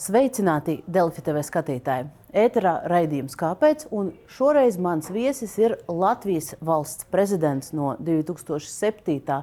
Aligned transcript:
Sveicināti 0.00 0.78
Delfi 0.88 1.20
TV 1.20 1.42
skatītāji! 1.44 2.06
Ēterā 2.32 2.70
raidījums 2.88 3.34
Kāpēc? 3.36 3.82
Un 3.92 4.14
šoreiz 4.32 4.78
mans 4.80 5.10
viesis 5.12 5.58
ir 5.60 5.74
Latvijas 5.92 6.54
valsts 6.64 7.04
prezidents 7.12 7.74
no 7.76 7.90
2007. 8.00 9.42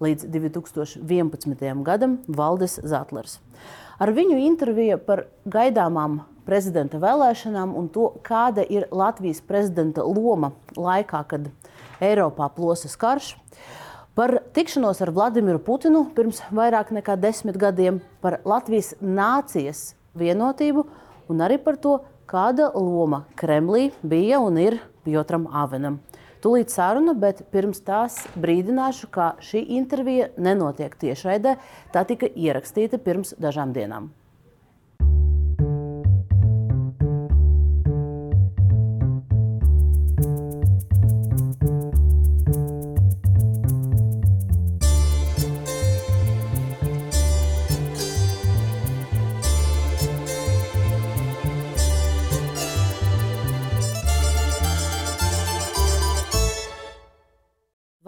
līdz 0.00 0.24
2011. 0.32 1.82
gadam 1.84 2.14
Valdis 2.24 2.78
Zatlers. 2.80 3.36
Ar 4.00 4.14
viņu 4.16 4.38
intervija 4.46 4.96
par 4.96 5.26
gaidāmām 5.44 6.22
prezidenta 6.48 6.96
vēlēšanām 7.04 7.76
un 7.76 7.92
to, 7.92 8.14
kāda 8.24 8.64
ir 8.64 8.88
Latvijas 8.88 9.44
prezidenta 9.44 10.08
loma 10.08 10.54
laikā, 10.72 11.20
kad 11.28 11.52
Eiropā 12.00 12.48
plosas 12.56 12.96
karš. 12.96 13.34
Par 14.16 14.38
tikšanos 14.56 15.04
ar 15.04 15.12
Vladimiru 15.12 15.60
Putinu 15.60 16.06
pirms 16.16 16.40
vairāk 16.48 16.96
nekā 16.96 17.20
desmit 17.20 17.60
gadiem, 17.60 18.00
par 18.24 18.40
Latvijas 18.48 18.94
nācijas 19.04 19.97
vienotību 20.18 20.84
un 21.32 21.44
arī 21.44 21.58
par 21.62 21.78
to, 21.80 21.98
kāda 22.28 22.70
loma 22.74 23.24
Kremlī 23.38 23.88
bija 24.02 24.40
un 24.44 24.58
ir 24.60 24.80
Piotram 25.06 25.48
Avenam. 25.48 26.00
Tūlīt 26.38 26.70
saruna, 26.70 27.16
bet 27.18 27.40
pirms 27.50 27.80
tās 27.82 28.20
brīdināšu, 28.38 29.08
ka 29.10 29.32
šī 29.42 29.64
intervija 29.74 30.28
nenotiek 30.38 30.94
tiešraidē. 31.00 31.56
Tā 31.94 32.04
tika 32.06 32.30
ierakstīta 32.30 33.00
pirms 33.02 33.34
dažām 33.42 33.74
dienām. 33.74 34.12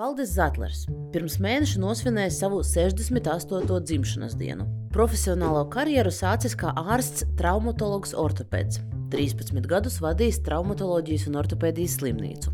Valdis 0.00 0.30
Zetlers 0.32 0.86
pirms 1.12 1.34
mēneša 1.44 1.80
nosvinēja 1.82 2.32
savu 2.32 2.62
68. 2.64 3.80
dzimšanas 3.84 4.38
dienu. 4.40 4.64
Profesionālo 4.90 5.60
karjeru 5.70 6.10
sācis 6.10 6.56
kā 6.58 6.72
ārsts, 6.74 7.22
traumatologs, 7.38 8.10
ortopēds. 8.18 8.80
13 9.14 9.62
gadus 9.70 10.00
vadījis 10.02 10.42
traumatoloģijas 10.46 11.28
un 11.30 11.38
ortopēdijas 11.38 11.94
slimnīcu. 12.00 12.50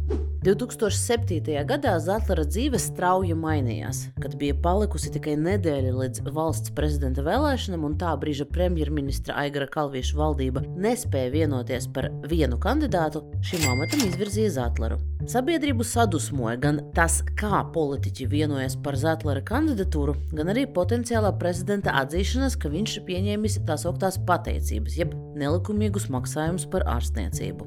2007. 0.47 1.57
gadā 1.67 1.97
Zetlera 1.99 2.45
dzīve 2.47 2.79
strauji 2.79 3.35
mainījās, 3.35 4.05
kad 4.23 4.37
bija 4.39 4.55
palikusi 4.63 5.11
tikai 5.17 5.35
nedēļa 5.41 5.95
līdz 5.97 6.23
valsts 6.37 6.71
prezidenta 6.77 7.25
vēlēšanām, 7.27 7.89
un 7.89 7.97
tā 7.99 8.13
brīža 8.21 8.47
premjerministra 8.53 9.35
Aigara 9.41 9.67
Kalvieša 9.73 10.21
valdība 10.21 10.63
nespēja 10.77 11.33
vienoties 11.35 11.89
par 11.91 12.13
vienu 12.31 12.61
kandidātu, 12.63 13.25
šim 13.43 13.65
amatam 13.73 14.05
izvirzīja 14.07 14.53
Zetleru. 14.61 15.01
Sabiedrību 15.27 15.83
sadusmoja 15.83 16.61
gan 16.63 16.79
tas, 16.95 17.19
kā 17.35 17.65
politiķi 17.75 18.29
vienojas 18.31 18.77
par 18.79 18.95
Zetlera 19.01 19.43
kandidatūru, 19.43 20.15
gan 20.37 20.53
arī 20.55 20.69
potenciālā 20.71 21.33
prezidenta 21.41 21.97
atzīšanās, 22.27 22.57
ka 22.59 22.69
viņš 22.69 22.97
ir 22.99 23.05
pieņēmis 23.07 23.61
tā 23.67 23.77
sauktās 23.79 24.19
pateicības, 24.27 24.97
jeb 24.99 25.15
nelikumīgus 25.39 26.09
maksājumus 26.11 26.67
par 26.67 26.83
ārstniecību. 26.91 27.67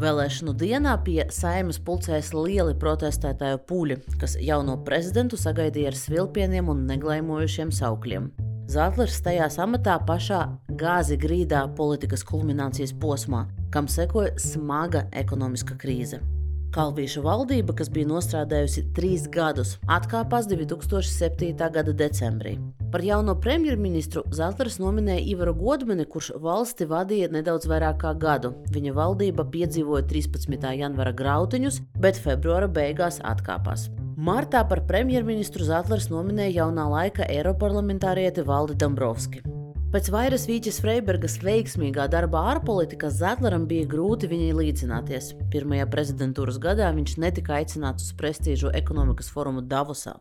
Vēlēšanu 0.00 0.54
dienā 0.56 0.96
pie 1.04 1.26
saimas 1.28 1.78
pulcēs 1.78 2.32
lieli 2.32 2.74
protestētāju 2.80 3.60
pūļi, 3.68 3.98
kas 4.18 4.38
jauno 4.40 4.78
prezidentu 4.84 5.36
sagaidīja 5.36 5.92
ar 5.92 5.98
svilpieniem 6.00 6.72
un 6.72 6.86
neglaimojušiem 6.88 7.70
saukļiem. 7.70 8.30
Zetlers 8.70 9.20
stājās 9.20 9.58
amatā 9.60 9.98
pašā 10.08 10.46
gāzi 10.80 11.18
grīdā 11.20 11.66
politikas 11.76 12.24
kulminācijas 12.24 12.94
posmā, 12.96 13.48
kam 13.70 13.90
sekoja 13.90 14.32
smaga 14.40 15.10
ekonomiska 15.12 15.76
krīze. 15.76 16.22
Kalvīša 16.70 17.20
valdība, 17.24 17.74
kas 17.74 17.88
bija 17.90 18.06
nostrādājusi 18.06 18.84
trīs 18.94 19.24
gadus, 19.34 19.72
atkāpās 19.90 20.46
2007. 20.46 21.50
gada 21.58 21.90
decembrī. 21.90 22.52
Par 22.92 23.02
jauno 23.02 23.34
premjerministru 23.42 24.22
Zelters 24.34 24.78
nominēja 24.78 25.24
Ivaru 25.32 25.56
Godmani, 25.58 26.06
kurš 26.06 26.30
valsti 26.38 26.86
vadīja 26.90 27.32
nedaudz 27.34 27.66
vairāk 27.70 27.98
kā 28.04 28.14
gadu. 28.14 28.54
Viņa 28.70 28.94
valdība 28.94 29.48
piedzīvoja 29.50 30.06
13. 30.14 30.70
janvāra 30.78 31.14
grautiņus, 31.14 31.82
bet 31.98 32.22
februāra 32.22 32.70
beigās 32.70 33.18
atkāpās. 33.26 33.88
Martā 34.20 34.62
par 34.68 34.84
premjerministru 34.86 35.66
Zetlers 35.66 36.10
nominēja 36.12 36.62
jaunā 36.62 36.86
laika 36.92 37.26
Eiroparlamentārieti 37.26 38.46
Valdi 38.46 38.78
Dombrovski. 38.78 39.49
Pēc 39.90 40.06
vairas 40.14 40.44
Vīķis 40.46 40.76
Freibergas 40.84 41.32
veiksmīgā 41.42 42.04
darbā 42.12 42.44
ārpolitikā 42.52 43.08
Zetleram 43.10 43.64
bija 43.66 43.88
grūti 43.90 44.28
viņai 44.30 44.50
līdzināties. 44.54 45.32
Pirmajā 45.50 45.88
prezidentūras 45.90 46.60
gadā 46.62 46.92
viņš 46.94 47.16
netika 47.18 47.56
aicināts 47.56 48.04
uz 48.06 48.12
prestižu 48.20 48.70
ekonomikas 48.78 49.32
forumu 49.34 49.64
Davosā. 49.66 50.12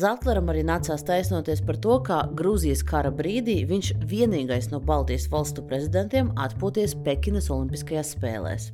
Zetleram 0.00 0.48
arī 0.48 0.62
nācās 0.64 1.04
taisnoties 1.04 1.60
par 1.60 1.76
to, 1.76 1.98
ka 2.06 2.22
Grūzijas 2.38 2.80
kara 2.88 3.10
brīdī 3.12 3.58
viņš 3.68 3.90
vienīgais 4.08 4.70
no 4.72 4.80
Baltijas 4.80 5.26
valstu 5.28 5.64
prezidentiem 5.68 6.30
atpūties 6.46 6.94
Pekinas 7.04 7.50
Olimpiskajās 7.52 8.14
spēlēs. 8.16 8.70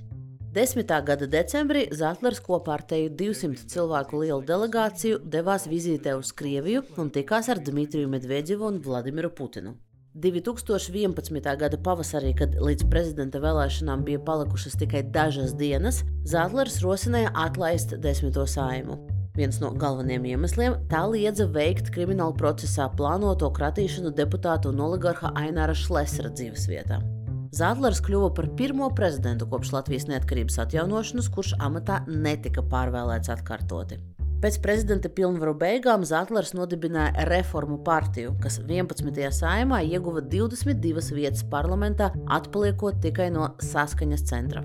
10. 0.55 0.93
gada 1.09 1.27
decembrī 1.27 1.89
Zetlers 1.91 2.39
kopā 2.45 2.77
ar 2.77 2.85
teju 2.93 3.11
200 3.25 3.67
cilvēku 3.75 4.23
lielu 4.23 4.47
delegāciju 4.53 5.19
devās 5.35 5.67
vizītē 5.67 6.15
uz 6.15 6.31
Krieviju 6.31 6.85
un 6.95 7.11
tikās 7.11 7.51
ar 7.51 7.59
Dmitriju 7.59 8.13
Medvedjevu 8.15 8.71
un 8.71 8.79
Vladimiru 8.87 9.33
Putinu. 9.35 9.75
2011. 10.15 11.57
gada 11.59 11.79
pavasarī, 11.83 12.31
kad 12.39 12.53
līdz 12.63 12.87
prezidenta 12.91 13.41
vēlēšanām 13.43 14.05
bija 14.07 14.21
palikušas 14.23 14.77
tikai 14.79 15.03
dažas 15.11 15.57
dienas, 15.59 16.05
Zetlers 16.23 16.79
rosināja 16.85 17.33
atlaist 17.35 17.97
desmito 17.99 18.47
saimu. 18.47 19.01
Viens 19.35 19.59
no 19.59 19.73
galvenajiem 19.75 20.29
iemesliem- 20.37 20.77
tā 20.93 21.03
liedza 21.11 21.49
veikt 21.51 21.91
kriminālu 21.91 22.37
procesā 22.39 22.87
plānoto 22.95 23.51
kratīšanu 23.51 24.15
deputātu 24.15 24.69
un 24.71 24.79
oligarha 24.79 25.33
Aināra 25.35 25.75
Šlesera 25.75 26.31
dzīvesvietā. 26.31 27.03
Zetlers 27.51 28.01
kļuva 28.01 28.35
par 28.35 28.47
pirmo 28.55 28.95
prezidentu 28.95 29.47
kopš 29.47 29.73
Latvijas 29.73 30.07
neatkarības 30.07 30.59
atjaunošanas, 30.59 31.29
kurš 31.29 31.55
amatā 31.59 32.07
netika 32.07 32.63
pārvēlēts 32.63 33.29
atkārtoti. 33.35 33.99
Pēc 34.45 34.59
prezidenta 34.61 35.09
pilnvaru 35.09 35.55
beigām 35.57 36.03
Zetlers 36.05 36.51
nodibināja 36.53 37.23
Reformu 37.31 37.79
partiju, 37.81 38.35
kas 38.43 38.59
11. 38.61 39.31
saimā 39.33 39.79
ieguva 39.89 40.21
22 40.21 41.15
vietas 41.17 41.41
parlamentā, 41.49 42.11
atpaliekot 42.29 42.99
tikai 43.01 43.31
no 43.33 43.47
saskaņas 43.65 44.27
centra. 44.29 44.61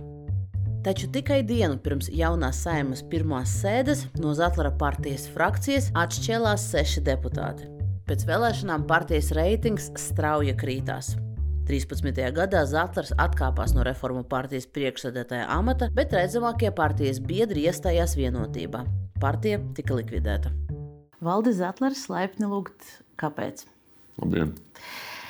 Taču 0.84 1.08
tikai 1.16 1.40
dienu 1.48 1.80
pirms 1.80 2.12
jaunās 2.12 2.60
saimas 2.66 3.06
pirmās 3.08 3.56
sēdes 3.62 4.04
no 4.20 4.36
Zetlera 4.36 4.74
partijas 4.84 5.30
frakcijas 5.32 5.88
atšķēlās 5.96 6.70
seši 6.76 7.08
deputāti. 7.08 7.72
Pēc 8.10 8.28
vēlēšanām 8.28 8.84
partijas 8.90 9.32
reitings 9.40 9.94
strauji 10.10 10.60
krītās. 10.60 11.14
13. 11.72 12.26
gadā 12.36 12.68
Zetlers 12.68 13.16
atkāpās 13.16 13.72
no 13.78 13.88
reformu 13.88 14.28
partijas 14.28 14.68
priekšsēdētāja 14.76 15.48
amata, 15.56 15.88
bet 15.96 16.12
redzamākie 16.20 16.76
partijas 16.76 17.24
biedri 17.24 17.70
iestājās 17.72 18.20
vienotībā 18.20 18.84
partija 19.22 19.60
tika 19.78 19.98
likvidēta. 20.00 20.52
Valdis 21.24 21.60
Zetlers 21.60 22.08
laipni 22.12 22.48
lūgt, 22.48 23.00
kāpēc? 23.20 23.66
Labdien! 24.22 24.56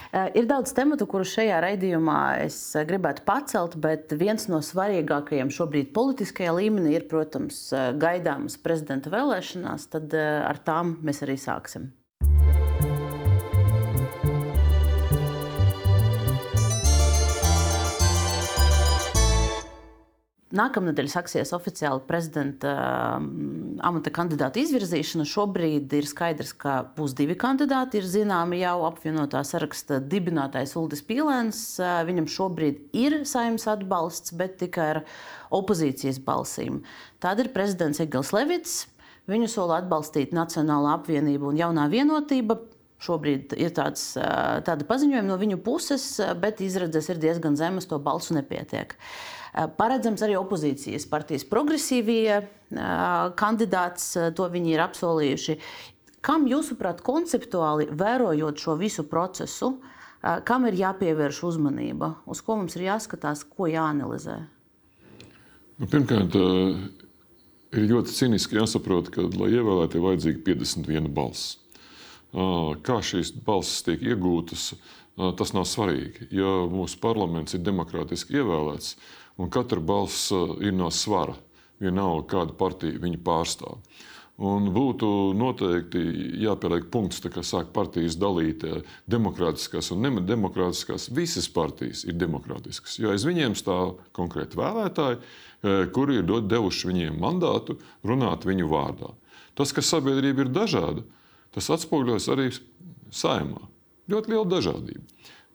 Eh, 0.09 0.31
ir 0.41 0.47
daudz 0.49 0.71
tematu, 0.73 1.05
kurus 1.09 1.35
šajā 1.35 1.59
raidījumā 1.61 2.21
es 2.45 2.57
gribētu 2.89 3.21
pacelt, 3.27 3.75
bet 3.81 4.09
viens 4.17 4.47
no 4.49 4.57
svarīgākajiem 4.65 5.51
šobrīd 5.53 5.91
politiskajā 5.93 6.55
līmenī 6.57 6.95
ir, 6.97 7.05
protams, 7.11 7.61
eh, 7.73 7.91
gaidāmas 7.93 8.57
prezidenta 8.57 9.13
vēlēšanās. 9.13 9.85
Tad 9.93 10.17
eh, 10.17 10.41
ar 10.49 10.61
tām 10.65 10.97
mēs 11.05 11.21
arī 11.25 11.37
sāksim. 11.37 11.91
Nākamnedēļ 20.49 21.11
sāksies 21.13 21.51
oficiāli 21.53 22.01
prezidenta 22.07 22.71
um, 23.19 23.75
amata 23.85 24.09
kandidāta 24.09 24.57
izvirzīšana. 24.57 25.27
Šobrīd 25.29 25.93
ir 25.93 26.07
skaidrs, 26.09 26.55
ka 26.57 26.79
būs 26.95 27.13
divi 27.19 27.35
kandidāti. 27.37 27.99
Ir 28.01 28.07
zināmi 28.09 28.63
jau 28.63 28.79
apvienotā 28.87 29.43
saraksta 29.45 29.99
dibinātājs 30.01 30.73
Ulris 30.81 31.05
Pīlēns. 31.05 31.61
Uh, 31.77 31.99
viņam 32.09 32.31
šobrīd 32.33 32.81
ir 32.97 33.19
saimnes 33.29 33.69
atbalsts, 33.69 34.33
bet 34.33 34.57
tikai 34.63 34.89
ar 34.95 35.03
opozīcijas 35.53 36.17
balsīm. 36.25 36.81
Tad 37.21 37.45
ir 37.45 37.53
prezidents 37.53 38.01
Egils 38.01 38.33
Levits. 38.33 38.79
Viņu 39.29 39.53
sola 39.53 39.83
atbalstīt 39.83 40.33
Nacionālā 40.33 40.97
apvienība 40.97 41.51
un 41.53 41.61
jaunā 41.61 41.85
vienotība. 41.93 42.57
Šobrīd 43.05 43.53
ir 43.53 43.77
tāds, 43.77 44.15
uh, 44.17 44.63
tāda 44.65 44.89
paziņojuma 44.89 45.29
no 45.29 45.37
viņu 45.37 45.61
puses, 45.61 46.15
bet 46.41 46.65
izredzes 46.65 47.13
ir 47.13 47.21
diezgan 47.21 47.53
zemas, 47.53 47.85
to 47.85 48.01
balsu 48.01 48.33
nepietiek. 48.33 48.97
Uh, 48.97 49.38
paredzams 49.77 50.23
arī 50.25 50.35
opozīcijas 50.39 51.07
partijas 51.09 51.45
progresīvie 51.49 52.25
eh, 52.39 52.49
kandidāts, 53.39 54.11
eh, 54.17 54.33
to 54.35 54.49
viņi 54.49 54.75
ir 54.75 54.83
apsolījuši. 54.85 55.59
Kam 56.25 56.49
jūsuprāt, 56.51 56.99
konceptuāli 57.05 57.87
vērojot 57.95 58.59
šo 58.59 58.75
visu 58.79 59.05
procesu, 59.07 59.77
Kam 60.19 60.65
ir 60.67 60.75
jāpievērš 60.75 61.37
uzmanība, 61.47 62.09
uz 62.27 62.41
ko 62.43 62.57
mums 62.59 62.75
ir 62.75 62.89
jāskatās, 62.89 63.45
ko 63.47 63.69
jāanalizē? 63.71 64.35
Nu, 65.79 65.87
pirmkārt, 65.87 66.35
ir 66.35 67.85
ļoti 67.87 68.15
cīniski 68.17 68.59
jāsaprot, 68.59 69.13
ka, 69.15 69.23
lai 69.39 69.53
ievēlētu, 69.55 69.95
ir 69.95 70.03
vajadzīga 70.03 70.43
51 70.49 71.07
balss. 71.15 71.53
Kā 72.83 72.97
šīs 72.99 73.31
balsis 73.45 73.85
tiek 73.87 74.03
iegūtas, 74.11 74.73
tas 75.39 75.55
nav 75.55 75.63
svarīgi. 75.71 76.27
Ja 76.35 76.51
mūsu 76.67 76.99
parlaments 76.99 77.55
ir 77.55 77.63
demokrātiski 77.63 78.41
ievēlēts 78.41 78.97
un 79.39 79.49
katra 79.51 79.79
balss 79.79 80.29
ir 80.59 80.75
no 80.75 80.91
svara, 80.91 81.37
vienalga 81.79 82.27
kādu 82.35 82.57
partiju 82.59 83.01
viņi 83.01 83.21
pārstāv. 83.23 83.79
Un 84.39 84.69
būtu 84.71 85.33
noteikti 85.35 85.99
jāpieliek 86.39 86.85
punkts, 86.93 87.19
kā 87.19 87.41
sāk 87.43 87.73
partijas 87.75 88.15
dalīt 88.15 88.63
demokrātiskās 89.11 89.91
un 89.91 90.05
nedemokrātiskās. 90.05 91.09
Visas 91.11 91.49
partijas 91.51 92.05
ir 92.07 92.15
demokrātiskas, 92.15 92.95
jo 93.01 93.11
aiz 93.11 93.25
viņiem 93.27 93.57
stāv 93.59 93.97
konkrēti 94.15 94.59
vēlētāji, 94.59 95.19
kuri 95.91 96.21
ir 96.21 96.31
devuši 96.47 96.87
viņiem 96.87 97.19
mandātu 97.19 97.75
runāt 98.07 98.47
viņu 98.47 98.71
vārdā. 98.71 99.11
Tas, 99.59 99.75
ka 99.75 99.83
sabiedrība 99.83 100.45
ir 100.45 100.55
dažāda, 100.55 101.03
tas 101.51 101.67
atspoguļojas 101.75 102.31
arī 102.31 102.47
saimā. 103.11 103.65
Ļoti 104.07 104.31
liela 104.31 104.47
dažādība. 104.47 105.03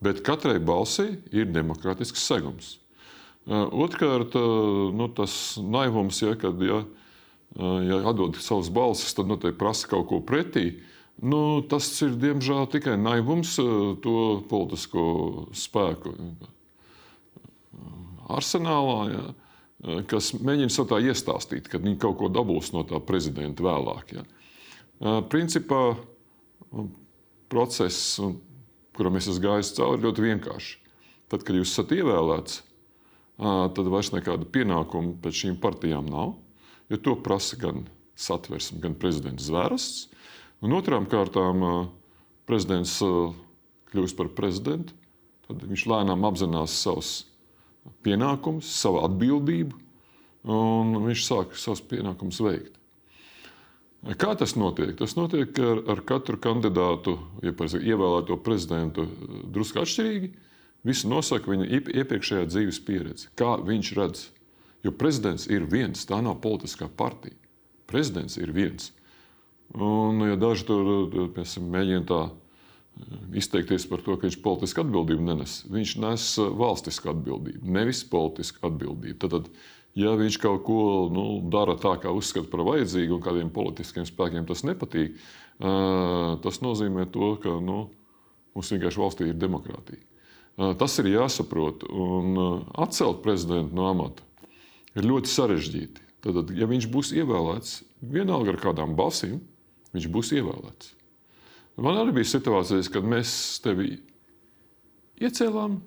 Bet 0.05 0.21
katrai 0.27 0.59
balsī 0.61 1.15
ir 1.33 1.49
demokrātisks 1.49 2.21
segums. 2.29 2.75
Otrkārt, 3.45 4.37
nu, 4.97 5.09
tas 5.13 5.59
naivums, 5.61 6.23
ja, 6.23 6.33
kad 6.41 6.63
ja, 6.65 6.81
ja 7.85 8.01
atdod 8.09 8.39
savas 8.41 8.71
balsis, 8.73 9.13
tad 9.17 9.29
noteikti 9.29 9.61
prasa 9.61 9.91
kaut 9.91 10.09
ko 10.09 10.23
pretī. 10.25 10.79
Nu, 11.21 11.61
tas 11.69 11.91
ir 12.03 12.17
diemžēl 12.19 12.67
tikai 12.73 12.97
naivums 12.99 13.55
to 14.03 14.17
politisko 14.51 15.05
spēku 15.55 16.15
arsenālā, 18.33 18.99
ja, 19.13 19.25
kas 20.09 20.33
mēģina 20.41 20.73
sev 20.73 20.89
tā 20.91 20.99
iestāstīt, 21.05 21.69
ka 21.69 21.79
viņi 21.83 22.01
kaut 22.01 22.19
ko 22.23 22.33
dabūs 22.33 22.73
no 22.75 22.83
tā 22.89 23.01
prezidenta 23.05 23.65
vēlāk. 23.65 24.17
Ja. 24.17 24.25
Principā 25.29 25.83
process, 27.53 28.17
kuram 28.97 29.21
es 29.21 29.29
esmu 29.29 29.45
gājis 29.45 29.75
cauri, 29.77 30.05
ļoti 30.07 30.25
vienkāršs. 30.31 30.79
Tad, 31.33 31.45
kad 31.45 31.57
jūs 31.57 31.73
esat 31.73 31.93
ievēlēts, 31.97 32.63
tad 33.39 33.91
vairs 33.91 34.13
nekāda 34.15 34.47
pienākuma 34.47 35.17
pēc 35.23 35.45
šīm 35.45 35.61
partijām 35.63 36.07
nav. 36.11 36.37
Jo 36.93 37.01
to 37.03 37.15
prasa 37.25 37.59
gan 37.59 37.87
satversme, 38.15 38.81
gan 38.83 38.95
prezidents 38.99 39.49
Zvērsts. 39.49 40.09
Un 40.65 40.77
otrām 40.77 41.09
kārtām 41.11 41.65
prezidents 42.49 42.99
kļūst 43.91 44.19
par 44.19 44.31
prezidentu. 44.37 44.95
Tad 45.45 45.65
viņš 45.69 45.87
lēnām 45.91 46.25
apzinās 46.25 46.77
savus 46.85 47.11
pienākumus, 48.05 48.71
savu 48.73 49.03
atbildību, 49.05 49.77
un 50.49 50.95
viņš 51.05 51.27
sāk 51.27 51.59
savus 51.61 51.83
pienākumus 51.85 52.41
veikt. 52.45 52.79
Kā 54.21 54.35
tas 54.37 54.53
notiek? 54.61 54.93
Tas 54.99 55.15
notiek 55.17 55.57
ar, 55.65 55.81
ar 55.95 56.01
katru 56.05 56.37
kandidātu, 56.41 57.17
ja 57.45 57.53
ievēlēto 57.53 58.37
prezidentu, 58.45 59.07
drusku 59.53 59.81
atšķirīgi. 59.81 60.33
Visu 60.85 61.09
nosaka 61.09 61.49
viņa 61.49 61.69
iepriekšējā 61.97 62.49
dzīves 62.51 62.81
pieredze, 62.85 63.31
kā 63.39 63.57
viņš 63.65 63.93
redz. 63.97 64.27
Jo 64.85 64.93
prezidents 64.93 65.47
ir 65.49 65.65
viens, 65.65 66.05
tā 66.05 66.19
nav 66.21 66.43
politiskā 66.45 66.91
partija. 66.93 67.37
Prezidents 67.89 68.37
ir 68.37 68.53
viens. 68.53 68.91
Un, 69.73 70.21
ja 70.29 70.37
daži 70.37 70.67
tur 70.69 70.85
piemēram, 71.11 71.71
mēģina 71.73 72.05
tā 72.09 72.21
eh, 72.29 73.15
izteikties 73.41 73.89
par 73.89 74.05
to, 74.05 74.19
ka 74.19 74.29
viņš 74.29 74.39
politisku 74.45 74.85
atbildību 74.85 75.25
nenes, 75.25 75.63
viņš 75.73 75.95
nes 76.05 76.27
eh, 76.37 76.53
valstisku 76.61 77.11
atbildību, 77.15 77.65
nevis 77.79 78.05
politisku 78.11 78.61
atbildību. 78.69 79.17
Tad, 79.25 79.49
ja 79.99 80.13
viņš 80.21 80.39
kaut 80.45 80.63
ko 80.69 80.79
nu, 81.15 81.27
dara 81.51 81.79
tā, 81.81 81.97
kā 82.03 82.13
uzskata 82.13 82.51
par 82.53 82.67
vajadzīgu, 82.69 83.17
un 83.17 83.25
kādiem 83.25 83.53
politiskiem 83.57 84.05
spēkiem 84.09 84.45
tas 84.53 84.67
nepatīk, 84.69 85.17
eh, 85.17 86.33
tas 86.45 86.61
nozīmē 86.61 87.09
to, 87.15 87.35
ka 87.41 87.57
nu, 87.57 87.87
mums 88.55 88.75
vienkārši 88.77 89.01
valstī 89.01 89.33
ir 89.33 89.41
demokrātija. 89.41 90.05
Tas 90.55 90.99
ir 91.03 91.11
jāsaprot. 91.11 91.83
Un 91.91 92.39
atcelt 92.79 93.23
prezidentu 93.25 93.75
no 93.75 93.89
amata 93.91 94.23
ir 94.95 95.07
ļoti 95.09 95.31
sarežģīti. 95.31 96.03
Tad, 96.25 96.53
ja 96.57 96.69
viņš 96.71 96.87
būs 96.89 97.11
ievēlēts, 97.19 97.83
vienalga 98.01 98.55
ar 98.55 98.61
kādām 98.63 98.95
balsīm, 98.97 99.41
viņš 99.93 100.07
būs 100.15 100.31
ievēlēts. 100.39 100.95
Man 101.85 101.99
arī 101.99 102.15
bija 102.21 102.31
situācijas, 102.31 102.89
kad 102.93 103.05
mēs 103.05 103.33
tevi 103.65 103.99
iecēlām, 105.21 105.81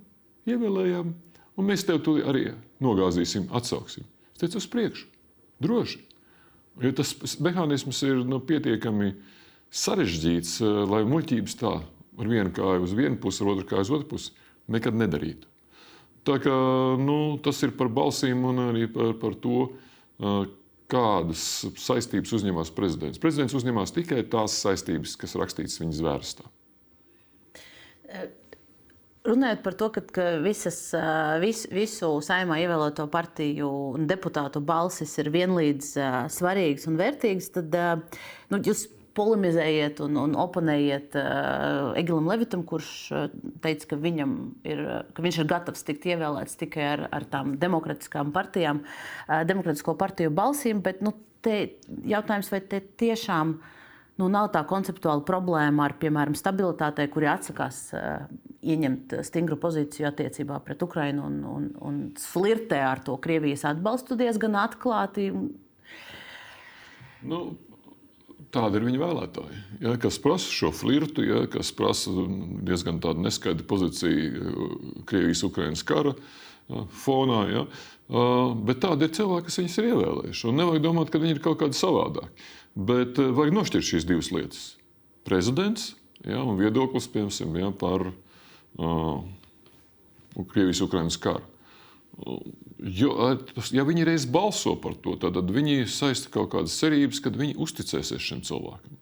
ievēlējām, 0.52 1.14
un 1.58 1.70
mēs 1.70 1.88
tevi 1.88 2.22
arī 2.28 2.44
nogāzīsim, 2.84 3.48
atsauksim. 3.56 4.06
Es 4.36 4.44
teicu, 4.44 4.60
uz 4.60 4.68
priekšu, 4.70 5.08
droši. 5.64 6.04
Jo 6.84 6.92
tas 7.00 7.16
mehānisms 7.42 8.04
ir 8.06 8.20
nu, 8.28 8.38
pietiekami 8.46 9.16
sarežģīts, 9.74 10.60
lai 10.92 11.02
muļķības 11.08 11.56
tā 11.58 11.80
ar 11.82 12.30
vienu 12.30 12.52
kāju 12.54 12.86
uz 12.86 12.94
vienu 12.98 13.18
pusi, 13.22 13.42
ar 13.42 13.56
otru 13.56 13.66
kāju 13.72 13.88
uz 13.88 13.94
otru 13.98 14.10
pusi 14.12 14.36
nekad 14.72 14.98
nedarītu. 14.98 15.48
Tā 16.28 16.38
kā, 16.44 16.56
nu, 17.00 17.38
tas 17.44 17.62
ir 17.64 17.72
par 17.80 17.88
balsīm 17.94 18.44
un 18.50 18.66
arī 18.68 18.88
par, 18.92 19.14
par 19.22 19.38
to, 19.40 19.62
kādas 20.92 21.44
saistības 21.80 22.34
uzņemas 22.36 22.72
prezidents. 22.76 23.22
Prezidents 23.22 23.56
uzņemas 23.56 23.96
tikai 23.96 24.24
tās 24.32 24.56
saistības, 24.64 25.16
kas 25.20 25.38
rakstītas 25.40 25.80
viņa 25.82 25.96
zvērstā. 26.00 26.52
Runājot 29.28 29.64
par 29.64 29.76
to, 29.76 29.90
ka, 29.92 30.04
ka 30.16 30.26
visas, 30.40 30.78
vis, 31.44 31.66
visu 31.76 32.14
saimā 32.24 32.62
ievēlēto 32.64 33.10
partiju 33.12 33.72
un 33.98 34.08
deputātu 34.08 34.62
balsis 34.64 35.18
ir 35.20 35.32
vienlīdz 35.34 35.90
svarīgas 36.32 36.88
un 36.88 37.00
vērtīgas, 37.00 37.50
tad 37.58 37.76
nu, 38.52 38.62
jūs 38.64 38.86
polemizējiet 39.18 40.02
un, 40.06 40.18
un 40.22 40.36
oponējiet 40.38 41.16
uh, 41.20 41.94
Egilam 42.00 42.30
Levitam, 42.30 42.64
kurš 42.68 42.92
uh, 43.12 43.26
teica, 43.64 43.94
ka, 43.94 44.00
ir, 44.08 44.84
ka 45.14 45.26
viņš 45.26 45.40
ir 45.42 45.50
gatavs 45.50 45.86
tikt 45.88 46.06
ievēlēts 46.12 46.60
tikai 46.62 46.86
ar, 46.94 47.08
ar 47.16 47.26
tām 47.32 47.56
demokratiskām 47.62 48.34
partijām, 48.36 48.84
uh, 48.84 49.42
demokratisko 49.50 49.98
partiju 50.00 50.34
balsīm. 50.38 50.84
Bet 50.86 51.02
nu, 51.06 51.16
te, 51.46 51.58
jautājums, 52.08 52.52
vai 52.54 52.62
te 52.70 52.82
tiešām 53.02 53.58
nu, 54.22 54.30
nav 54.34 54.52
tā 54.54 54.64
konceptuāla 54.70 55.26
problēma 55.28 55.90
ar, 55.90 55.98
piemēram, 56.02 56.38
stabilitātei, 56.38 57.10
kuri 57.14 57.30
atsakās 57.34 57.84
uh, 57.98 58.26
ieņemt 58.68 59.20
stingru 59.26 59.60
pozīciju 59.62 60.10
attiecībā 60.10 60.60
pret 60.66 60.82
Ukrajinu 60.84 61.28
un, 61.30 61.38
un, 61.52 61.70
un 61.90 62.02
flirtē 62.22 62.82
ar 62.86 63.04
to 63.06 63.18
Krievijas 63.22 63.66
atbalstu 63.70 64.18
diezgan 64.20 64.58
atklāti. 64.60 65.30
Nu, 67.28 67.40
Tādi 68.56 68.80
ir 68.80 68.86
viņa 68.88 69.00
vēlētāji, 69.02 69.58
ja, 69.84 69.94
kas 70.00 70.18
prasa 70.24 70.52
šo 70.56 70.70
flirtu, 70.72 71.24
ja, 71.28 71.42
kas 71.52 71.74
prasa 71.76 72.14
diezgan 72.68 73.02
tādu 73.04 73.26
neskaidru 73.26 73.66
pozīciju 73.68 74.28
uh, 74.40 74.78
Krievijas-Ukrainas 75.10 75.84
kara 75.88 76.14
ja, 76.16 76.86
fonā. 77.04 77.42
Ja. 77.52 77.66
Uh, 78.08 78.54
bet 78.68 78.80
tādi 78.86 79.04
ir 79.04 79.12
cilvēki, 79.18 79.50
kas 79.50 79.60
viņus 79.60 79.78
ir 79.82 79.90
ievēlējuši. 79.90 80.48
Un 80.48 80.62
nevajag 80.62 80.86
domāt, 80.86 81.12
ka 81.12 81.20
viņi 81.20 81.36
ir 81.36 81.44
kaut 81.44 81.60
kādi 81.60 81.76
savādāki. 81.76 82.48
Bet 82.88 83.20
uh, 83.20 83.34
vajag 83.36 83.58
nošķirt 83.58 83.90
šīs 83.90 84.08
divas 84.08 84.32
lietas. 84.32 84.64
Prezidents 85.28 85.90
ja, 86.24 86.40
un 86.40 86.56
viedoklis 86.60 87.10
piemēram, 87.12 87.60
ja, 87.60 87.74
par 87.76 88.08
uh, 88.08 89.20
Krievijas-Ukrainas 90.38 91.20
karu. 91.20 91.44
Jo, 92.18 93.12
ja 93.74 93.84
viņi 93.86 94.06
reiz 94.08 94.26
balso 94.30 94.74
par 94.82 94.96
to, 95.02 95.14
tad 95.22 95.38
viņi 95.54 95.86
saista 95.92 96.32
kaut 96.34 96.52
kādas 96.56 96.78
cerības, 96.80 97.22
kad 97.22 97.38
viņi 97.38 97.58
uzticēsies 97.62 98.24
šim 98.24 98.42
cilvēkam. 98.48 98.98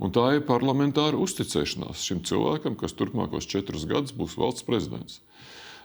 Un 0.00 0.12
tā 0.16 0.26
ir 0.38 0.46
parlamentāra 0.48 1.18
uzticēšanās 1.20 2.02
šim 2.06 2.22
cilvēkam, 2.26 2.78
kas 2.80 2.96
turpmākos 2.96 3.46
četrus 3.50 3.84
gadus 3.88 4.14
būs 4.16 4.38
valsts 4.40 4.64
prezidents. 4.66 5.20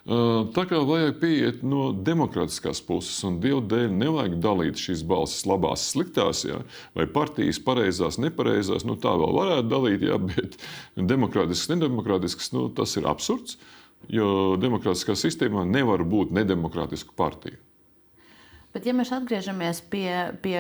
Tā 0.06 0.64
kā 0.70 0.80
vajag 0.86 1.16
pieiet 1.18 1.64
no 1.66 1.88
demokrātiskās 2.06 2.78
puses, 2.86 3.18
un 3.26 3.40
Dieva 3.42 3.64
dēļ 3.66 3.96
nevajag 3.98 4.36
dalīt 4.38 4.78
šīs 4.78 5.02
balsis 5.10 5.48
labās, 5.50 5.88
sliktās, 5.90 6.44
jā, 6.46 6.60
vai 6.94 7.08
partijas 7.10 7.58
pareizās, 7.66 8.20
nepareizās. 8.22 8.86
Nu, 8.86 9.00
tā 9.02 9.16
vēl 9.18 9.34
varētu 9.34 9.72
dalīt, 9.72 10.06
jā, 10.06 10.20
bet 10.30 10.60
demokrātisks, 10.96 11.72
nedemokrātisks, 11.74 12.52
nu, 12.54 12.68
tas 12.70 12.94
ir 13.02 13.10
absurds. 13.10 13.58
Jo 14.12 14.56
demokrātiskā 14.62 15.16
sistēmā 15.18 15.66
nevar 15.70 16.04
būt 16.06 16.34
nedemokrātisku 16.36 17.16
partiju. 17.18 17.58
Bet, 18.76 18.84
ja 18.84 18.92
mēs 18.92 19.08
atgriežamies 19.16 19.80
pie, 19.88 20.10
pie, 20.44 20.60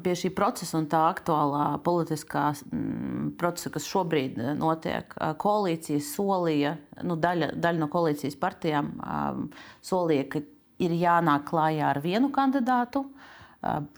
pie 0.00 0.12
šī 0.16 0.30
procesa 0.32 0.78
un 0.78 0.86
tā 0.88 1.02
aktuālā 1.10 1.66
politiskā 1.84 2.46
mm, 2.56 3.34
procesa, 3.36 3.74
kas 3.74 3.88
šobrīd 3.90 4.38
notiek, 4.56 5.12
koalīcija 5.42 6.00
solīja, 6.00 6.72
nu, 7.04 7.18
daļa, 7.20 7.50
daļa 7.60 7.82
no 7.82 7.90
koalīcijas 7.92 8.38
partijām 8.40 8.88
um, 8.96 9.44
solīja, 9.84 10.30
ka 10.32 10.42
ir 10.80 10.96
jānāk 10.96 11.44
klājā 11.50 11.92
ar 11.92 12.00
vienu 12.04 12.32
kandidātu. 12.32 13.04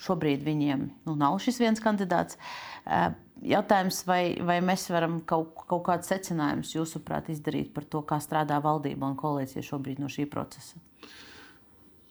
Šobrīd 0.02 0.42
viņiem 0.42 0.84
nu, 1.06 1.14
nav 1.18 1.38
šis 1.44 1.58
viens 1.62 1.82
kandidāts. 1.82 2.38
Jautājums, 3.46 4.00
vai, 4.08 4.38
vai 4.42 4.58
mēs 4.64 4.88
varam 4.90 5.20
kaut, 5.26 5.52
kaut 5.70 5.84
kādus 5.86 6.10
secinājumus, 6.10 6.74
jūsuprāt, 6.74 7.30
izdarīt 7.30 7.70
par 7.74 7.86
to, 7.86 8.02
kā 8.06 8.18
strādā 8.22 8.58
valdība 8.64 9.06
un 9.06 9.18
koalīcija 9.18 9.62
šobrīd 9.62 10.02
no 10.02 10.10
šī 10.10 10.26
procesa? 10.30 10.80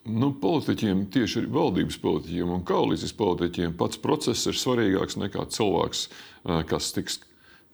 Nu, 0.07 0.31
politiķiem, 0.39 1.03
tieši 1.11 1.43
valdības 1.51 1.97
politiķiem 1.99 2.53
un 2.55 2.61
koalīcijas 2.67 3.11
politiķiem, 3.19 3.73
pats 3.79 3.99
process 3.99 4.47
ir 4.47 4.55
svarīgāks 4.55 5.19
nekā 5.19 5.43
cilvēks, 5.51 6.05
kas 6.69 6.93
tiks 6.95 7.19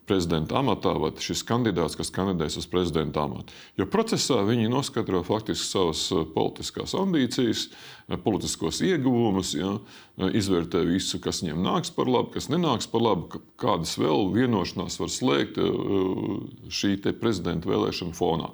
prezidenta 0.06 0.58
amatā, 0.60 0.92
vai 1.00 1.10
šis 1.20 1.42
kandidāts, 1.48 1.96
kas 1.96 2.12
kandidēs 2.14 2.58
uz 2.60 2.66
prezidenta 2.70 3.24
amatu. 3.24 3.54
Jo 3.80 3.86
procesā 3.90 4.42
viņi 4.44 4.70
noskaidro 4.72 5.22
faktiski 5.24 5.64
savas 5.64 6.02
eh, 6.12 6.24
politiskās 6.34 6.94
ambīcijas, 6.98 7.66
eh, 8.08 8.18
politiskos 8.20 8.82
ieguvumus, 8.84 9.54
ja, 9.56 9.76
eh, 10.18 10.36
izvērtē 10.40 10.84
visu, 10.88 11.20
kas 11.24 11.40
viņiem 11.42 11.62
nāks 11.64 11.92
par 11.94 12.10
labu, 12.10 12.34
kas 12.36 12.50
nenāks 12.52 12.90
par 12.90 13.04
labu, 13.04 13.40
kādas 13.60 13.96
vēl 14.00 14.28
vienošanās 14.34 14.98
var 15.00 15.12
slēgt 15.12 15.60
šī 16.74 16.96
prezidenta 17.20 17.70
vēlēšana 17.70 18.16
fonā. 18.16 18.50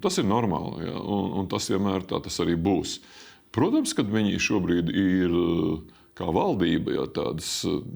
Tas 0.00 0.18
ir 0.20 0.26
normāli, 0.30 0.86
ja, 0.86 0.94
un, 1.00 1.32
un 1.40 1.48
tas 1.50 1.66
vienmēr 1.72 2.04
tā 2.06 2.20
tas 2.22 2.36
arī 2.44 2.54
būs. 2.60 3.00
Protams, 3.54 3.94
ka 3.96 4.04
viņi 4.06 4.38
šobrīd 4.42 4.92
ir 4.94 5.34
kā 6.14 6.28
valdība, 6.30 6.94
ja 6.94 7.06
tādas 7.10 7.48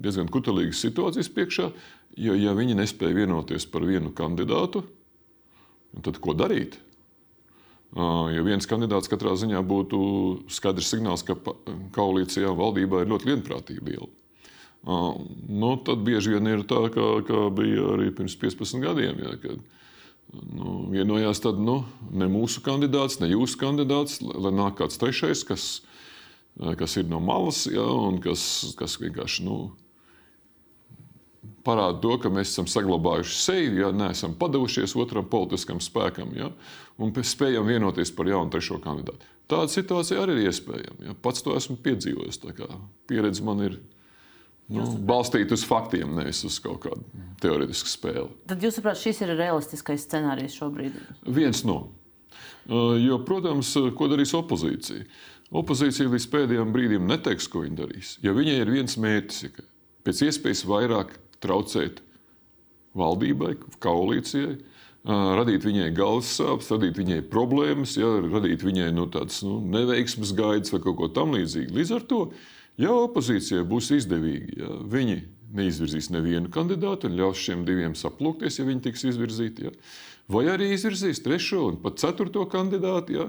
diezgan 0.02 0.30
kutelīgas 0.34 0.82
situācijas 0.82 1.30
priekšā, 1.34 1.68
Jo, 2.18 2.34
ja 2.34 2.52
viņi 2.56 2.76
nespēja 2.80 3.14
vienoties 3.20 3.66
par 3.70 3.86
vienu 3.86 4.10
kandidātu, 4.16 4.82
tad 6.02 6.18
ko 6.22 6.34
darīt? 6.34 6.78
Ja 7.96 8.42
viens 8.44 8.68
kandidāts 8.68 9.08
katrā 9.08 9.32
ziņā 9.38 9.62
būtu 9.64 9.98
skaidrs 10.52 10.90
signāls, 10.92 11.24
ka 11.24 11.38
koalīcijā 11.94 12.50
valdībā 12.58 13.04
ir 13.04 13.12
ļoti 13.14 13.30
vienprātība 13.30 13.92
liela. 13.94 14.10
Nu, 15.48 15.72
tad 15.84 16.04
bieži 16.06 16.34
vien 16.36 16.50
ir 16.50 16.66
tā, 16.68 16.84
kā, 16.92 17.06
kā 17.26 17.46
bija 17.54 17.94
arī 17.94 18.10
pirms 18.14 18.36
15 18.38 18.84
gadiem. 18.84 19.22
Ja, 19.24 19.34
kad, 19.40 19.64
nu, 20.52 20.74
vienojās 20.92 21.40
tad 21.44 21.58
nu, 21.62 21.80
ne 22.12 22.28
mūsu 22.30 22.62
kandidāts, 22.64 23.18
ne 23.22 23.30
jūsu 23.32 23.58
kandidāts, 23.60 24.20
lai 24.22 24.52
nāk 24.54 24.78
kāds 24.82 25.00
trešais, 25.00 25.46
kas, 25.48 25.66
kas 26.78 26.96
ir 27.00 27.08
no 27.10 27.22
malas 27.24 27.64
ja, 27.70 27.84
un 27.84 28.20
kas, 28.22 28.42
kas 28.78 29.00
vienkārši. 29.00 29.48
Nu, 29.48 29.58
parāda 31.66 32.00
to, 32.02 32.14
ka 32.22 32.30
mēs 32.32 32.52
esam 32.52 32.68
saglabājuši 32.70 33.36
sevi, 33.38 33.82
ja 33.82 33.90
neesam 33.94 34.34
padevušies 34.38 34.96
otram 34.98 35.28
politiskam 35.30 35.82
spēkam 35.82 36.32
ja, 36.36 36.50
un 36.98 37.12
spējam 37.14 37.68
vienoties 37.68 38.12
par 38.14 38.30
jaunu 38.30 38.50
trešo 38.52 38.80
kandidātu. 38.84 39.26
Tāda 39.48 39.70
situācija 39.72 40.20
arī 40.22 40.42
ir 40.42 40.50
iespējama. 40.50 41.06
Ja. 41.06 41.14
Pats 41.24 41.44
to 41.44 41.54
esmu 41.56 41.78
piedzīvojis. 41.84 42.42
Pieredze 43.08 43.44
man 43.46 43.62
ir 43.64 43.78
nu, 44.68 44.84
balstīta 45.08 45.56
uz 45.56 45.64
faktiem, 45.64 46.10
nevis 46.18 46.42
uz 46.44 46.58
kaut 46.60 46.82
kādu 46.84 47.24
teoretisku 47.40 47.88
spēli. 47.88 48.28
Tad, 48.50 48.66
jūsuprāt, 48.66 49.00
šis 49.00 49.22
ir 49.24 49.32
realistiskais 49.38 50.04
scenārijs 50.04 50.58
šobrīd? 50.58 50.98
Viens 51.24 51.64
no. 51.68 51.80
Uh, 52.68 52.98
jo, 53.00 53.16
protams, 53.24 53.72
ko 53.96 54.10
darīs 54.12 54.34
opozīcija? 54.36 55.06
Opozīcija 55.56 56.12
līdz 56.12 56.28
pēdējiem 56.28 56.74
brīdim 56.74 57.08
neteiks, 57.08 57.48
ko 57.48 57.64
viņa 57.64 57.78
darīs. 57.78 58.18
Ja 58.20 58.34
viņai 58.36 58.58
ir 58.60 58.74
viens 58.74 58.98
mērķis, 59.00 59.46
ja 59.46 59.64
pēc 60.04 60.26
iespējas 60.28 60.66
vairāk 60.68 61.16
traucēt 61.44 62.02
valdībai, 62.98 63.54
koalīcijai, 63.82 64.58
radīt 65.38 65.64
viņai 65.64 65.88
galvas 65.96 66.30
sāpes, 66.38 66.70
radīt 66.74 66.98
viņai 67.00 67.22
problēmas, 67.32 67.96
ja, 68.00 68.10
radīt 68.26 68.64
viņai 68.66 68.90
nu, 68.96 69.06
tādas 69.12 69.40
nu, 69.46 69.58
neveiksmes 69.72 70.34
gaidas 70.36 70.74
vai 70.74 70.82
kaut 70.84 70.98
ko 71.00 71.08
tamlīdzīgu. 71.16 71.74
Līdz 71.78 71.94
ar 71.96 72.06
to, 72.10 72.20
ja 72.80 72.92
opozīcijai 73.06 73.64
būs 73.68 73.92
izdevīgi, 74.00 74.58
ja 74.60 74.72
viņi 74.90 75.18
neizvirzīs 75.58 76.10
nevienu 76.12 76.50
kandidātu 76.52 77.08
un 77.08 77.16
ļaus 77.16 77.40
šiem 77.40 77.64
diviem 77.68 77.94
saplūkties, 77.96 78.58
ja 78.60 78.68
viņi 78.68 78.84
tiks 78.84 79.06
izvirzīti. 79.08 79.68
Ja. 79.68 79.76
Vai 80.28 80.44
arī 80.52 80.74
izvirzīs 80.74 81.22
trešo 81.24 81.62
un 81.70 81.78
pat 81.80 82.02
ceturto 82.02 82.42
kandidātu, 82.52 83.14
ja, 83.16 83.28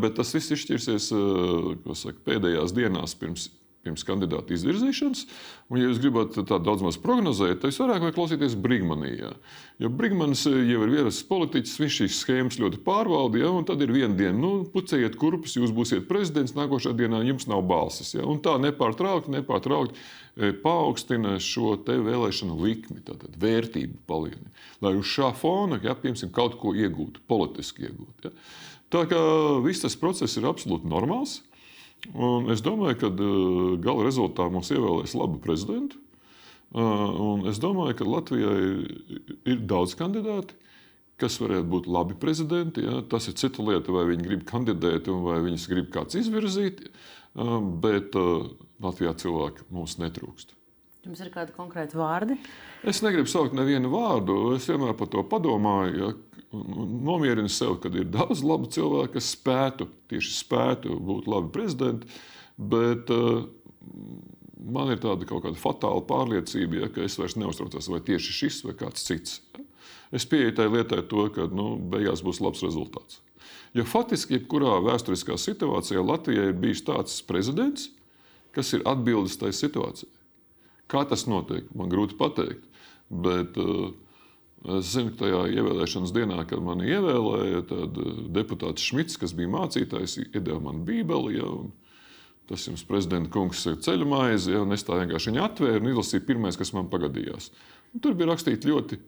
bet 0.00 0.16
tas 0.16 0.32
viss 0.32 0.54
izšķirsies 0.56 1.10
saka, 1.12 2.22
pēdējās 2.24 2.72
dienās 2.76 3.12
pirms 3.20 3.50
pirms 3.82 4.04
kandidāta 4.06 4.54
izvirzīšanas. 4.54 5.24
Un, 5.70 5.78
ja 5.80 5.88
jūs 5.88 6.00
gribat 6.02 6.36
tādu 6.36 6.60
daudz 6.66 6.84
maz 6.84 6.98
prognozēt, 7.02 7.60
tad 7.62 7.72
es 7.72 7.80
vairāk 7.80 8.04
vajag 8.04 8.16
klausīties 8.16 8.56
Brigmanī. 8.62 9.12
Ja? 9.18 9.32
Jo 9.82 9.90
Brigmanis 9.92 10.44
jau 10.46 10.82
ir 10.84 10.92
vierasts 10.92 11.26
politiķis, 11.28 11.78
viņš 11.82 11.98
šīs 11.98 12.18
schēmas 12.22 12.58
ļoti 12.62 12.80
pārvalda, 12.86 13.42
ja? 13.42 13.52
un 13.52 13.66
tad 13.68 13.82
ir 13.84 13.94
viena 13.94 14.14
diena, 14.18 14.36
nu, 14.38 14.52
pucējiet 14.72 15.18
kurpes, 15.20 15.56
jūs 15.58 15.74
būsiet 15.74 16.08
prezidents, 16.10 16.56
nākošā 16.58 16.94
dienā 16.98 17.22
jums 17.26 17.48
nav 17.50 17.64
balsis. 17.68 18.14
Ja? 18.16 18.26
Un 18.28 18.42
tā 18.44 18.58
nepārtraukti, 18.62 19.34
nepārtraukti 19.38 19.96
eh, 19.98 20.52
paaugstina 20.64 21.38
šo 21.42 21.76
vēlēšanu 21.82 22.58
likmi, 22.62 23.02
tātad 23.06 23.38
vērtību 23.42 24.04
palielina. 24.10 24.52
Lai 24.84 24.96
uz 24.98 25.08
šā 25.10 25.32
fona, 25.38 25.80
ja, 25.82 25.96
piemēram, 25.98 26.34
kaut 26.34 26.58
ko 26.60 26.76
iegūtu, 26.76 27.24
politiski 27.30 27.88
iegūtu. 27.88 28.30
Ja? 28.30 28.36
Tā 28.92 29.06
kā 29.08 29.18
viss 29.64 29.80
tas 29.80 29.96
process 29.96 30.36
ir 30.36 30.44
absolūti 30.50 30.90
normāls. 30.90 31.40
Un 32.10 32.50
es 32.50 32.62
domāju, 32.64 32.98
ka 32.98 33.10
uh, 33.12 33.74
gala 33.82 34.06
rezultātā 34.08 34.48
mums 34.50 34.72
ievēlēs 34.74 35.14
labu 35.14 35.38
prezidentu. 35.42 36.00
Uh, 36.72 37.12
un 37.22 37.46
es 37.50 37.60
domāju, 37.62 37.94
ka 38.00 38.08
Latvijai 38.08 38.62
ir, 39.46 39.60
daudz 39.70 39.94
kandidāti, 39.98 40.56
kas 41.20 41.38
varētu 41.38 41.68
būt 41.70 41.86
labi 41.86 42.16
prezidenti. 42.18 42.82
Ja? 42.88 43.02
Tas 43.06 43.28
ir 43.30 43.36
cita 43.38 43.62
lieta, 43.62 43.94
vai 43.94 44.08
viņi 44.10 44.26
grib 44.26 44.46
kandidēt 44.48 45.12
vai 45.22 45.38
viņus 45.44 45.68
grib 45.70 45.92
kāds 45.94 46.18
izvirzīt. 46.18 46.88
Uh, 47.32 47.60
bet 47.62 48.18
Latvijā 48.82 49.14
cilvēki 49.22 49.70
mums 49.72 49.96
netrūkst. 50.02 50.56
Jums 51.02 51.18
ir 51.18 51.32
kādi 51.34 51.50
konkrēti 51.56 51.98
vārdi? 51.98 52.36
Es 52.86 53.00
negribu 53.02 53.30
saukt 53.30 53.56
nevienu 53.58 53.90
vārdu. 53.90 54.36
Es 54.54 54.68
vienmēr 54.70 54.94
par 54.98 55.08
to 55.10 55.24
padomāju. 55.26 55.96
Ja, 55.98 56.12
nomierinu 56.52 57.50
sev, 57.50 57.80
ka 57.82 57.90
ir 57.90 58.06
daudz 58.12 58.44
labu 58.46 58.68
cilvēku, 58.70 59.16
kas 59.16 59.32
spētu, 59.34 59.88
tieši 60.12 60.36
spētu 60.36 61.00
būt 61.02 61.26
labi 61.32 61.50
prezidenti. 61.56 62.06
Bet 62.54 63.10
uh, 63.10 63.42
man 64.62 64.94
ir 64.94 65.02
tāda 65.02 65.26
kaut 65.26 65.42
kāda 65.48 65.58
fatāla 65.58 66.04
pārliecība, 66.06 66.84
ja, 66.84 66.92
ka 66.92 67.02
es 67.02 67.18
vairs 67.18 67.34
neuztraucos, 67.40 67.90
vai 67.90 68.02
tieši 68.06 68.38
šis 68.38 68.62
vai 68.68 68.76
kāds 68.78 69.02
cits. 69.08 69.40
Es 70.14 70.28
pieeju 70.28 70.54
tai 70.54 70.68
lietai, 70.70 71.02
to, 71.10 71.26
ka 71.34 71.48
nu, 71.50 71.72
beigās 71.90 72.22
būs 72.22 72.42
labs 72.44 72.62
rezultāts. 72.62 73.18
Jo 73.74 73.88
faktiski, 73.88 74.36
jebkurā 74.36 74.78
vēsturiskā 74.84 75.34
situācijā 75.40 76.02
Latvijai 76.04 76.50
ir 76.52 76.58
bijis 76.62 76.84
tāds 76.86 77.22
prezidents, 77.26 77.88
kas 78.54 78.70
ir 78.76 78.84
atbildis 78.86 79.40
tai 79.40 79.50
situācijai. 79.56 80.21
Kā 80.90 81.04
tas 81.08 81.26
notiek, 81.30 81.68
man 81.76 81.92
grūti 81.92 82.18
pateikt. 82.18 82.64
Bet 83.12 83.58
uh, 83.60 83.92
es 84.78 84.94
zinu, 84.94 85.12
ka 85.12 85.26
tajā 85.26 85.44
ievēlēšanas 85.52 86.14
dienā, 86.16 86.40
kad 86.48 86.64
mani 86.64 86.88
ievēlēja, 86.90 87.62
tad 87.70 88.00
uh, 88.00 88.24
deputāts 88.32 88.88
Šmits, 88.88 89.20
kas 89.20 89.36
bija 89.36 89.52
mācītājs, 89.52 90.18
iedeva 90.30 90.60
man 90.70 90.82
bībeli. 90.88 91.38
Ja, 91.38 91.52
Tas 92.50 92.66
jums, 92.66 92.82
prezidenta 92.84 93.30
kungs, 93.32 93.62
ir 93.70 93.78
ceļu 93.80 94.06
maize, 94.10 94.50
ja, 94.52 94.60
un 94.64 94.74
es 94.74 94.82
tā 94.84 94.96
vienkārši 94.98 95.30
viņu 95.30 95.42
atvēru 95.44 95.78
un 95.78 95.92
izlasīju 95.92 96.24
pirmais, 96.26 96.58
kas 96.58 96.72
man 96.74 96.90
pagadījās. 96.90 97.52
Un 97.94 98.02
tur 98.02 98.16
bija 98.18 98.32
rakstīti 98.32 98.68
ļoti 98.68 98.98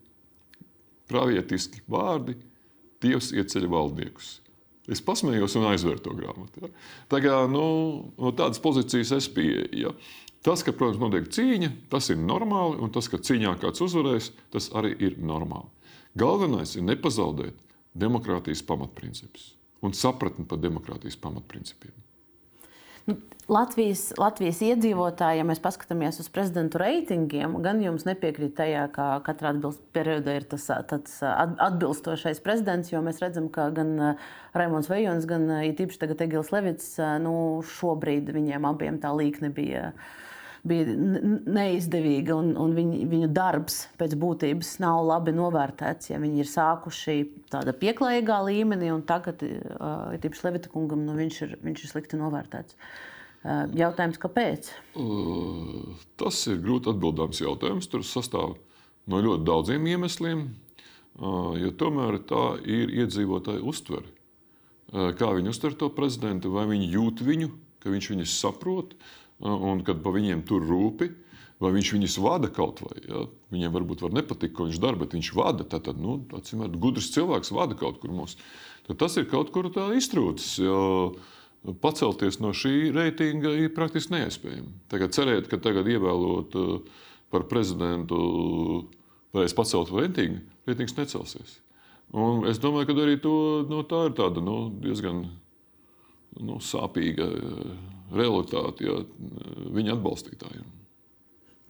pravietiski 1.11 1.83
vārdi: 1.90 2.37
Dievs 3.04 3.33
ieceļ 3.35 3.66
valdniekus. 3.69 4.31
Es 4.88 5.00
pasmējos 5.04 5.57
un 5.59 5.66
aizvēru 5.71 6.02
to 6.04 6.14
grāmatu. 6.16 6.62
Ja. 6.62 6.71
Tā 7.12 7.21
kā, 7.25 7.37
nu, 7.50 7.64
no 8.21 8.33
tādas 8.37 8.61
pozīcijas 8.64 9.12
es 9.16 9.28
pieeju. 9.33 9.69
Ja. 9.81 9.93
Tas, 10.45 10.61
ka, 10.61 10.75
protams, 10.77 11.01
notiek 11.01 11.31
cīņa, 11.33 11.71
tas 11.93 12.11
ir 12.13 12.21
normāli, 12.21 12.77
un 12.85 12.93
tas, 12.93 13.09
ka 13.09 13.17
cīņā 13.17 13.55
kāds 13.63 13.81
uzvarēs, 13.85 14.31
tas 14.53 14.69
arī 14.77 14.93
ir 15.07 15.17
normāli. 15.17 15.71
Galvenais 16.21 16.77
ir 16.77 16.85
nepazaudēt 16.85 17.57
demokrātijas 17.97 18.63
pamatprincipus 18.67 19.55
un 19.85 19.93
sapratni 19.97 20.45
par 20.49 20.61
demokrātijas 20.61 21.17
pamatprincipiem. 21.21 21.95
Nu, 23.05 23.19
Latvijas, 23.53 24.15
Latvijas 24.17 24.63
iedzīvotāji, 24.65 25.43
ja 25.43 25.45
mēs 25.45 25.61
paskatāmies 25.61 26.17
uz 26.23 26.31
prezidentu 26.33 26.81
reitingiem, 26.81 27.59
gan 27.65 27.83
jums 27.85 28.07
nepiekrīt 28.09 28.55
tajā, 28.57 28.87
ka 28.95 29.09
katrā 29.27 29.53
periodā 29.93 30.39
ir 30.39 30.47
tas, 30.49 30.65
atbilstošais 30.73 32.41
prezidents, 32.45 32.95
jo 32.95 33.03
mēs 33.05 33.21
redzam, 33.21 33.51
ka 33.53 33.69
gan 33.77 34.17
Raimons 34.57 34.89
Vejons, 34.89 35.29
gan 35.29 35.45
īpaši 35.69 36.01
tagad 36.01 36.25
Egils 36.25 36.53
Levits, 36.55 36.95
nu, 37.21 37.35
šobrīd 37.77 38.33
viņiem 38.33 38.65
abiem 38.71 39.01
tā 39.03 39.13
līkne 39.13 39.53
bija 39.53 39.91
bija 40.64 40.94
neizdevīga 41.44 42.35
un, 42.37 42.52
un 42.61 42.75
viņu, 42.76 43.04
viņu 43.11 43.28
darbs 43.37 43.83
pēc 44.00 44.16
būtības 44.21 44.75
nav 44.83 45.02
labi 45.04 45.35
novērtēts. 45.37 46.11
Ja 46.12 46.21
viņi 46.23 46.40
ir 46.40 46.50
sākuši 46.50 47.16
tādā 47.52 47.75
pieklājīgā 47.76 48.38
līmenī, 48.49 48.88
un 48.94 49.04
tagad, 49.06 49.44
uh, 49.44 50.14
tīpaši 50.21 50.47
Levita 50.49 50.73
kungam, 50.73 51.04
nu, 51.04 51.16
viņš, 51.18 51.40
ir, 51.47 51.56
viņš 51.64 51.85
ir 51.85 51.92
slikti 51.92 52.21
novērtēts. 52.21 52.78
Uh, 53.44 53.66
jautājums, 53.76 54.21
kāpēc? 54.23 54.71
Uh, 54.97 55.99
tas 56.21 56.40
ir 56.49 56.62
grūti 56.64 56.94
atbildāms 56.94 57.42
jautājums. 57.44 57.90
Tur 57.92 58.06
sastāv 58.09 58.56
no 59.11 59.21
ļoti 59.21 59.44
daudziem 59.44 59.90
iemesliem, 59.92 60.47
uh, 60.49 61.52
jo 61.61 61.75
tomēr 61.76 62.23
tā 62.25 62.47
ir 62.64 62.94
iedzīvotāja 63.04 63.61
uztvere. 63.61 64.09
Uh, 64.94 65.12
kā 65.18 65.28
viņi 65.37 65.52
uztver 65.52 65.76
to 65.76 65.90
prezidentu, 65.92 66.54
vai 66.56 66.64
viņi 66.73 66.88
jūt 66.97 67.21
viņu, 67.26 67.52
ka 67.85 67.92
viņš 67.92 68.11
viņus 68.14 68.38
saprot, 68.40 68.97
un 69.43 69.83
kad 69.87 70.03
pa 70.05 70.12
viņiem 70.14 70.45
tur 70.49 70.64
rūpi, 70.67 71.11
vai 71.62 71.73
viņš 71.75 71.93
viņus 71.97 72.19
vada 72.23 72.50
kaut 72.53 72.83
vai. 72.85 72.99
Ja? 73.09 73.25
Viņiem 73.55 73.75
varbūt 73.75 74.05
var 74.05 74.14
nepatikt, 74.17 74.55
ko 74.57 74.69
viņš 74.69 74.81
dara, 74.83 75.00
bet 75.00 75.14
viņš 75.17 75.31
vada. 75.37 75.67
Tad, 75.67 75.91
nu, 76.00 76.19
atcīmēt, 76.37 76.76
gudrs 76.81 77.12
cilvēks 77.14 77.55
vada 77.55 77.79
kaut 77.79 78.00
kur 78.03 78.14
mūs. 78.14 78.37
Tad 78.88 79.00
tas 79.00 79.17
ir 79.21 79.29
kaut 79.31 79.53
kur 79.55 79.71
tā 79.75 79.88
iztrūcis. 79.97 80.59
Pacelties 81.81 82.43
no 82.45 82.50
šī 82.53 82.93
reitinga 82.93 83.55
ir 83.57 83.73
praktiski 83.76 84.19
neiespējami. 84.19 84.75
Tagad 84.93 85.14
cerēt, 85.17 85.49
ka 85.49 85.57
tagad 85.62 85.88
ievēlot 85.88 86.59
par 87.33 87.47
prezidentu 87.49 88.19
varēs 89.35 89.57
pacelt 89.57 89.93
reitingu, 89.95 90.43
reitings 90.69 90.95
necelsies. 90.99 91.57
Un 92.14 92.45
es 92.47 92.61
domāju, 92.62 92.91
ka 92.91 92.99
arī 93.03 93.17
to, 93.23 93.37
nu, 93.67 93.81
tā 93.88 94.05
ir 94.11 94.12
tāda 94.19 94.43
nu, 94.45 94.69
diezgan 94.85 95.25
nu, 96.41 96.59
sāpīga 96.62 97.29
realitāte 98.14 98.87
ja, 98.87 98.99
viņa 99.75 99.97
atbalstītājiem. 99.97 100.67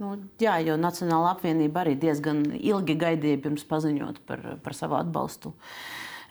Nu, 0.02 0.16
jā, 0.42 0.56
jo 0.66 0.74
Nacionāla 0.80 1.36
apvienība 1.36 1.84
arī 1.84 1.94
diezgan 2.00 2.42
ilgi 2.58 2.96
gaidīja 2.98 3.42
pirms 3.44 3.62
paziņot 3.70 4.24
par, 4.26 4.42
par 4.64 4.74
savu 4.74 4.98
atbalstu. 4.98 5.54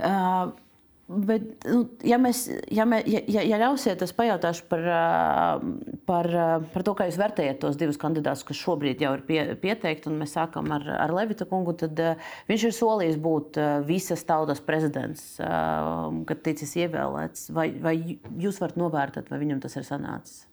Uh, 0.03 0.51
Bet, 1.03 1.43
nu, 1.67 1.81
ja, 2.07 2.15
mēs, 2.21 2.45
ja, 2.71 2.85
mē, 2.87 3.01
ja, 3.11 3.41
ja 3.43 3.57
ļausiet, 3.59 4.01
es 4.05 4.13
pajautāšu 4.15 4.63
par, 4.69 4.85
par, 6.07 6.29
par 6.71 6.85
to, 6.87 6.93
kā 6.95 7.09
jūs 7.09 7.17
vērtējat 7.19 7.59
tos 7.59 7.75
divus 7.79 7.99
kandidātus, 7.99 8.45
kas 8.47 8.61
šobrīd 8.61 9.03
jau 9.03 9.11
ir 9.17 9.25
pie, 9.27 9.41
pieteikti. 9.59 10.13
Mēs 10.15 10.37
sākam 10.37 10.71
ar, 10.71 10.85
ar 10.95 11.11
Levita 11.11 11.43
kungu. 11.49 11.75
Tad, 11.77 11.99
viņš 12.47 12.63
ir 12.69 12.75
solījis 12.77 13.19
būt 13.25 13.59
visas 13.89 14.23
tautas 14.29 14.63
prezidents, 14.63 15.25
kad 15.37 16.43
ticis 16.47 16.71
ievēlēts. 16.85 17.49
Vai, 17.51 17.67
vai 17.83 17.97
jūs 18.39 18.61
varat 18.63 18.79
novērtēt, 18.79 19.27
vai 19.33 19.41
viņam 19.43 19.59
tas 19.65 19.75
ir 19.75 19.87
sanācis? 19.87 20.45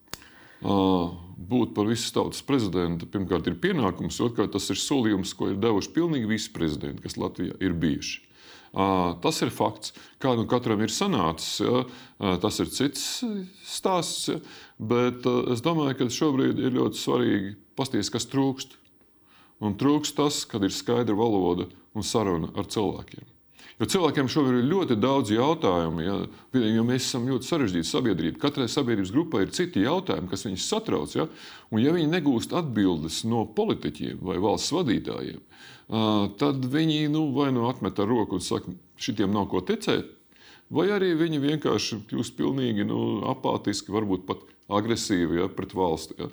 Būt 0.60 1.76
par 1.78 1.86
visas 1.88 2.10
tautas 2.12 2.42
prezidentu 2.44 3.06
pirmkārt 3.08 3.46
ir 3.48 3.54
pienākums, 3.62 4.18
otrkārt 4.20 4.52
tas 4.58 4.66
ir 4.74 4.82
solījums, 4.82 5.32
ko 5.38 5.54
ir 5.54 5.62
devuši 5.62 5.94
pilnīgi 5.94 6.28
visi 6.28 6.50
prezidenti, 6.52 7.06
kas 7.06 7.16
Latvijā 7.16 7.54
ir 7.62 7.78
bijuši. 7.80 8.26
Tas 8.70 9.40
ir 9.42 9.50
fakts. 9.50 9.94
Kā 10.22 10.36
nu 10.38 10.44
katram 10.50 10.82
ir 10.84 10.92
sanācis, 10.94 11.58
ja? 11.64 11.82
tas 12.42 12.60
ir 12.62 12.70
cits 12.70 13.24
stāsts. 13.66 14.28
Ja? 14.30 14.38
Bet 14.78 15.26
es 15.50 15.64
domāju, 15.64 15.96
ka 15.98 16.10
šobrīd 16.14 16.60
ir 16.62 16.76
ļoti 16.78 17.00
svarīgi 17.00 17.56
paskatīties, 17.78 18.12
kas 18.14 18.30
trūkst. 18.30 18.78
Un 19.60 19.74
trūkst 19.80 20.16
tas, 20.16 20.44
kad 20.48 20.62
ir 20.64 20.72
skaidra 20.72 21.18
valoda 21.18 21.66
un 21.92 22.06
saruna 22.06 22.52
ar 22.56 22.70
cilvēkiem. 22.70 23.26
Jo 23.80 23.86
cilvēkiem 23.88 24.28
šobrīd 24.28 24.58
ir 24.60 24.66
ļoti 24.68 24.96
daudz 25.00 25.30
jautājumu, 25.32 26.02
ja, 26.04 26.16
jo 26.60 26.82
mēs 26.84 27.06
esam 27.06 27.24
ļoti 27.30 27.48
sarežģīta 27.48 27.88
sabiedrība. 27.88 28.40
Katrai 28.42 28.66
sabiedrības 28.68 29.12
grupai 29.14 29.46
ir 29.46 29.54
citi 29.56 29.86
jautājumi, 29.86 30.28
kas 30.28 30.44
viņus 30.44 30.66
satrauc. 30.68 31.14
Ja, 31.16 31.24
un 31.72 31.80
ja 31.80 31.94
viņi 31.96 32.10
negūst 32.12 32.52
atbildes 32.60 33.22
no 33.24 33.46
politiķiem 33.56 34.20
vai 34.20 34.36
valsts 34.42 34.74
vadītājiem, 34.76 35.40
tad 36.44 36.68
viņi 36.76 37.08
nu, 37.14 37.30
vai 37.32 37.48
nu 37.56 37.70
atmet 37.70 38.04
ar 38.04 38.12
roku 38.12 38.36
un 38.36 38.44
saka, 38.44 38.76
šitiem 39.00 39.32
nav 39.32 39.48
ko 39.48 39.64
ticēt, 39.64 40.12
vai 40.68 40.90
arī 40.92 41.14
viņi 41.16 41.40
vienkārši 41.48 42.02
kļūst 42.12 42.36
pilnīgi 42.36 42.84
nu, 42.84 43.00
apātiski, 43.32 43.96
varbūt 43.96 44.28
pat 44.28 44.44
agresīvi 44.68 45.40
ja, 45.40 45.48
pret 45.48 45.72
valsti. 45.72 46.20
Ja. 46.20 46.28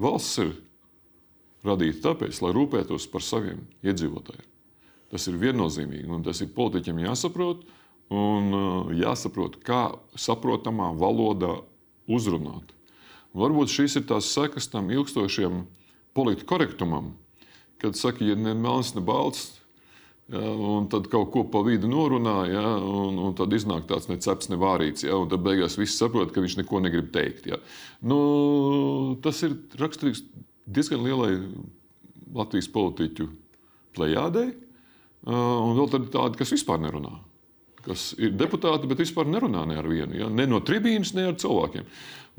Valsts 0.00 0.40
ir 0.40 0.56
radīta 1.66 2.08
tāpēc, 2.08 2.40
lai 2.40 2.56
rūpētos 2.56 3.12
par 3.12 3.24
saviem 3.24 3.66
iedzīvotājiem. 3.84 4.55
Tas 5.12 5.26
ir 5.30 5.38
viennozīmīgi, 5.38 6.08
un 6.10 6.24
tas 6.26 6.40
ir 6.42 6.54
politiķiem 6.54 7.04
jāsaprot, 7.04 7.62
un 8.10 8.48
uh, 8.54 8.94
jāsaprot, 8.94 9.60
kā 9.66 9.88
saprotamā 10.18 10.90
valodā 10.98 11.52
uzrunāt. 12.10 12.72
Varbūt 13.36 13.70
šīs 13.70 14.00
ir 14.00 14.06
tās 14.08 14.32
sekas 14.32 14.70
tam 14.72 14.90
ilgstošiem 14.90 15.64
politiskam 16.16 16.50
korektumam, 16.56 17.12
kad 17.82 17.98
saka, 17.98 18.24
ja 18.24 18.34
ne 18.38 18.54
melns, 18.56 18.94
ne 18.96 19.04
balts, 19.04 19.56
Ja, 20.26 20.40
un 20.42 20.88
tad 20.90 21.04
kaut 21.06 21.28
ko 21.30 21.44
pa 21.46 21.60
vidu 21.62 21.86
norunā, 21.86 22.34
ja, 22.50 22.64
un, 22.82 23.14
un 23.28 23.34
tad 23.38 23.52
iznāk 23.54 23.84
tāds 23.86 24.08
neceps, 24.10 24.48
ne 24.50 24.58
vārīts. 24.58 25.04
Ja, 25.06 25.14
un 25.22 25.30
tad 25.30 25.44
beigās 25.44 25.78
viss 25.78 26.00
saprot, 26.00 26.32
ka 26.34 26.42
viņš 26.42 26.56
neko 26.58 26.80
negrib 26.82 27.12
teikt. 27.14 27.46
Ja. 27.46 27.60
Nu, 28.02 28.18
tas 29.22 29.44
ir 29.46 29.54
raksturīgs 29.78 30.24
diezgan 30.66 31.06
lielai 31.06 31.36
Latvijas 32.34 32.66
politiķu 32.74 33.28
plējādei. 33.94 34.48
Un 35.26 35.74
vēl 35.74 35.88
tādi, 35.90 36.38
kas 36.38 36.52
vispār 36.54 36.78
nerunā. 36.82 37.16
Kas 37.86 38.12
ir 38.18 38.34
deputāti, 38.38 38.86
bet 38.90 39.00
vispār 39.02 39.26
nerunā 39.30 39.64
ne 39.66 39.78
ar 39.78 39.88
vienu. 39.90 40.14
Ja? 40.18 40.28
Ne 40.30 40.46
no 40.50 40.60
tribīnas, 40.62 41.14
ne 41.14 41.28
ar 41.30 41.38
cilvēkiem. 41.38 41.86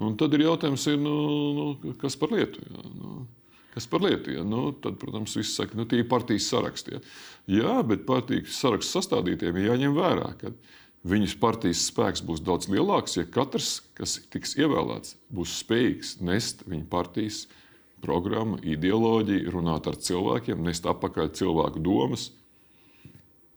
Un 0.04 0.16
tad 0.20 0.36
ir 0.36 0.46
jautājums, 0.46 0.86
ir, 0.92 1.00
nu, 1.02 1.16
nu, 1.58 1.94
kas 2.00 2.16
par 2.20 2.32
lietu. 2.36 2.64
Ja? 2.64 2.84
Nu, 2.96 3.26
kas 3.74 3.88
par 3.92 4.04
lietu? 4.04 4.38
Ja? 4.38 4.46
Nu, 4.48 4.70
tad, 4.84 5.00
protams, 5.02 5.36
viss 5.40 5.56
saka, 5.60 5.76
nu, 5.80 5.88
tie 5.88 6.04
ir 6.04 6.10
partijas 6.12 6.48
saraksti. 6.52 6.96
Ja? 6.96 7.04
Jā, 7.58 7.76
bet 7.88 8.08
partijas 8.08 8.56
sarakstu 8.60 9.00
sastādītiem 9.00 9.60
ir 9.60 9.72
jāņem 9.72 9.96
vērā, 9.96 10.32
ka 10.40 10.54
viņas 11.08 11.38
partijas 11.44 11.86
spēks 11.92 12.24
būs 12.28 12.44
daudz 12.44 12.72
lielāks, 12.72 13.20
ja 13.20 13.28
katrs, 13.28 13.82
kas 14.00 14.18
tiks 14.32 14.56
ievēlēts, 14.60 15.16
būs 15.32 15.60
spējīgs 15.64 16.18
nest 16.28 16.64
viņa 16.68 16.88
partijas 16.92 17.46
programmu, 18.04 18.60
ideoloģiju, 18.64 19.52
runāt 19.56 19.88
ar 19.92 19.96
cilvēkiem, 20.00 20.60
nest 20.64 20.88
apakaļ 20.88 21.32
cilvēku 21.40 21.84
domas 21.84 22.32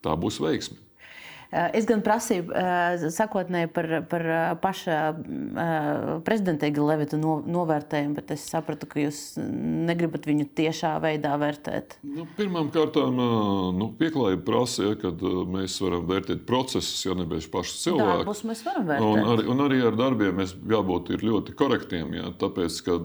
tā 0.04 0.16
būs 0.18 0.40
veiksme. 0.42 0.78
Eh, 1.50 1.80
es 1.80 1.86
gan 1.86 1.98
prasīju 2.06 2.44
uh, 2.46 3.08
sakotnēji 3.10 3.72
par, 3.74 3.86
par 4.06 4.22
eh, 4.22 4.42
paša 4.62 4.98
prezidenta 6.22 6.68
Egila 6.68 6.92
Levita 6.92 7.18
no, 7.18 7.40
novērtējumu, 7.42 8.14
bet 8.20 8.30
es 8.36 8.44
sapratu, 8.52 8.86
ka 8.86 9.00
jūs 9.02 9.34
negribat 9.40 10.28
viņu 10.30 10.46
tiešā 10.60 10.92
veidā 11.02 11.32
vērtēt. 11.42 11.96
Nu, 12.06 12.28
Pirmkārt, 12.36 13.00
nu, 13.16 13.88
pieklājība 13.98 14.46
prasa, 14.46 14.92
ja, 14.92 14.98
ka 15.00 15.10
mēs 15.50 15.80
varam 15.82 16.06
vērtēt 16.06 16.44
procesus, 16.46 17.02
ja 17.02 17.16
nevis 17.18 17.50
pašus 17.50 17.82
cilvēkus. 17.88 18.20
Darbus 18.22 18.44
mēs 18.46 18.62
varam 18.68 18.86
vērtēt. 18.92 19.08
Un 19.10 19.32
arī, 19.34 19.48
un 19.50 19.64
arī 19.66 19.80
ar 19.90 19.98
darbiem 19.98 20.38
mēs 20.38 20.54
jābūt 20.70 21.10
ļoti 21.18 21.56
korektiem, 21.58 22.14
ja, 22.14 22.30
tāpēc, 22.38 22.78
ka 22.86 23.00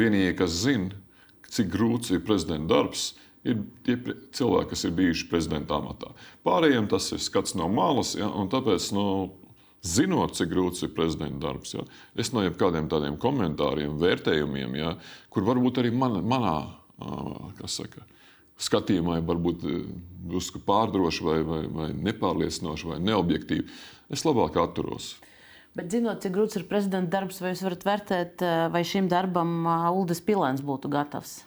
vienīgie, 0.00 0.32
kas 0.40 0.56
zina, 0.64 0.96
cik 1.52 1.68
grūts 1.76 2.16
ir 2.16 2.24
prezidenta 2.24 2.72
darbs, 2.72 3.10
ir 3.12 3.23
tie 3.44 3.96
cilvēki, 4.34 4.70
kas 4.72 4.84
ir 4.86 4.94
bijuši 4.96 5.28
prezidenta 5.30 5.78
amatā. 5.78 6.12
Pārējiem 6.46 6.88
tas 6.90 7.10
ir 7.12 7.22
skats 7.22 7.56
no 7.58 7.68
malas, 7.72 8.14
ja, 8.16 8.28
un 8.28 8.48
tāpēc, 8.52 8.88
nu, 8.96 9.06
zinot, 9.84 10.32
cik 10.38 10.48
grūts 10.52 10.86
ir 10.86 10.94
prezidenta 10.96 11.42
darbs, 11.46 11.74
ja, 11.76 11.84
es 12.16 12.32
no 12.32 12.44
jebkādiem 12.44 12.88
tādiem 12.92 13.18
komentāriem, 13.20 13.98
vērtējumiem, 14.00 14.78
ja, 14.80 14.94
kur 15.32 15.44
varbūt 15.48 15.82
arī 15.82 15.92
man, 15.92 16.22
manā 16.24 16.56
saka, 17.68 18.06
skatījumā 18.64 19.18
var 19.26 19.40
būt 19.42 19.66
drusku 20.24 20.62
pārdroši, 20.64 21.26
vai, 21.26 21.38
vai, 21.44 21.60
vai 21.68 21.90
nepārliecinoši, 22.08 22.90
vai 22.94 23.00
neobjektīvi, 23.04 23.66
es 24.14 24.24
labāk 24.24 24.56
atturos. 24.62 25.14
Bet, 25.74 25.88
zinot, 25.90 26.20
cik 26.22 26.36
grūts 26.36 26.54
ir 26.54 26.68
prezidenta 26.70 27.18
darbs, 27.18 27.40
vai 27.42 27.50
jūs 27.50 27.64
varat 27.66 27.84
vērtēt, 27.84 28.44
vai 28.70 28.84
šim 28.86 29.10
darbam 29.10 29.66
Uldis 29.90 30.22
Pilēns 30.22 30.62
būtu 30.64 30.88
gatavs? 30.92 31.40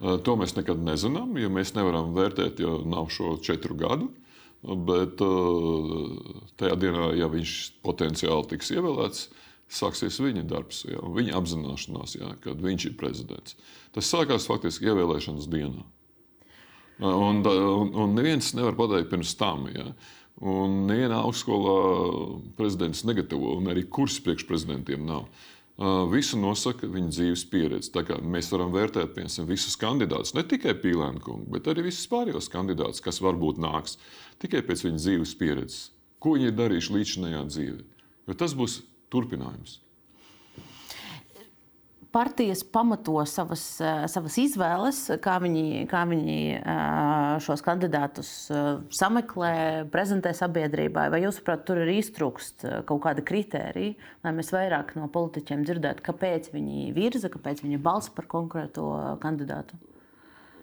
To 0.00 0.34
mēs 0.40 0.54
nekad 0.56 0.80
nezinām, 0.80 1.34
jo 1.36 1.50
mēs 1.52 1.74
nevaram 1.76 2.14
vērtēt, 2.16 2.62
jo 2.62 2.78
nav 2.88 3.10
šo 3.12 3.34
četru 3.44 3.76
gadu. 3.76 4.08
Bet 4.60 5.20
tajā 6.60 6.76
dienā, 6.80 7.10
ja 7.16 7.28
viņš 7.32 7.52
potenciāli 7.84 8.48
tiks 8.48 8.72
ievēlēts, 8.74 9.28
sāksies 9.70 10.18
viņa 10.20 10.44
darbs, 10.48 10.82
ja, 10.88 11.00
viņa 11.00 11.36
apzināšanās, 11.38 12.16
ja, 12.18 12.32
kad 12.44 12.60
viņš 12.60 12.88
ir 12.90 12.96
prezidents. 13.00 13.56
Tas 13.94 14.08
sākās 14.10 14.48
faktiski 14.50 14.90
ievēlēšanas 14.90 15.48
dienā. 15.52 15.84
Un, 17.00 17.40
un, 17.44 17.92
un 17.96 18.16
neviens 18.16 18.50
nevar 18.56 18.76
pateikt 18.76 19.08
pirms 19.12 19.32
tam. 19.40 19.68
Ja. 19.72 19.86
Un 20.40 20.84
nevienā 20.88 21.22
augstskolā 21.24 21.76
prezidents 22.56 23.04
negatavo, 23.08 23.54
un 23.60 23.72
arī 23.72 23.86
kursi 23.88 24.24
priekšprezidentiem 24.24 25.04
nav. 25.08 25.28
Visu 26.12 26.36
nosaka 26.36 26.88
viņa 26.92 27.12
dzīves 27.14 27.44
pieredze. 27.48 28.02
Mēs 28.20 28.50
varam 28.52 28.72
vērtēt 28.74 29.14
piemēram, 29.16 29.48
visus 29.48 29.78
kandidātus, 29.80 30.34
ne 30.36 30.44
tikai 30.44 30.74
Pīlēnu 30.76 31.22
kungu, 31.24 31.48
bet 31.54 31.70
arī 31.72 31.86
visus 31.88 32.08
pārējos 32.10 32.50
kandidātus, 32.52 33.00
kas 33.00 33.22
varbūt 33.24 33.60
nāks 33.64 33.96
tikai 34.42 34.60
pēc 34.66 34.84
viņa 34.84 35.00
dzīves 35.00 35.36
pieredzes. 35.40 35.86
Ko 36.20 36.36
viņi 36.36 36.50
ir 36.50 36.58
darījuši 36.58 36.96
līdz 36.98 37.14
šim 37.14 37.30
dzīvē? 37.48 37.84
Jo 38.28 38.36
tas 38.36 38.52
būs 38.56 38.82
turpinājums 39.08 39.78
partijas 42.12 42.64
pamato 42.64 43.24
savas, 43.26 43.80
eh, 43.80 44.04
savas 44.08 44.36
izvēles, 44.38 45.02
kā 45.22 45.36
viņi, 45.42 45.86
kā 45.90 46.02
viņi 46.10 46.38
eh, 46.58 46.62
šos 47.44 47.62
kandidātus 47.66 48.30
eh, 48.50 48.70
sameklē, 48.94 49.52
prezentē 49.92 50.32
sabiedrībai. 50.36 51.08
Vai 51.12 51.22
jūs 51.24 51.38
saprotat, 51.40 51.66
tur 51.68 51.82
ir 51.84 51.92
iztrūkst 51.94 52.66
kaut 52.88 53.04
kāda 53.06 53.24
kritērija, 53.26 53.94
lai 54.24 54.34
mēs 54.36 54.52
vairāk 54.54 54.96
no 54.98 55.06
politiķiem 55.12 55.64
dzirdētu, 55.66 56.04
kāpēc 56.06 56.50
viņi 56.54 56.90
virza, 56.96 57.30
kāpēc 57.32 57.62
viņi 57.64 57.80
balsta 57.82 58.16
par 58.16 58.28
konkrēto 58.30 58.90
kandidātu? 59.22 59.78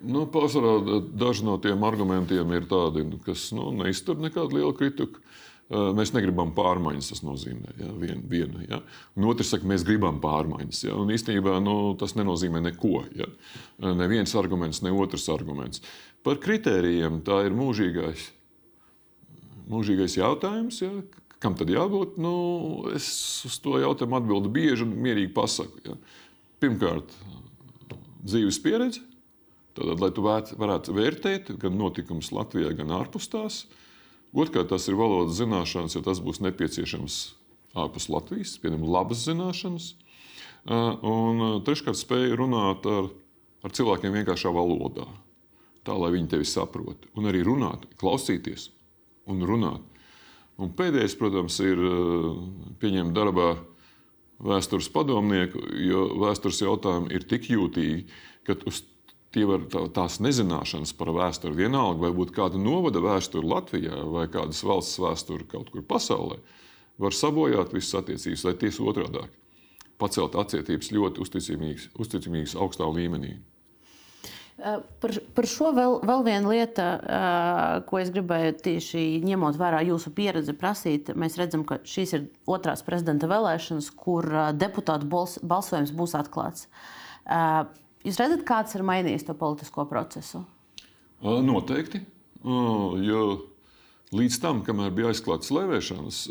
Nu, 0.05 0.27
Pārsvarā 0.29 1.01
daži 1.17 1.45
no 1.47 1.55
tiem 1.61 1.81
argumentiem 1.87 2.51
ir 2.53 2.67
tādi, 2.69 3.07
kas 3.25 3.49
nu, 3.55 3.71
neiztur 3.73 4.19
nekādu 4.21 4.59
lielu 4.59 4.75
kritiku. 4.77 5.23
Mēs 5.67 6.13
negribam 6.15 6.53
pārmaiņas, 6.55 7.09
tas 7.11 7.21
nozīmē. 7.27 7.73
Ja, 7.81 7.89
vien, 7.99 8.21
viena, 8.31 8.61
ja. 8.63 8.77
Un 9.19 9.25
otrs 9.27 9.49
saka, 9.51 9.67
mēs 9.67 9.83
gribam 9.87 10.21
pārmaiņas. 10.23 10.83
Ja. 10.85 10.95
Un 10.95 11.11
īstenībā 11.11 11.57
nu, 11.59 11.73
tas 11.99 12.13
nenozīmē 12.15 12.61
neko. 12.69 13.01
Ja. 13.19 13.27
Neviens 13.99 14.31
arguments, 14.39 14.79
ne 14.85 14.93
otrs 14.95 15.27
arguments. 15.33 15.81
Par 16.23 16.39
kritērijiem 16.43 17.19
tā 17.27 17.41
ir 17.49 17.55
mūžīgais, 17.57 18.29
mūžīgais 19.67 20.15
jautājums. 20.21 20.79
Ja. 20.85 20.93
Kam 21.43 21.57
tad 21.59 21.73
jābūt? 21.73 22.15
Nu, 22.15 22.37
es 22.95 23.09
uz 23.49 23.57
to 23.59 23.75
jautājumu 23.83 24.21
atbildu 24.21 24.51
bieži 24.55 24.87
un 24.87 24.93
mierīgi 25.03 25.33
pasaku. 25.35 25.83
Ja. 25.83 25.97
Pirmkārt, 26.63 27.11
dzīves 28.23 28.61
pieredze. 28.63 29.03
Tātad, 29.75 29.99
lai 29.99 30.09
tu 30.15 30.23
varētu 30.23 30.95
vērtēt 30.95 31.51
gan 31.59 31.75
notikumus 31.77 32.31
Latvijā, 32.33 32.71
gan 32.79 32.95
ārpus 32.97 33.27
tās, 33.29 33.59
uh, 33.67 33.83
Otrkārt, 34.35 34.69
tas 34.73 34.87
ir 34.89 34.97
valodas 34.99 35.37
zināšanas, 35.39 35.95
jo 35.95 36.03
tas 36.03 36.19
būs 36.23 36.41
nepieciešams 36.43 37.19
ārpus 37.77 38.09
Latvijas, 38.11 38.57
piemēram, 38.61 38.87
labas 38.91 39.23
zināšanas. 39.27 39.93
Un 40.67 41.61
treškārt, 41.63 41.99
spēja 41.99 42.35
runāt 42.39 42.85
ar, 42.91 43.07
ar 43.63 43.75
cilvēkiem 43.75 44.17
vienkāršā 44.17 44.51
valodā, 44.51 45.05
tā 45.87 45.95
lai 45.95 46.11
viņi 46.17 46.33
tevi 46.33 46.47
saprot. 46.49 47.07
Un 47.15 47.29
arī 47.31 47.45
runāt, 47.47 47.87
klausīties 48.01 48.69
un 49.31 49.45
runāt. 49.47 49.85
Un 50.57 50.73
pēdējais, 50.75 51.15
protams, 51.19 51.59
ir 51.61 51.79
pieņemt 52.81 53.13
darbā 53.15 53.53
vēstures 54.43 54.89
padomnieku, 54.93 55.61
jo 55.85 56.03
vēstures 56.21 56.61
jautājumi 56.65 57.13
ir 57.15 57.25
tik 57.29 57.49
jūtīgi, 57.53 58.05
ka 58.45 58.57
uz 58.69 58.83
tie 59.37 59.45
var 59.45 59.65
tā, 59.69 59.83
tās 59.93 60.17
nezināšanas 60.23 60.95
par 60.97 61.13
vēsturi, 61.15 61.59
vienalga 61.61 62.07
vai 62.07 62.13
būtu 62.15 62.33
kāda 62.35 62.61
novada 62.61 63.01
vēsture 63.03 63.45
Latvijā 63.45 64.01
vai 64.09 64.25
kādas 64.33 64.63
valsts 64.65 64.97
vēsture 65.03 65.45
kaut 65.51 65.69
kur 65.73 65.85
pasaulē, 65.85 66.39
var 66.97 67.13
sabojāt 67.13 67.75
visas 67.75 67.99
attiecības, 68.01 68.47
vai 68.47 68.55
tieši 68.63 68.87
otrādi- 68.89 69.27
pacelt 70.01 70.35
attiecības 70.37 70.91
ļoti 70.93 71.21
uzticamīgas, 71.21 71.91
uzticamīgas 71.97 72.57
augstā 72.57 72.89
līmenī. 72.89 73.37
Par, 74.57 75.11
par 75.37 75.45
šo 75.45 75.69
vēl, 75.69 75.99
vēl 76.01 76.23
viena 76.25 76.49
lieta, 76.49 76.85
ko 77.85 77.99
es 78.01 78.09
gribēju 78.09 78.55
tieši 78.65 79.21
ņemot 79.21 79.57
vērā 79.57 79.83
jūsu 79.85 80.09
pieredzi, 80.17 80.55
prasīt. 80.57 81.11
Mēs 81.13 81.37
redzam, 81.37 81.63
ka 81.63 81.77
šīs 81.85 82.13
ir 82.17 82.23
otrās 82.49 82.81
prezidenta 82.81 83.29
vēlēšanas, 83.29 83.91
kur 83.93 84.25
deputātu 84.57 85.05
balsojums 85.45 85.93
būs 85.93 86.17
atklāts. 86.17 86.65
Jūs 88.07 88.21
redzat, 88.21 88.45
kāds 88.47 88.75
ir 88.77 88.85
mainījis 88.87 89.25
to 89.27 89.35
politisko 89.35 89.83
procesu? 89.89 90.45
Noteikti. 91.19 91.99
Jo 93.03 93.23
līdz 94.15 94.37
tam, 94.39 94.61
kamēr 94.63 94.93
bija 94.95 95.11
aizklāts 95.11 95.51
lēvēšanas, 95.51 96.21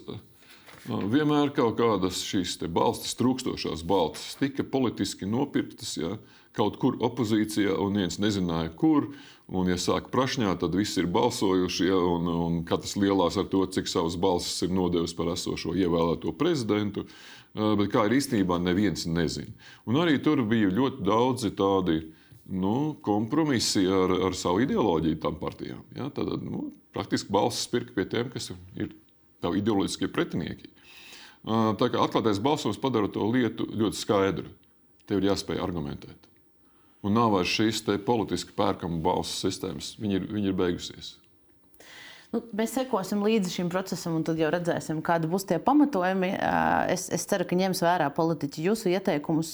vienmēr 0.87 1.53
kaut 1.57 1.77
kādas 1.77 2.23
šīs 2.25 2.57
balstas, 2.73 3.13
trūkstošās 3.19 3.85
balstas, 3.85 4.39
tika 4.41 4.65
politiski 4.65 5.29
nopirktas. 5.29 5.97
Ja, 6.01 6.17
kaut 6.57 6.79
kur 6.81 6.97
opozīcijā, 7.05 7.75
un 7.77 8.01
viens 8.01 8.17
nezināja, 8.23 8.73
kur. 8.73 9.11
Un, 9.47 9.69
ja 9.71 9.77
sāk 9.79 10.09
prašņāt, 10.11 10.63
tad 10.65 10.73
visi 10.75 10.99
ir 10.99 11.07
balsojuši, 11.13 11.85
ja, 11.87 11.99
un, 12.01 12.25
un 12.27 12.55
katrs 12.67 12.97
lielās 12.99 13.37
ar 13.39 13.45
to, 13.53 13.61
cik 13.71 13.87
savas 13.87 14.17
balsis 14.19 14.65
ir 14.67 14.73
nodevis 14.75 15.15
par 15.15 15.29
esošo 15.37 15.77
ievēlēto 15.77 16.33
prezidentu. 16.41 17.05
Uh, 17.05 17.36
bet 17.57 17.89
kā 17.93 18.05
ir 18.07 18.17
īstenībā, 18.19 18.59
neviens 18.61 19.07
nezina. 19.09 19.53
Un 19.89 20.01
arī 20.03 20.19
tur 20.23 20.43
bija 20.49 20.69
ļoti 20.73 21.05
daudzi 21.07 21.53
tādi 21.57 22.01
nu, 22.47 22.95
kompromisi 23.03 23.87
ar, 23.91 24.13
ar 24.29 24.37
savu 24.39 24.63
ideoloģiju 24.67 25.21
tam 25.23 25.39
partijām. 25.41 25.83
Ja? 25.97 26.11
Tad 26.15 26.31
nu, 26.45 26.71
praktiski 26.95 27.33
balsis 27.33 27.67
pirka 27.73 27.97
pie 27.97 28.07
tiem, 28.13 28.31
kas 28.33 28.53
ir 28.77 28.93
tavi 29.45 29.63
ideoloģiskie 29.63 30.11
pretinieki. 30.13 30.71
Tā 31.47 31.91
kā 31.93 32.03
atklātais 32.03 32.41
balsojums 32.43 32.81
padara 32.83 33.11
to 33.13 33.27
lietu 33.31 33.69
ļoti 33.71 33.99
skaidru. 34.01 34.51
Tev 35.07 35.21
ir 35.21 35.31
jāspēj 35.31 35.61
argumentēt. 35.63 36.25
Un 37.07 37.15
nav 37.15 37.31
vairs 37.37 37.53
šīs 37.53 37.85
politiski 38.07 38.55
pērkama 38.57 38.99
balsu 39.05 39.47
sistēmas. 39.47 39.93
Viņa 40.03 40.19
ir, 40.19 40.27
viņa 40.33 40.51
ir 40.51 40.57
beigusies. 40.59 41.13
Nu, 42.37 42.43
mēs 42.53 42.75
sekosim 42.77 43.23
līdzi 43.25 43.49
šim 43.55 43.69
procesam, 43.73 44.19
un 44.19 44.25
tad 44.27 44.37
jau 44.37 44.51
redzēsim, 44.53 44.99
kādi 45.05 45.29
būs 45.31 45.47
tie 45.49 45.57
pamatojumi. 45.63 46.35
Es, 46.93 47.07
es 47.15 47.25
ceru, 47.31 47.47
ka 47.49 47.57
ņems 47.57 47.81
vērā 47.81 48.11
politiķi 48.13 48.65
jūsu 48.67 48.91
ieteikumus. 48.93 49.53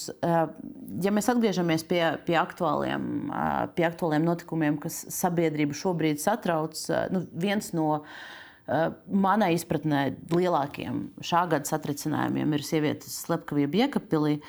Ja 1.04 1.12
mēs 1.14 1.30
atgriežamies 1.30 1.86
pie, 1.86 2.00
pie, 2.26 2.34
aktuāliem, 2.40 3.04
pie 3.76 3.86
aktuāliem 3.86 4.26
notikumiem, 4.26 4.80
kas 4.82 4.98
sabiedrību 5.14 5.78
šobrīd 5.78 6.18
satrauc, 6.24 6.80
nu, 7.14 7.22
viens 7.44 7.70
no 7.76 8.02
manai 9.06 9.52
izpratnē 9.54 10.02
lielākiem 10.34 11.04
šā 11.22 11.44
gada 11.54 11.70
satricinājumiem 11.70 12.58
ir 12.58 12.66
sievietes 12.66 13.22
slepkavība 13.28 13.84
Iekapilī. 13.86 14.40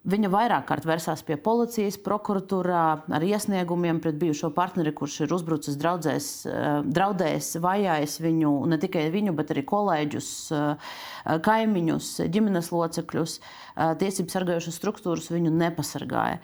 Viņa 0.00 0.30
vairāk 0.32 0.62
kārt 0.64 0.86
vērsās 0.88 1.20
pie 1.28 1.36
policijas, 1.36 1.98
prokuratūrā 2.00 2.84
ar 3.12 3.24
iesniegumiem 3.26 3.98
pret 4.00 4.16
bijušo 4.16 4.48
partneri, 4.56 4.94
kurš 4.96 5.18
ir 5.26 5.34
uzbrucis, 5.36 5.76
draudzēs, 5.76 6.28
draudējis, 6.88 7.50
vajājis 7.60 8.14
viņu, 8.24 8.54
ne 8.72 8.78
tikai 8.80 9.04
viņu, 9.12 9.36
bet 9.36 9.52
arī 9.52 9.66
kolēģus, 9.68 10.30
kaimiņus, 11.44 12.10
ģimenes 12.32 12.72
locekļus. 12.72 13.36
Tiesības 14.00 14.38
sargājušas 14.38 14.80
struktūras 14.80 15.28
viņu 15.34 15.52
nepasargāja. 15.60 16.40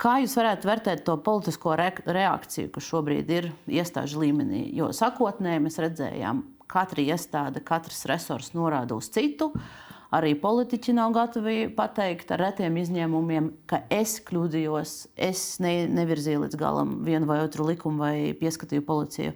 Kā 0.00 0.18
jūs 0.24 0.40
varētu 0.40 0.72
vērtēt 0.72 1.04
to 1.04 1.20
politisko 1.20 1.76
re 1.76 1.90
reakciju, 2.00 2.72
kas 2.72 2.88
šobrīd 2.88 3.36
ir 3.36 3.52
iestāžu 3.68 4.24
līmenī? 4.24 4.64
Jo 4.76 4.94
sākotnēji 4.96 5.68
mēs 5.68 5.76
redzējām, 5.84 6.46
ka 6.64 6.80
katra 6.80 7.04
iestāde, 7.04 7.60
katrs 7.64 8.06
resurs 8.08 8.54
norāda 8.56 8.96
uz 8.96 9.12
citu. 9.12 9.52
Uh, 9.52 9.85
Arī 10.14 10.36
politiķi 10.38 10.94
nav 10.94 11.10
gatavi 11.16 11.66
pateikt 11.74 12.30
ar 12.34 12.44
retiem 12.44 12.76
izņēmumiem, 12.78 13.50
ka 13.66 13.82
es 13.90 14.20
kļūdījos, 14.26 14.94
es 15.18 15.44
ne, 15.62 15.74
nevirzīju 15.90 16.44
līdz 16.44 16.58
galam 16.60 17.00
vienu 17.06 17.26
vai 17.26 17.40
otru 17.42 17.66
likumu 17.66 18.04
vai 18.04 18.16
pieskatīju 18.38 18.86
policiju. 18.86 19.34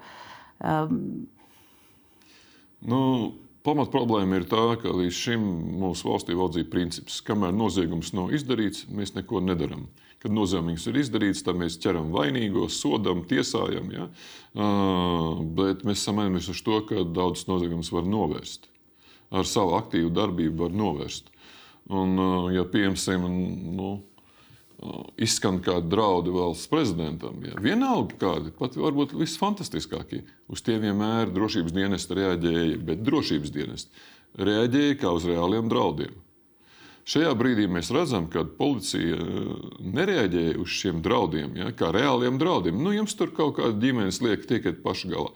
Um, 0.62 1.00
nu, 2.86 3.00
Pamat 3.60 3.90
problēma 3.92 4.38
ir 4.38 4.46
tā, 4.48 4.62
ka 4.80 4.88
līdz 4.88 5.12
šim 5.12 5.42
mūsu 5.82 6.06
valstī 6.08 6.32
valdzīja 6.32 6.68
princips, 6.72 7.18
ka 7.20 7.34
kamēr 7.34 7.52
noziegums 7.52 8.14
nav 8.16 8.30
izdarīts, 8.32 8.86
mēs 8.88 9.12
neko 9.18 9.42
nedarām. 9.44 9.82
Kad 10.20 10.32
noziegums 10.32 10.86
ir 10.88 10.96
izdarīts, 11.02 11.42
tad 11.44 11.58
mēs 11.60 11.76
ķeram 11.82 12.08
vainīgos, 12.14 12.78
sodam, 12.80 13.20
tiesājam. 13.28 13.92
Ja? 13.92 14.08
Uh, 14.56 15.44
bet 15.60 15.84
mēs 15.84 16.00
esam 16.00 16.22
aizmirsuši 16.24 16.64
to, 16.64 16.80
ka 16.88 17.04
daudzus 17.04 17.50
noziegumus 17.52 17.92
var 17.92 18.08
novērst 18.08 18.70
ar 19.30 19.48
savu 19.48 19.76
aktīvu 19.78 20.12
darbību 20.14 20.66
var 20.66 20.76
novērst. 20.76 21.30
Un, 21.90 22.14
uh, 22.18 22.46
ja 22.54 22.64
piemēram, 22.70 23.26
nu, 23.74 23.90
uh, 23.98 25.02
izskan 25.18 25.58
kādi 25.64 25.90
draudi 25.90 26.34
valsts 26.34 26.70
prezidentam, 26.70 27.40
ja, 27.46 27.58
vienalga 27.62 28.18
kādi, 28.20 28.54
pat 28.54 28.78
varbūt 28.78 29.16
visfantastiskākie, 29.18 30.22
uz 30.50 30.62
tiem 30.66 30.84
vienmēr 30.86 31.32
drošības 31.34 31.74
dienesti 31.74 32.18
reaģēja, 32.20 32.80
bet 32.86 33.04
drošības 33.06 33.54
dienesti 33.54 34.08
reaģēja 34.40 34.98
kā 35.00 35.14
uz 35.16 35.26
reāliem 35.26 35.70
draudiem. 35.70 36.14
Šajā 37.10 37.30
brīdī 37.34 37.64
mēs 37.66 37.88
redzam, 37.94 38.28
ka 38.30 38.44
policija 38.58 39.16
uh, 39.18 39.54
nereaģēja 39.82 40.58
uz 40.62 40.74
šiem 40.78 41.00
draudiem, 41.02 41.56
ja, 41.58 41.72
kā 41.74 41.90
reāliem 41.96 42.38
draudiem. 42.38 42.78
Nu, 42.78 42.94
jums 42.94 43.16
tur 43.18 43.32
kaut 43.34 43.56
kāda 43.58 43.74
ģimenes 43.82 44.20
lieka, 44.22 44.46
tiekat 44.52 44.84
paši 44.84 45.10
galā. 45.10 45.32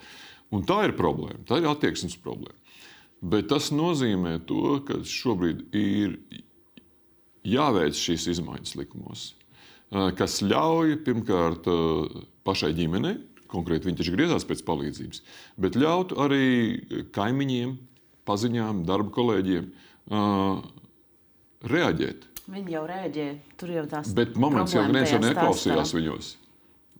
Un 0.54 0.62
tā 0.68 0.84
ir 0.86 0.94
problēma, 0.94 1.40
tā 1.48 1.58
ir 1.58 1.66
attieksmes 1.66 2.14
problēma. 2.22 2.60
Bet 3.24 3.48
tas 3.48 3.70
nozīmē 3.72 4.36
to, 4.48 4.80
ka 4.84 4.98
šobrīd 5.08 5.62
ir 5.80 6.18
jāveic 7.48 7.96
šīs 7.96 8.26
izmaiņas 8.34 8.74
likumos, 8.76 9.22
kas 10.18 10.42
ļauj 10.44 10.98
pirmkārt 11.06 11.68
pašai 12.44 12.74
ģimenei, 12.76 13.16
konkrēti 13.48 13.88
viņi 13.88 14.00
taču 14.02 14.14
griezās 14.16 14.44
pēc 14.48 14.60
palīdzības, 14.68 15.22
bet 15.64 15.80
ļautu 15.80 16.20
arī 16.20 16.44
kaimiņiem, 17.16 17.74
paziņām, 18.28 18.84
darba 18.88 19.14
kolēģiem 19.16 19.72
reaģēt. 21.74 22.30
Viņi 22.44 22.76
jau 22.76 22.86
reaģē, 22.88 23.28
tur 23.56 23.72
jau 23.72 23.88
tās 23.88 24.10
ir. 24.10 24.18
Bet 24.20 24.36
moments 24.36 24.76
jau 24.76 24.84
neviens 24.84 25.16
neklausījās 25.30 25.96
viņos 25.96 26.34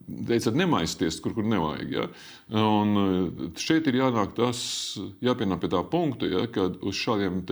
teicat, 0.05 0.55
nemaisties, 0.57 1.19
kur, 1.23 1.33
kur 1.37 1.47
nevajag. 1.49 1.91
Ja? 1.93 2.07
Un 2.61 3.01
eh, 3.01 3.49
šeit 3.61 3.87
ir 3.89 3.99
jānāk 4.01 4.35
tas, 4.37 4.59
jāpienāk 5.25 5.63
pie 5.63 5.71
tā 5.73 5.81
punkta, 5.89 6.29
ja, 6.29 6.45
kad 6.51 6.79
uz 6.85 6.97
šādiem 6.99 7.43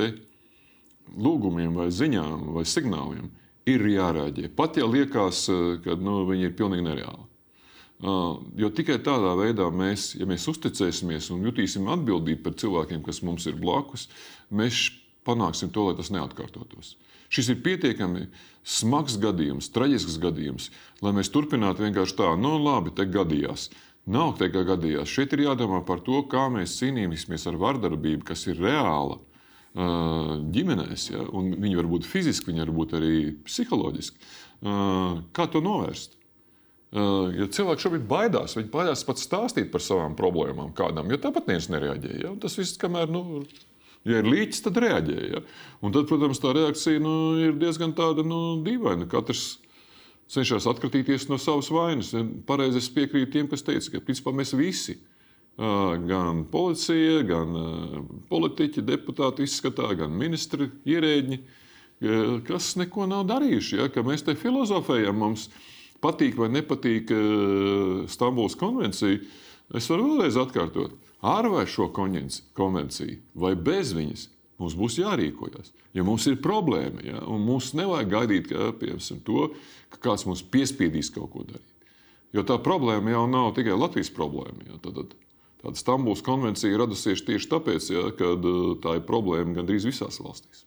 lūgumiem, 1.13 1.73
vai 1.75 1.89
ziņām 1.91 2.53
vai 2.55 2.63
signāliem 2.65 3.29
ir 3.69 3.85
jārēģē. 3.87 4.49
Pat 4.55 4.77
ja 4.79 4.87
liekas, 4.89 5.45
eh, 5.49 5.77
ka 5.83 5.99
nu, 5.99 6.23
viņi 6.29 6.49
ir 6.49 6.57
pilnīgi 6.57 6.87
nereāli. 6.89 7.29
Uh, 8.03 8.41
jo 8.59 8.67
tikai 8.67 8.97
tādā 8.99 9.29
veidā 9.39 9.69
mēs, 9.71 10.09
ja 10.19 10.25
mēs 10.27 10.43
uzticēsimies 10.51 11.29
un 11.31 11.45
jutīsim 11.47 11.85
atbildību 11.87 12.41
par 12.43 12.57
cilvēkiem, 12.59 12.99
kas 13.05 13.21
mums 13.23 13.45
ir 13.47 13.55
blakus, 13.55 14.09
mēs 14.51 14.89
panāksim 15.23 15.71
to, 15.71 15.85
lai 15.87 15.95
tas 15.95 16.11
neatkārtotos. 16.11 16.97
Šis 17.31 17.53
ir 17.53 17.61
pietiekami 17.63 18.27
smags 18.67 19.15
gadījums, 19.21 19.71
traģisks 19.71 20.19
gadījums, 20.21 20.67
lai 21.03 21.11
mēs 21.17 21.31
turpinātu 21.33 21.83
vienkārši 21.85 22.17
tā, 22.19 22.31
nu 22.39 22.55
labi, 22.63 22.93
te 22.95 23.05
gadījās. 23.09 23.69
Nav 24.13 24.33
tā 24.39 24.49
kā 24.51 24.65
gadījās. 24.67 25.07
Šeit 25.07 25.31
ir 25.35 25.45
jādomā 25.45 25.79
par 25.87 26.01
to, 26.03 26.25
kā 26.31 26.49
mēs 26.51 26.75
cīnīsimies 26.79 27.47
ar 27.47 27.59
vardarbību, 27.61 28.25
kas 28.27 28.47
ir 28.51 28.59
reāla 28.59 29.21
ģimenēs. 29.73 31.05
Ja? 31.13 31.23
Viņi 31.31 31.77
var 31.79 31.87
būt 31.89 32.07
fiziski, 32.09 32.51
viņi 32.51 32.65
var 32.65 32.73
būt 32.75 32.97
arī 32.99 33.13
psiholoģiski. 33.47 34.27
Kā 35.33 35.47
to 35.51 35.63
novērst? 35.63 36.19
Ja 36.93 37.47
cilvēki 37.49 37.87
šobrīd 37.87 38.03
baidās, 38.05 38.53
viņi 38.59 38.69
baidās 38.69 39.01
pat 39.07 39.17
stāstīt 39.17 39.71
par 39.73 39.81
savām 39.81 40.13
problēmām 40.19 40.75
kādam, 40.77 41.09
jo 41.09 41.17
tāpat 41.17 41.47
neviens 41.49 41.71
nereaģē. 41.73 42.19
Ja? 42.21 42.35
Tas 42.43 42.59
viss, 42.59 42.77
kamēr 42.77 43.09
nu, 43.09 43.41
ja 44.05 44.19
ir 44.21 44.29
līķis, 44.29 44.61
tad 44.67 44.77
reaģē. 44.83 45.17
Ja? 45.31 45.41
Un 45.81 45.95
tad, 45.95 46.05
protams, 46.11 46.43
tā 46.43 46.53
reakcija 46.53 47.01
nu, 47.01 47.15
ir 47.41 47.57
diezgan 47.57 47.95
tāda 47.97 48.27
nu, 48.27 48.59
dīvaina. 48.67 49.07
Katrs 49.09 49.55
cenšas 50.33 50.65
atkratīties 50.69 51.29
no 51.29 51.37
savas 51.41 51.69
vainas. 51.73 52.11
Pareizi 52.47 52.81
es 52.81 52.89
piekrītu 52.93 53.31
tiem, 53.35 53.49
kas 53.51 53.63
teica, 53.65 53.93
ka 53.93 54.01
principā 54.03 54.33
mēs 54.35 54.55
visi. 54.57 54.97
Gan 55.53 56.47
policija, 56.49 57.21
gan 57.29 57.53
politiķi, 58.31 58.81
deputāti 58.87 59.45
izskatā, 59.45 59.91
gan 59.99 60.15
ministri, 60.17 60.65
ierēģi, 60.89 61.37
kas 62.47 62.71
neko 62.81 63.05
nav 63.11 63.27
darījuši. 63.29 63.77
Ja? 63.77 63.87
Mēs 64.07 64.25
te 64.25 64.33
filozofējam, 64.33 65.21
mums 65.21 65.45
patīk 66.01 66.41
vai 66.41 66.49
nepatīk 66.55 67.13
Stambulas 68.09 68.57
konvencija, 68.57 69.21
es 69.77 69.93
varu 69.93 70.09
vēlreiz 70.09 70.41
atkārtot. 70.41 70.97
Ar 71.23 71.47
vai 71.53 71.63
šo 71.69 71.91
konvenciju, 71.93 73.21
vai 73.39 73.53
bez 73.55 73.93
viņas, 73.95 74.25
mums 74.61 74.75
būs 74.77 74.99
jārīkojas. 75.01 75.73
Ja 75.97 76.05
mums 76.05 76.25
ir 76.29 76.39
problēma, 76.43 77.03
ja, 77.05 77.21
mums 77.25 77.71
nevajag 77.77 78.11
gaidīt, 78.11 78.49
ka, 78.51 78.71
piemēram, 78.79 79.21
to, 79.27 79.49
ka 79.93 80.01
kāds 80.09 80.27
mums 80.29 80.43
piespiedīs 80.53 81.11
kaut 81.13 81.31
ko 81.33 81.45
darīt. 81.47 81.69
Jo 82.33 82.41
tā 82.47 82.57
problēma 82.65 83.13
jau 83.13 83.25
nav 83.29 83.51
tikai 83.57 83.75
Latvijas 83.77 84.09
problēma. 84.13 84.65
Ja, 84.65 84.79
tad, 84.81 84.97
tad, 84.97 85.13
tāda 85.61 85.79
Stambulas 85.79 86.23
konvencija 86.25 86.79
radusies 86.81 87.21
tieši 87.25 87.49
tāpēc, 87.51 87.89
ja, 87.93 88.07
ka 88.17 88.33
eh, 88.33 88.63
tā 88.83 88.97
ir 88.97 89.05
problēma 89.09 89.59
gandrīz 89.59 89.85
visās 89.89 90.17
valstīs. 90.23 90.65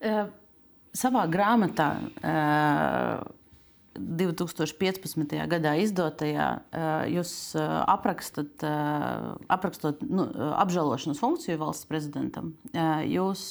Uh, 0.00 0.30
savā 0.96 1.26
grāmatā 1.28 1.90
uh, 2.00 3.18
2015. 4.00 5.34
gadā 5.50 5.74
izdotajā, 5.82 6.48
jūs 7.12 7.32
aprakstat, 7.60 8.64
aprakstot 9.50 10.02
nu, 10.06 10.26
apžēlošanas 10.60 11.20
funkciju 11.22 11.60
valsts 11.60 11.88
prezidentam. 11.90 12.54
Jūs 13.10 13.44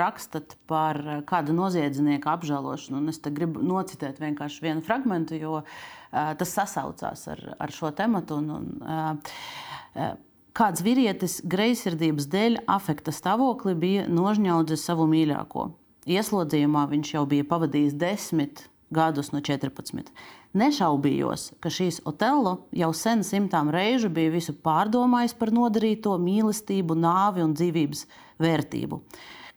rakstat 0.00 0.56
par 0.70 1.00
kādu 1.28 1.56
noziedznieka 1.56 2.36
apžēlošanu. 2.36 3.02
Es 3.12 3.22
gribu 3.24 3.64
nocitēt 3.64 4.20
vienkārši 4.22 4.64
vienu 4.68 4.84
fragment, 4.86 5.34
jo 5.34 5.62
tas 6.10 6.54
sasaucās 6.54 7.26
ar, 7.32 7.44
ar 7.58 7.74
šo 7.74 7.92
tematu. 7.96 8.38
Un, 8.38 8.80
un, 8.84 10.16
kāds 10.58 10.82
vīrietis 10.84 11.40
greizsirdības 11.46 12.26
dēļ 12.32 12.62
afekta 12.70 13.14
stāvoklī 13.14 13.76
bija 13.78 14.08
nožņaudzis 14.10 14.88
savu 14.88 15.06
mīļāko. 15.10 15.68
Ieslodzījumā 16.08 16.86
viņš 16.88 17.14
jau 17.14 17.24
bija 17.28 17.44
pavadījis 17.48 17.96
desmit 18.00 18.64
gadus 18.94 19.32
no 19.34 19.40
14. 19.44 20.12
Nešaubījos, 20.58 21.52
ka 21.60 21.72
šīs 21.72 22.00
Otello 22.08 22.54
jau 22.76 22.90
sen 22.96 23.24
simtām 23.26 23.72
reižu 23.74 24.10
bija 24.12 24.32
visu 24.32 24.54
pārdomājis 24.64 25.36
par 25.38 25.52
nodarīto 25.54 26.14
mīlestību, 26.22 26.96
nāvi 26.98 27.44
un 27.44 27.56
dzīvības 27.58 28.06
vērtību. 28.42 29.02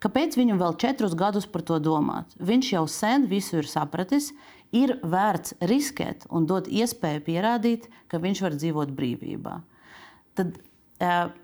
Kāpēc 0.02 0.34
viņam 0.36 0.58
vēl 0.58 0.76
četrus 0.82 1.14
gadus 1.14 1.46
par 1.46 1.62
to 1.62 1.78
domāt? 1.78 2.34
Viņš 2.42 2.72
jau 2.74 2.84
sen 2.90 3.28
visu 3.30 3.60
ir 3.60 3.70
sapratis, 3.70 4.32
ir 4.74 4.96
vērts 5.04 5.56
riskēt 5.70 6.26
un 6.32 6.48
dot 6.50 6.66
iespēju 6.66 7.22
pierādīt, 7.28 7.88
ka 8.10 8.20
viņš 8.22 8.42
var 8.42 8.58
dzīvot 8.58 8.92
brīvībā. 8.98 9.60
Tad 10.36 10.58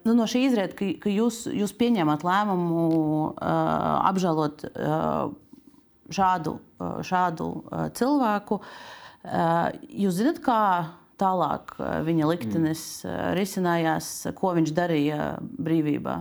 nu, 0.04 0.14
no 0.14 0.26
šī 0.28 0.44
izriet, 0.48 0.74
ka, 0.78 0.86
ka 1.02 1.12
jūs, 1.12 1.44
jūs 1.50 1.74
pieņemat 1.78 2.24
lēmumu 2.26 2.82
uh, 2.86 3.30
apžēlot 4.10 4.64
uh, 4.68 5.30
šādu, 6.14 6.58
šādu 7.06 7.50
cilvēku. 7.98 8.60
Jūs 9.98 10.16
zināt, 10.20 10.40
kā 10.44 10.62
tālāk 11.18 11.74
viņa 12.06 12.30
liktenis 12.30 12.82
mm. 13.02 13.36
risinājās, 13.38 14.10
ko 14.38 14.54
viņš 14.56 14.74
darīja 14.76 15.30
brīvībā? 15.42 16.18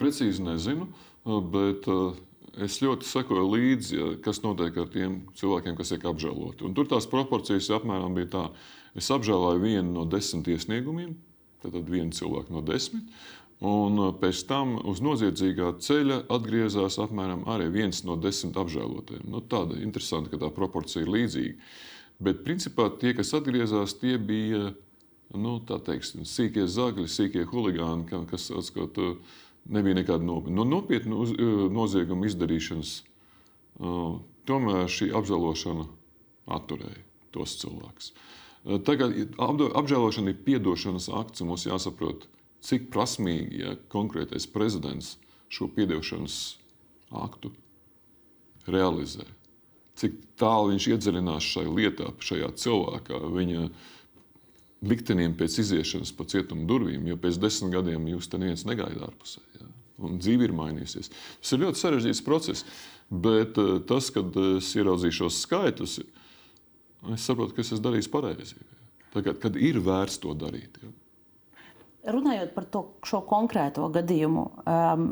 Precīzi 0.00 0.42
nezinu, 0.42 0.88
bet 1.54 1.86
es 2.64 2.80
ļoti 2.82 3.06
sekoju 3.08 3.44
līdzi, 3.50 4.00
kas 4.24 4.42
notiek 4.44 4.76
ar 4.78 4.90
tiem 4.92 5.20
cilvēkiem, 5.38 5.76
kas 5.78 5.94
tiek 5.94 6.08
apžēloti. 6.10 6.66
Un 6.66 6.74
tur 6.76 6.88
tās 6.90 7.06
proporcijas 7.10 7.70
apmēram 7.78 8.16
bija 8.18 8.30
tā, 8.34 8.44
es 8.98 9.10
apžēloju 9.14 9.62
vienu 9.62 9.94
no 9.94 10.04
desmit 10.10 10.50
iesniegumiem, 10.54 11.14
tad 11.64 11.78
vienu 11.88 12.14
cilvēku 12.14 12.54
no 12.54 12.62
desmit. 12.66 13.06
Un 13.64 14.00
uh, 14.00 14.10
pēc 14.18 14.42
tam 14.48 14.74
uz 14.90 15.00
noziedzīgā 15.04 15.76
ceļa 15.84 16.24
atgriezās 16.34 16.98
apmēram 17.02 17.44
arī 17.50 17.68
viens 17.72 18.02
no 18.04 18.16
desmit 18.20 18.58
apžēlotiem. 18.60 19.22
Nu, 19.30 19.40
tāda 19.40 19.78
interesanta, 19.80 20.32
ka 20.32 20.40
tā 20.42 20.50
proporcija 20.54 21.04
ir 21.04 21.12
līdzīga. 21.14 21.54
Bet 22.24 22.42
principā 22.46 22.88
tie, 22.98 23.14
kas 23.14 23.32
atgriezās, 23.36 23.96
tie 24.00 24.18
bija 24.18 24.74
nu, 25.34 25.56
teiksim, 25.66 26.26
sīkie 26.28 26.66
zagļi, 26.70 27.08
sīkie 27.10 27.46
huligāni, 27.50 28.26
kas 28.30 28.50
atskot, 28.50 29.00
uh, 29.00 29.40
nebija 29.70 30.02
nekāda 30.02 30.26
nopietna. 30.26 30.58
No 30.58 30.68
nopietnu 30.68 31.24
uz, 31.24 31.34
uh, 31.38 31.66
noziegumu 31.72 32.28
izdarīšanas 32.28 33.00
tomēr 34.46 34.90
šī 34.90 35.08
apžēlošana 35.18 35.88
atturēja 36.54 37.00
tos 37.34 37.56
cilvēkus. 37.58 38.12
Tagad 38.86 39.16
apžēlošana 39.40 40.32
ir 40.32 40.44
piedošanas 40.46 41.08
akts, 41.12 41.42
un 41.42 41.50
mums 41.50 41.66
jāsaprot, 41.66 42.28
cik 42.64 42.88
prasmīgi 42.92 43.62
ja, 43.62 43.74
konkrētais 43.92 44.46
prezidents 44.50 45.14
šo 45.52 45.68
piedošanas 45.72 46.56
aktu 47.14 47.52
realizē. 48.70 49.26
Cik 50.00 50.16
tālu 50.40 50.72
viņš 50.72 50.86
iedziļinās 50.90 51.50
šajā 51.54 51.74
lietā, 51.74 52.08
šajā 52.24 52.48
cilvēkā, 52.58 53.20
viņa 53.36 53.68
liktenim 54.84 55.36
pēc 55.38 55.60
iziešanas 55.62 56.12
pa 56.16 56.26
cietuma 56.28 56.66
durvīm, 56.68 57.06
jo 57.08 57.18
pēc 57.20 57.38
desmit 57.40 57.76
gadiem 57.76 58.08
jūs 58.10 58.28
te 58.30 58.40
neviens 58.40 58.66
negaida 58.68 59.06
ārpusē. 59.06 59.44
Ja? 59.60 59.68
Un 60.04 60.18
dzīve 60.18 60.48
ir 60.48 60.56
mainījusies. 60.56 61.12
Tas 61.38 61.54
ir 61.54 61.62
ļoti 61.62 61.80
sarežģīts 61.80 62.24
process, 62.26 62.66
bet 63.08 63.60
eh, 63.60 63.76
tas, 63.86 64.10
kad 64.14 64.34
es 64.58 64.72
ieraudzīju 64.74 65.18
šos 65.20 65.38
skaitļus, 65.46 65.96
es 67.14 67.28
saprotu, 67.28 67.54
ka 67.54 67.62
es 67.62 67.70
esmu 67.70 67.86
darījis 67.86 68.10
pareizi. 68.10 68.58
Tagad, 69.14 69.38
kad 69.38 69.54
ir 69.60 69.78
vērts 69.84 70.18
to 70.24 70.34
darīt. 70.34 70.80
Ja? 70.82 70.90
Runājot 72.04 72.52
par 72.52 72.66
to, 72.68 72.82
šo 73.06 73.22
konkrēto 73.24 73.86
gadījumu, 73.92 74.44
um, 74.68 75.06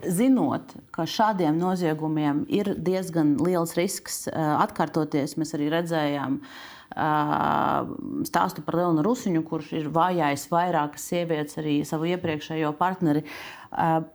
zinot, 0.00 0.72
ka 0.94 1.04
šādiem 1.08 1.58
noziegumiem 1.60 2.44
ir 2.48 2.72
diezgan 2.78 3.34
liels 3.42 3.74
risks 3.76 4.26
uh, 4.30 4.54
atkārtoties, 4.62 5.36
mēs 5.40 5.52
arī 5.58 5.68
redzējām 5.74 6.38
uh, 6.40 7.90
stāstu 8.28 8.64
par 8.64 8.78
Leonu 8.80 9.04
Rusiņu, 9.04 9.42
kurš 9.48 9.74
ir 9.82 9.90
vājājis 9.92 10.46
vairākas 10.52 11.08
sievietes, 11.10 11.58
arī 11.60 11.80
savu 11.88 12.08
iepriekšējo 12.14 12.72
partneri. 12.80 13.26
Uh, 13.72 14.06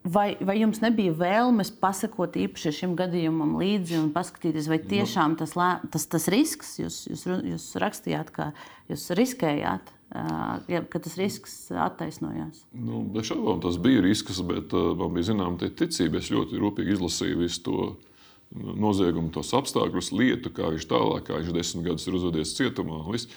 Vai, 0.00 0.30
vai 0.40 0.54
jums 0.56 0.78
nebija 0.80 1.12
vēlmes 1.12 1.68
pasakot 1.76 2.32
īpaši 2.40 2.70
šim 2.72 2.94
gadījumam 2.96 3.58
līdzi 3.60 3.98
un 3.98 4.06
paskatīties, 4.14 4.70
vai 4.72 4.78
tiešām 4.80 5.34
tas, 5.36 5.52
tas, 5.92 6.06
tas 6.08 6.28
risks, 6.32 6.70
jūs, 6.80 7.02
jūs, 7.10 7.26
jūs 7.44 7.66
rakstījāt, 7.82 8.30
ka 8.32 8.46
jūs 8.88 9.04
riskējāt, 9.18 9.92
ja, 10.10 10.82
ka 10.90 11.00
tas 11.02 11.16
risks 11.20 11.56
attaisnojās? 11.70 12.64
Nu, 12.74 13.04
bez 13.14 13.30
šaubām 13.30 13.62
tas 13.62 13.78
bija 13.82 14.02
risks, 14.04 14.42
bet 14.46 14.74
man 14.74 15.14
bija 15.14 15.30
zināma 15.30 15.70
ticība. 15.70 16.20
Es 16.20 16.32
ļoti 16.34 16.60
rūpīgi 16.60 16.96
izlasīju 16.96 17.42
visu 17.44 17.66
to 17.68 17.80
noziegumu, 18.50 19.30
tos 19.30 19.52
apstākļus, 19.54 20.10
lietu, 20.16 20.50
kā 20.54 20.72
viņš 20.74 20.86
tālāk, 20.90 21.28
kā 21.28 21.38
viņš 21.38 21.54
desmit 21.54 21.86
gadus 21.86 22.08
ir 22.08 22.16
uzvedies 22.18 22.54
cietumā. 22.58 23.04
Viss. 23.14 23.30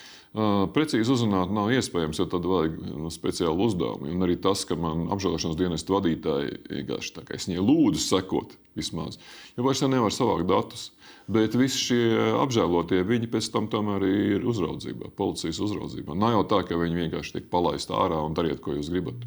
Precīzi 0.74 1.14
uzrunāt 1.14 1.52
nav 1.54 1.70
iespējams, 1.76 2.18
jo 2.18 2.26
tad 2.26 2.48
vajag 2.50 2.80
nu, 2.90 3.12
speciālu 3.14 3.68
uzdevumu. 3.68 4.10
Un 4.10 4.26
arī 4.26 4.40
tas, 4.42 4.64
ka 4.66 4.74
man 4.74 5.06
apžēlošanas 5.14 5.60
dienesta 5.60 5.94
vadītāji 5.94 6.56
vienkārši 6.72 7.14
tā 7.20 7.26
kā 7.28 7.38
es 7.38 7.46
viņai 7.46 7.62
lūdzu 7.62 8.02
sekot 8.02 8.58
vismaz, 8.74 9.20
jo 9.54 9.68
vairs 9.68 9.86
nevar 9.86 10.16
savākt 10.16 10.50
datus. 10.50 10.90
Bet 11.32 11.56
visi 11.56 11.80
šie 11.80 12.02
apžēlotie, 12.42 13.00
viņi 13.08 13.30
pēc 13.32 13.48
tam 13.54 13.70
tomēr 13.72 14.04
ir 14.10 14.48
uzraudzībā, 14.50 15.14
policijas 15.16 15.62
uzraudzībā. 15.64 16.18
Nav 16.20 16.36
jau 16.36 16.44
tā, 16.52 16.60
ka 16.68 16.80
viņi 16.80 17.06
vienkārši 17.06 17.38
tiek 17.38 17.48
palaisti 17.54 17.96
ārā 17.96 18.20
un 18.26 18.36
dariet, 18.36 18.60
ko 18.64 18.76
jūs 18.76 18.92
gribat. 18.92 19.24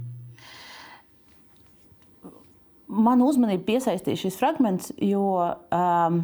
Manu 2.86 3.30
uzmanību 3.30 3.64
piesaistīja 3.66 4.26
šis 4.26 4.36
fragments, 4.38 4.92
jo 5.02 5.24
um, 5.40 6.20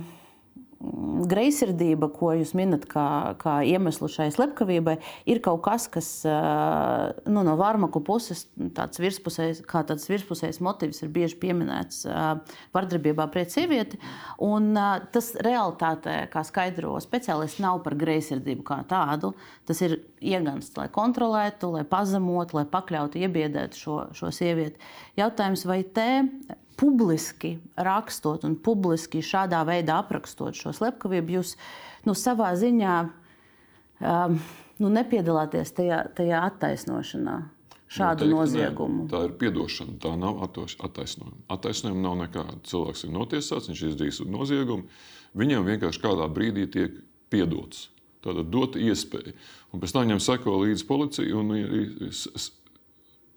greizsirdība, 1.28 2.08
ko 2.12 2.32
jūs 2.34 2.52
minat 2.58 2.84
kā, 2.90 3.34
kā 3.40 3.58
iemeslu 3.66 4.08
šai 4.10 4.28
slepkavībai, 4.34 4.96
ir 5.30 5.40
kaut 5.44 5.62
kas, 5.66 5.86
kas 5.92 6.08
nu, 6.26 7.44
no 7.46 7.54
Vārmaku 7.60 8.02
puses, 8.04 8.44
tāds 8.76 9.00
virspusējs, 9.02 9.62
kā 9.68 9.84
tāds 9.86 10.08
virspusējs 10.10 10.60
motīvs 10.64 11.04
ir 11.04 11.12
bieži 11.14 11.38
pieminēts 11.42 12.02
vardarbībā 12.74 13.28
pret 13.32 13.54
sievieti. 13.54 14.00
Un 14.42 14.72
tas 15.14 15.32
realitātē, 15.46 16.16
kā 16.32 16.42
skaidro 16.46 16.96
speciālisti, 17.02 17.62
nav 17.64 17.82
par 17.86 17.96
greizsirdību 18.00 18.66
kā 18.66 18.82
tādu. 18.90 19.34
Tas 19.68 19.82
ir 19.86 20.00
iegansts, 20.18 20.74
lai 20.78 20.88
kontrolētu, 20.92 21.74
lai 21.76 21.84
pazemotu, 21.88 22.58
lai 22.58 22.66
pakļautu, 22.70 23.22
iebiedētu 23.22 23.78
šo, 23.78 24.00
šo 24.18 24.34
sievieti. 24.34 24.82
Jautājums, 25.20 25.66
vai 25.68 25.82
te 25.86 26.10
publiski 26.82 27.54
rakstot 27.78 28.42
un 28.48 28.56
publiski 28.58 29.22
šādā 29.22 29.62
veidā 29.68 30.00
aprakstot 30.02 30.58
šo 30.58 30.74
slepkavību, 30.74 31.38
jūs 31.38 31.54
nu, 32.08 32.16
savā 32.18 32.50
ziņā 32.58 32.96
um, 33.06 34.38
nu, 34.82 34.90
nepiedalāties 34.98 35.74
tajā, 35.78 36.04
tajā 36.18 36.42
attaisnošanā. 36.50 37.40
Šādu 37.92 38.24
Noteikti, 38.24 38.32
noziegumu. 38.32 39.02
Ne. 39.04 39.10
Tā 39.12 39.18
ir 39.26 39.50
atdošana, 39.50 39.94
tā 40.00 40.14
nav 40.16 40.38
attaisnojuma. 40.46 41.42
Attaisnojuma 41.52 42.00
nav 42.06 42.14
nekāda. 42.22 42.54
Cilvēks 42.64 43.04
ir 43.04 43.10
notiesāts, 43.12 43.68
viņš 43.68 43.82
izdarījis 43.90 44.20
noziegumu. 44.32 44.86
Viņam 45.36 45.66
vienkārši 45.68 46.00
kādā 46.00 46.28
brīdī 46.32 46.64
tiek 46.72 46.94
piedots. 47.32 47.90
Tātad 48.24 48.48
dot 48.54 48.78
iespēju. 48.80 49.34
Un 49.74 49.82
pēc 49.82 49.92
tam 49.92 50.06
viņam 50.06 50.22
seko 50.24 50.56
līdzi 50.62 50.88
policija 50.88 51.36
un 51.36 51.52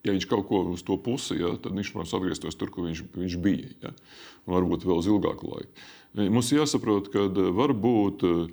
ja 0.06 0.14
viņš 0.16 0.28
kaut 0.30 0.48
ko 0.50 0.62
uz 0.74 0.84
to 0.86 0.98
pusi, 1.02 1.40
ja, 1.42 1.54
tad 1.62 1.76
viņš 1.78 1.94
var 1.96 2.08
atgriezties 2.08 2.58
tur, 2.60 2.72
kur 2.74 2.88
viņš, 2.90 3.06
viņš 3.16 3.38
bija. 3.42 3.72
Ja, 3.84 3.94
varbūt 4.50 4.86
vēl 4.86 5.02
uz 5.02 5.10
ilgāku 5.10 5.50
laiku. 5.52 5.88
Mums 6.16 6.52
jāsaprot, 6.54 7.10
ka 7.14 7.28
var 7.56 7.74
būt 7.76 8.24
eh, 8.28 8.46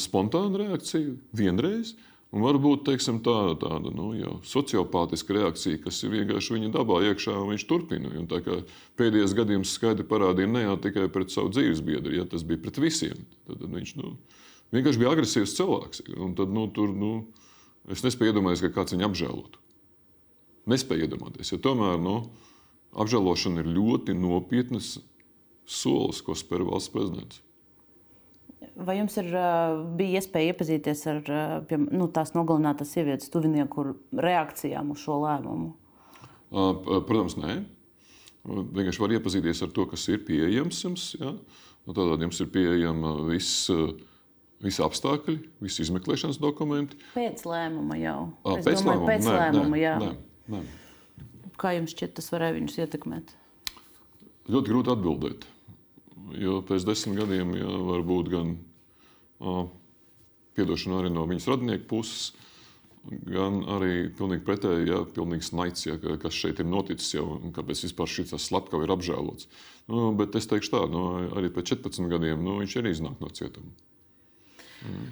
spontāna 0.00 0.64
reakcija 0.64 1.14
vienreiz. 1.36 1.94
Un 2.32 2.40
varbūt 2.40 2.86
teiksim, 2.86 3.18
tā, 3.20 3.52
tāda 3.60 3.90
nu, 3.92 4.06
jau, 4.16 4.38
sociopātiska 4.48 5.34
reakcija, 5.36 5.82
kas 5.84 5.98
ir 6.00 6.14
vienkārši 6.14 6.54
viņa 6.54 6.70
dabā 6.72 7.02
iekšā, 7.10 7.34
un 7.36 7.50
viņš 7.52 7.66
turpina. 7.68 8.08
Un 8.16 8.24
pēdējais 8.96 9.34
gadījums 9.36 9.74
skaidri 9.76 10.06
parādīja 10.08 10.48
ne 10.48 10.62
jau 10.64 10.78
tikai 10.80 11.10
pret 11.12 11.34
savu 11.34 11.52
dzīves 11.52 11.84
biedru, 11.84 12.14
ja 12.16 12.24
tas 12.24 12.46
bija 12.48 12.62
pret 12.64 12.80
visiem. 12.80 13.20
Tad, 13.44 13.60
tad 13.60 13.68
viņš 13.76 13.92
nu, 14.00 14.14
vienkārši 14.72 15.02
bija 15.04 15.12
agresīvs 15.12 15.58
cilvēks. 15.60 16.06
Un 16.16 16.32
tad, 16.38 16.56
nu, 16.56 16.64
tur, 16.72 16.96
nu, 16.96 17.12
es 17.92 18.00
nespēju 18.06 18.32
iedomāties, 18.32 18.64
ka 18.64 18.78
kāds 18.80 18.96
viņu 18.96 19.10
apžēlotu 19.10 19.61
nespēja 20.70 21.06
iedomāties. 21.06 21.52
Jo 21.52 21.60
tomēr 21.62 21.98
nu, 22.02 22.18
apžēlošana 22.92 23.62
ir 23.62 23.72
ļoti 23.72 24.16
nopietnas 24.18 24.96
solis, 25.68 26.22
ko 26.24 26.36
spēr 26.38 26.64
valsts 26.68 26.92
prezidents. 26.92 27.42
Vai 28.78 28.96
jums 28.96 29.18
ir, 29.20 29.28
bija 29.98 30.20
iespēja 30.20 30.52
iepazīties 30.52 31.02
ar 31.10 31.20
nu, 31.82 32.06
tās 32.14 32.32
nogalinātās 32.36 32.94
sievietes 32.94 33.30
tuvinieku 33.32 33.92
reakcijām 34.16 34.94
uz 34.94 35.02
šo 35.02 35.18
lēmumu? 35.24 35.72
Protams, 36.52 37.36
nē. 37.40 37.58
Vienkārši 38.46 39.02
var 39.02 39.12
iepazīties 39.18 39.60
ar 39.66 39.74
to, 39.74 39.84
kas 39.90 40.06
ir 40.10 40.22
pieejams 40.26 40.80
jums. 40.86 41.10
Ja? 41.20 41.34
Nu, 41.84 41.94
Tādēļ 41.94 42.26
jums 42.26 42.40
ir 42.42 42.50
pieejama 42.54 43.12
viss 43.28 43.68
visi 44.62 44.82
apstākļi, 44.84 45.36
visi 45.62 45.82
izmeklēšanas 45.84 46.38
dokumenti. 46.42 46.98
Pēc 47.16 47.42
lēmuma 47.48 47.98
jau. 47.98 48.18
Es 48.56 48.66
pēc 48.66 48.82
domāju, 48.82 48.92
lēmuma, 48.92 49.08
pēc 49.10 49.26
nē, 49.26 49.38
lēmuma, 49.40 49.74
nē, 49.74 49.80
jā. 49.82 49.94
Nē. 50.02 50.12
Nē. 50.52 50.62
Kā 51.60 51.74
jums 51.76 51.94
šķiet, 51.94 52.16
tas 52.18 52.30
varēja 52.32 52.56
viņus 52.58 52.78
ietekmēt? 52.84 53.34
Ļoti 54.52 54.72
grūti 54.72 54.92
atbildēt. 54.92 55.46
Jo 56.40 56.60
pēc 56.66 56.86
desmit 56.88 57.20
gadiem 57.20 57.52
jā, 57.58 57.72
var 57.88 58.04
būt 58.06 58.30
gan 58.32 58.54
piedošana 60.56 61.02
arī 61.02 61.12
no 61.12 61.26
viņas 61.28 61.48
radinieku 61.50 61.88
puses, 61.90 62.32
gan 63.26 63.62
arī 63.74 64.10
pilnīgi 64.16 64.44
pretēji, 64.46 64.88
ja 64.92 65.00
pilnīgs 65.16 65.50
naids, 65.56 65.86
ja, 65.88 65.96
kas 66.22 66.36
šeit 66.38 66.62
ir 66.62 66.68
noticis 66.70 67.16
jau, 67.16 67.26
un 67.40 67.54
kāpēc 67.54 67.82
vispār 67.88 68.10
šis 68.10 68.34
slepkavs 68.46 68.86
ir 68.86 68.94
apžēlots. 68.94 69.48
Nu, 69.90 70.12
bet 70.18 70.36
es 70.38 70.46
teikšu 70.50 70.76
tā, 70.76 70.84
nu, 70.90 71.02
arī 71.34 71.50
pēc 71.52 71.74
14 71.74 72.12
gadiem 72.12 72.44
nu, 72.46 72.60
viņš 72.62 72.78
arī 72.78 72.94
iznāk 72.94 73.18
no 73.22 73.32
cietuma. 73.34 73.74
Mm. 74.86 75.10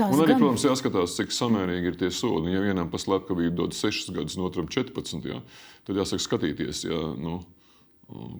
Tas 0.00 0.14
un 0.16 0.24
arī, 0.24 0.32
gan... 0.32 0.40
protams, 0.40 0.64
jāskatās, 0.64 1.14
cik 1.18 1.34
samērīgi 1.36 1.92
ir 1.92 1.96
tie 2.00 2.08
sodi. 2.14 2.54
Ja 2.54 2.62
vienam 2.64 2.88
par 2.92 3.02
slepkavību 3.02 3.56
dod 3.58 3.76
6 3.76 4.14
gadus, 4.16 4.38
no 4.40 4.48
otram 4.48 4.68
14, 4.70 5.26
jā, 5.28 5.40
tad 5.84 6.00
jāsaka, 6.00 6.24
skatīties, 6.24 6.86
jā, 6.88 7.00
nu, 7.20 7.40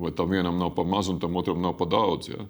vai 0.01 0.13
tam 0.17 0.33
vienam 0.33 0.59
nav 0.59 0.73
par 0.75 0.89
maz 0.89 1.11
un 1.13 1.21
tam 1.21 1.37
otram 1.37 1.61
nav 1.63 1.77
par 1.79 1.91
daudz. 1.93 2.31
Jā. 2.33 2.47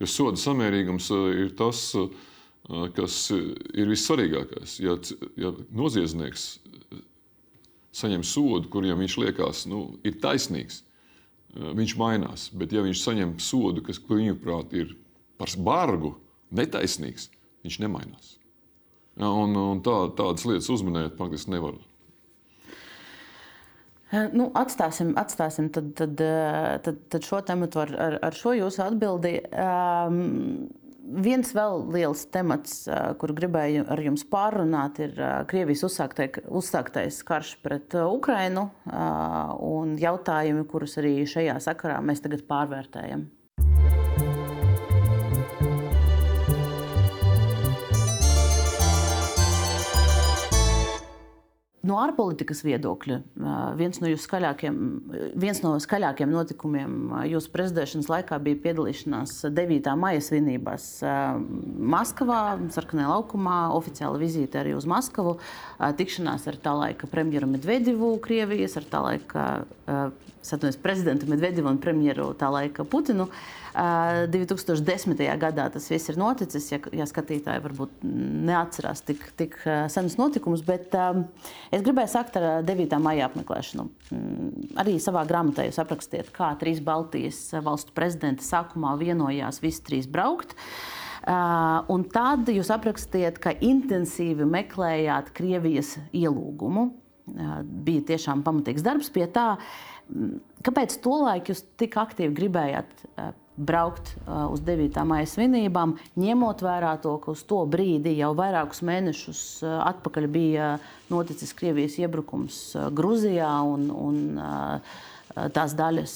Jo 0.00 0.08
soda 0.08 0.40
samērīgums 0.40 1.10
eh, 1.12 1.30
ir 1.44 1.54
tas, 1.58 1.82
eh, 1.98 2.86
kas 2.96 3.18
ir 3.32 3.90
vissvarīgākais. 3.90 4.78
Ja, 4.84 4.96
ja 5.40 5.52
noziedznieks 5.76 6.46
eh, 6.56 7.02
saņem 7.96 8.24
sodu, 8.24 8.70
kuriem 8.72 9.02
viņš 9.02 9.18
liekas, 9.24 9.66
nu, 9.70 9.84
ir 10.06 10.20
taisnīgs, 10.22 10.84
viņš 11.50 11.96
mainās. 11.98 12.48
Bet, 12.54 12.72
ja 12.72 12.84
viņš 12.86 13.00
saņem 13.02 13.38
sodu, 13.42 13.82
kas 13.82 13.98
viņuprāt 14.06 14.76
ir 14.78 14.94
par 15.40 15.50
bargu, 15.58 16.14
netaisnīgs, 16.54 17.26
viņš 17.66 17.80
nemainās. 17.82 18.36
Un, 19.20 19.56
un 19.56 19.80
tā, 19.84 19.96
tādas 20.16 20.46
lietas 20.48 20.70
uzminēt 20.72 21.16
faktiski 21.18 21.52
nevar. 21.54 21.78
Nu, 24.34 24.48
atstāsim 24.58 25.12
atstāsim 25.20 25.68
tad, 25.70 25.92
tad, 25.98 26.18
tad, 26.82 27.02
tad 27.12 27.26
šo 27.26 27.38
tematu 27.46 27.84
ar, 27.84 27.92
ar, 27.94 28.16
ar 28.26 28.34
šo 28.34 28.56
jūsu 28.58 28.82
atbildi. 28.82 29.36
Um, 29.54 30.66
viens 31.22 31.52
vēl 31.54 31.84
liels 31.94 32.24
temats, 32.34 32.84
kuru 33.22 33.36
gribēju 33.38 33.86
ar 33.90 34.02
jums 34.02 34.24
pārunāt, 34.30 35.00
ir 35.04 35.14
Krievijas 35.50 35.84
uzsāktais, 35.86 36.40
uzsāktais 36.46 37.20
karš 37.26 37.56
pret 37.64 37.96
Ukrainu 38.02 38.68
un 39.66 39.96
jautājumi, 40.00 40.66
kurus 40.70 40.98
arī 41.02 41.20
šajā 41.30 41.58
sakarā 41.62 42.00
mēs 42.04 42.22
tagad 42.24 42.46
pārvērtējam. 42.50 43.28
No 51.80 51.96
ārpolitikas 51.96 52.58
viedokļa 52.60 53.16
viens 53.78 54.02
no, 54.02 54.10
skaļākiem, 54.20 54.80
viens 55.40 55.62
no 55.64 55.70
skaļākiem 55.80 56.28
notikumiem 56.28 57.14
jūsu 57.30 57.48
prezidēšanas 57.54 58.10
laikā 58.10 58.36
bija 58.44 58.58
piedalīšanās 58.66 59.38
9. 59.56 59.88
maija 59.96 60.20
svinībās 60.26 60.90
Maskavā, 61.94 62.42
Sarkanajā 62.74 63.14
laukumā, 63.14 63.56
oficiāla 63.78 64.20
vizīte 64.20 64.60
arī 64.60 64.74
uz 64.76 64.84
Maskavu, 64.90 65.38
tikšanās 65.80 66.44
ar 66.52 66.60
tā 66.60 66.76
laika 66.82 67.08
premjeru 67.08 67.48
Medvedevu 67.54 68.12
Krievijas, 68.28 68.76
ar 68.76 68.88
tā 68.90 69.00
laika 69.06 69.46
satunies, 70.44 70.76
prezidentu 70.84 71.32
Medvedevu 71.32 71.72
un 71.72 71.80
premjeru 71.80 72.34
tā 72.36 72.52
laika 72.52 72.84
Putinu. 72.84 73.30
2010. 73.74 75.20
gadā 75.40 75.68
tas 75.70 75.86
viss 75.90 76.10
ir 76.10 76.18
noticis. 76.18 76.70
Ja, 76.72 76.80
ja 77.02 77.06
skatītāji 77.08 77.62
varbūt 77.64 78.04
neatcerās 78.04 79.04
tik, 79.06 79.24
tik 79.38 79.56
senus 79.92 80.16
notikumus, 80.18 80.64
bet 80.66 80.94
es 81.70 81.84
gribēju 81.86 82.10
sākt 82.10 82.38
ar 82.40 82.64
9. 82.66 82.96
maija 83.02 83.28
apmeklēšanu. 83.30 83.86
Mm, 84.10 84.70
arī 84.82 84.96
savā 85.02 85.22
grāmatā 85.28 85.68
jūs 85.68 85.80
aprakstiet, 85.82 86.32
kā 86.34 86.52
trīs 86.60 86.82
Baltijas 86.84 87.42
valstu 87.62 87.94
prezidenti 87.96 88.46
sākumā 88.46 88.96
vienojās 89.00 89.62
visi 89.62 89.84
trīs 89.86 90.10
braukt. 90.10 90.56
Un 91.90 92.04
tad 92.08 92.48
jūs 92.48 92.70
aprakstiet, 92.72 93.38
ka 93.42 93.52
intensīvi 93.52 94.46
meklējāt 94.48 95.34
Krievijas 95.36 95.98
ielūgumu. 96.16 96.88
Bija 97.86 98.06
tiešām 98.14 98.42
pamatīgs 98.42 98.82
darbs 98.82 99.12
pie 99.12 99.26
tā. 99.30 99.52
Kāpēc 100.64 100.96
tolaik 101.04 101.52
jūs 101.52 101.62
tik 101.78 101.94
aktīvi 102.00 102.32
gribējāt 102.34 103.04
braukt 103.56 104.14
uh, 104.26 104.46
uz 104.52 104.62
9. 104.64 104.94
maija 105.04 105.28
svinībām, 105.28 105.96
ņemot 106.20 106.62
vērā 106.64 106.94
to, 107.02 107.16
ka 107.22 107.34
uz 107.34 107.42
to 107.48 107.60
brīdi 107.68 108.14
jau 108.18 108.32
vairākus 108.38 108.82
mēnešus 108.86 109.42
uh, 109.64 109.80
atpakaļ 109.90 110.28
bija 110.30 110.68
noticis 111.10 111.52
Krievijas 111.56 111.98
iebrukums 112.00 112.60
uh, 112.76 112.88
Grūzijā 112.94 113.50
un, 113.66 113.90
un 113.90 114.20
tās 115.54 115.76
daļas 115.78 116.14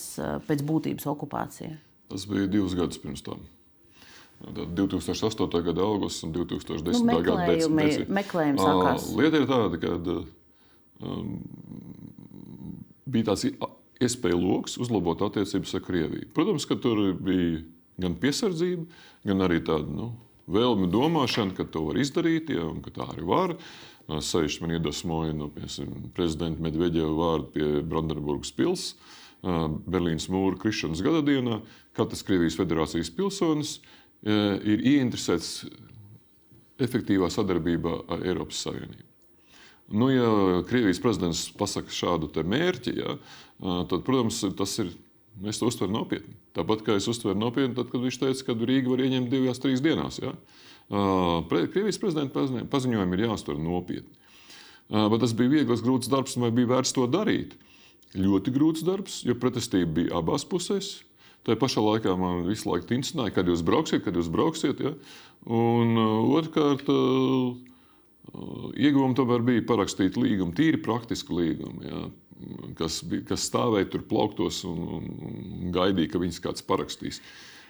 pēc 0.48 0.62
būtības 0.66 1.06
okupācija. 1.06 1.76
Tas 2.10 2.24
bija 2.28 2.48
divus 2.50 2.74
gadus 2.74 2.98
pirms 2.98 3.22
tam. 3.24 3.44
2008. 4.44 5.62
gada 5.64 5.84
augusts 5.86 6.24
un 6.26 6.32
2010. 6.34 7.04
Nu, 7.06 7.20
gada 7.22 7.46
decembris. 7.48 8.02
Meklējums 8.10 8.60
sākās. 8.60 9.06
Lieta 9.16 9.40
ir 9.40 9.46
tāda, 9.48 9.78
ka 9.80 9.94
um, 11.06 11.30
bija 13.06 13.30
tāds 13.30 13.46
iespēju 14.02 14.40
lokus 14.40 14.78
uzlabot 14.82 15.22
attiecības 15.22 15.74
ar 15.78 15.82
Krieviju. 15.84 16.30
Protams, 16.34 16.66
ka 16.66 16.76
tur 16.80 17.12
bija 17.14 17.62
gan 18.00 18.16
piesardzība, 18.18 18.86
gan 19.28 19.46
arī 19.46 19.60
tāda 19.64 19.86
nu, 19.90 20.12
vēlme 20.50 20.88
domāšana, 20.92 21.54
ka 21.56 21.66
to 21.70 21.86
var 21.88 22.00
izdarīt, 22.02 22.50
ja, 22.52 22.66
un 22.66 22.82
ka 22.84 22.92
tā 22.94 23.06
arī 23.12 23.26
var. 23.28 23.56
Sevišķi 24.04 24.64
man 24.64 24.74
iedvesmoja 24.76 25.32
no 25.32 25.48
nu, 25.48 26.08
prezidenta 26.16 26.60
Medvedeva 26.62 27.12
vārdu 27.16 27.52
pie 27.54 27.68
Brandenburgas 27.88 28.52
pilsētas. 28.56 29.20
Berlīnas 29.44 30.30
mūra 30.32 30.56
krišanas 30.56 31.02
gada 31.04 31.20
dienā, 31.24 31.58
katrs 31.96 32.24
Krievijas 32.24 32.56
federācijas 32.56 33.10
pilsonis 33.12 33.74
ir 34.24 34.84
ieinteresēts 34.88 35.66
efektīvā 36.80 37.28
sadarbībā 37.28 37.98
ar 38.08 38.24
Eiropas 38.24 38.62
Savienību. 38.64 39.04
Nu, 39.92 40.08
ja 40.08 40.62
Krievijas 40.64 41.00
prezidents 41.04 41.42
pasaka 41.60 41.92
šādu 41.92 42.30
mērķi, 42.40 42.94
ja, 43.02 43.18
tad, 43.62 44.00
protams, 44.06 44.42
tas 44.58 44.78
ir. 44.82 44.94
Es 45.50 45.58
to 45.58 45.66
uztveru 45.66 45.90
nopietni. 45.90 46.30
Tāpat 46.54 46.84
kā 46.86 46.94
es 46.94 47.08
uztveru 47.10 47.34
nopietni, 47.34 47.74
tad, 47.74 47.88
kad 47.90 47.98
viņš 48.04 48.18
teica, 48.22 48.44
ka 48.46 48.54
Rīga 48.54 48.92
var 48.92 49.00
ieņemt 49.02 49.32
divās, 49.32 49.58
trīs 49.58 49.82
dienās. 49.82 50.20
Ja. 50.22 50.30
Krievijas 51.50 51.98
prezidenta 51.98 52.44
paziņojumi 52.70 53.18
ir 53.18 53.24
jāuztver 53.24 53.58
nopietni. 53.58 54.14
Bet 54.92 55.18
tas 55.24 55.34
bija 55.34 55.56
viegls, 55.56 55.82
grūts 55.82 56.10
darbs, 56.12 56.36
vai 56.38 56.52
bija 56.54 56.70
vērts 56.76 56.94
to 56.94 57.08
darīt? 57.10 57.56
Ļoti 58.14 58.54
grūts 58.54 58.86
darbs, 58.86 59.24
jo 59.26 59.34
pretestība 59.34 59.90
bija 59.98 60.20
abās 60.20 60.46
pusēs. 60.46 61.00
Tā 61.42 61.58
pašā 61.58 61.82
laikā 61.82 62.14
man 62.16 62.46
visu 62.46 62.70
laiku 62.70 62.86
tincināja, 62.92 63.34
kad 63.34 63.50
jūs 63.50 63.66
brauksiet, 63.66 64.04
kad 64.06 64.14
jūs 64.14 64.30
brauksiet. 64.32 64.78
Ja? 64.86 64.94
Un 65.50 65.98
otrkārt, 65.98 66.86
ieguvumi 68.78 69.18
tomēr 69.18 69.42
bija 69.50 69.66
parakstīt 69.66 70.14
līgumu, 70.20 70.54
tīri 70.54 70.78
praktisku 70.84 71.42
līgumu. 71.42 71.82
Ja? 71.84 72.04
Kas, 72.78 72.98
kas 73.28 73.44
stāvēja 73.48 73.88
tur 73.92 74.02
plauktos 74.10 74.64
un, 74.68 74.80
un, 74.98 75.10
un 75.28 75.74
gaidīja, 75.74 76.10
ka 76.12 76.20
viņas 76.22 76.40
kāds 76.44 76.64
parakstīs. 76.66 77.20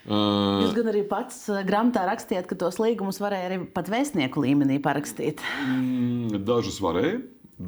Uh, 0.04 0.64
Jūs 0.64 0.74
gan 0.76 0.90
arī 0.90 1.00
pats 1.08 1.38
grāmatā 1.64 2.02
rakstījāt, 2.08 2.48
ka 2.48 2.58
tos 2.60 2.76
līgumus 2.80 3.20
varēja 3.22 3.48
arī 3.48 3.58
pat 3.72 3.88
vēstnieku 3.92 4.42
līmenī 4.44 4.76
parakstīt. 4.84 5.40
Mm, 5.64 6.42
dažus 6.44 6.80
varēja, 6.84 7.22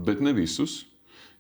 bet 0.09 0.21
ne 0.25 0.35
visus. 0.37 0.83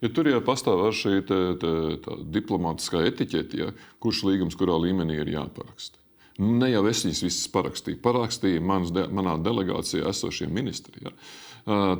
Ja 0.04 0.10
tur 0.12 0.28
jau 0.28 0.40
pastāv 0.44 0.82
šī 0.92 1.20
te, 1.28 1.38
te, 1.60 2.16
diplomātiskā 2.32 3.00
etiķete, 3.08 3.60
ja, 3.60 3.70
kurš 4.04 4.26
līgums 4.28 4.56
kurā 4.56 4.76
līmenī 4.80 5.20
ir 5.22 5.32
jāparaksta. 5.38 6.00
Nu, 6.36 6.52
ne 6.60 6.68
jau 6.68 6.82
es 6.88 7.00
viņas 7.04 7.22
visas 7.24 7.46
parakstīju. 7.52 8.00
Parakstīja 8.04 8.64
manas, 8.64 8.92
de, 8.92 9.06
manā 9.08 9.38
delegācijā 9.40 10.08
esošie 10.12 10.48
ministri. 10.52 11.00
Ja. 11.04 11.14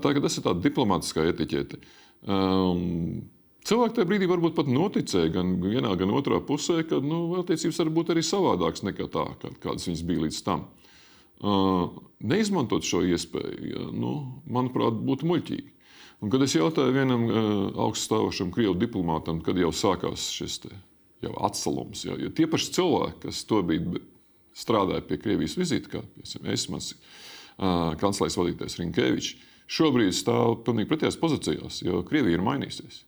Tagad 0.05 0.27
tas 0.27 0.37
ir 0.37 0.45
tāds 0.45 0.65
diplomātiskā 0.65 1.25
etiķete. 1.33 1.81
Um, 2.27 3.25
Cilvēki 3.67 3.97
tajā 3.97 4.07
brīdī 4.07 4.27
varbūt 4.31 4.55
pat 4.55 4.69
noticēja 4.71 5.33
gan 5.35 5.57
vienā, 5.59 5.91
gan 5.99 6.13
otrā 6.15 6.39
pusē, 6.47 6.85
ka 6.87 7.01
nu, 7.03 7.35
attiecības 7.41 7.81
var 7.83 7.89
būt 7.97 8.13
arī 8.15 8.23
savādākas 8.23 8.85
nekā 8.87 9.09
tā, 9.11 9.25
kādas 9.63 9.89
viņas 9.89 10.05
bija 10.07 10.23
līdz 10.23 10.43
tam. 10.47 10.69
Uh, 11.37 11.97
neizmantot 12.23 12.87
šo 12.87 13.03
iespēju, 13.05 13.57
ja, 13.73 13.87
nu, 13.91 14.13
manuprāt, 14.47 15.01
būtu 15.09 15.27
muļķīgi. 15.29 15.73
Un, 16.23 16.31
kad 16.33 16.45
es 16.47 16.55
jautāju 16.55 16.95
vienam 16.95 17.27
uh, 17.27 17.41
augststāvošam 17.89 18.53
krievu 18.55 18.77
diplomātam, 18.79 19.43
kad 19.45 19.59
jau 19.61 19.73
sākās 19.75 20.29
šis 20.33 20.61
te, 20.63 20.71
jau 21.27 21.35
atsalums, 21.49 22.07
ja, 22.07 22.15
jo 22.23 22.31
tie 22.39 22.47
paši 22.49 22.71
cilvēki, 22.79 23.19
kas 23.27 23.43
to 23.51 23.61
bija 23.67 24.01
strādāja 24.57 25.05
pie 25.11 25.19
Krievijas 25.21 25.59
vizītes, 25.59 25.91
kā 25.91 26.05
es, 26.55 26.69
mans 26.73 26.95
uh, 26.95 27.99
kanclers 27.99 28.39
vadītājs 28.39 28.79
Rinkevičs, 28.81 29.35
šobrīd 29.67 30.15
stāv 30.15 30.63
pilnīgi 30.65 30.93
pretējās 30.95 31.21
pozīcijās, 31.21 31.83
jo 31.85 32.01
Krievija 32.07 32.39
ir 32.39 32.47
mainījusies. 32.47 33.03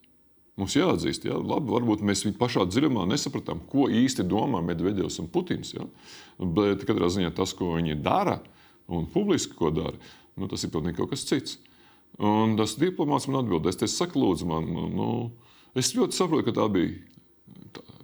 Mums 0.58 0.74
jāatzīst, 0.74 1.28
ja, 1.28 1.36
labi, 1.38 1.70
varbūt 1.70 2.02
mēs 2.02 2.24
pašā 2.38 2.64
dziļumā 2.66 3.04
nesapratām, 3.12 3.60
ko 3.70 3.86
īsti 3.94 4.26
domā 4.26 4.58
Medvedevs 4.66 5.20
un 5.22 5.28
Putins. 5.30 5.70
Ja, 5.76 5.86
bet 6.42 6.82
katrā 6.88 7.10
ziņā 7.14 7.30
tas, 7.36 7.54
ko 7.54 7.76
viņi 7.76 8.00
dara 8.02 8.40
un 8.90 9.06
publiski 9.12 9.54
ko 9.58 9.70
dara, 9.74 9.94
nu, 10.34 10.48
tas 10.50 10.64
ir 10.66 10.72
pilnīgi 10.74 11.06
kas 11.10 11.26
cits. 11.28 11.58
Un 12.18 12.56
tas 12.58 12.74
diplomāts 12.80 13.28
man 13.30 13.44
atbildēs, 13.44 13.78
es 13.86 13.94
saku, 13.94 14.18
lūdzu, 14.18 14.48
man, 14.50 14.66
nu, 14.96 15.08
es 15.78 15.92
ļoti 15.94 16.16
saprotu, 16.16 16.48
ka 16.48 16.56
tā 16.56 16.66
bija 16.74 16.96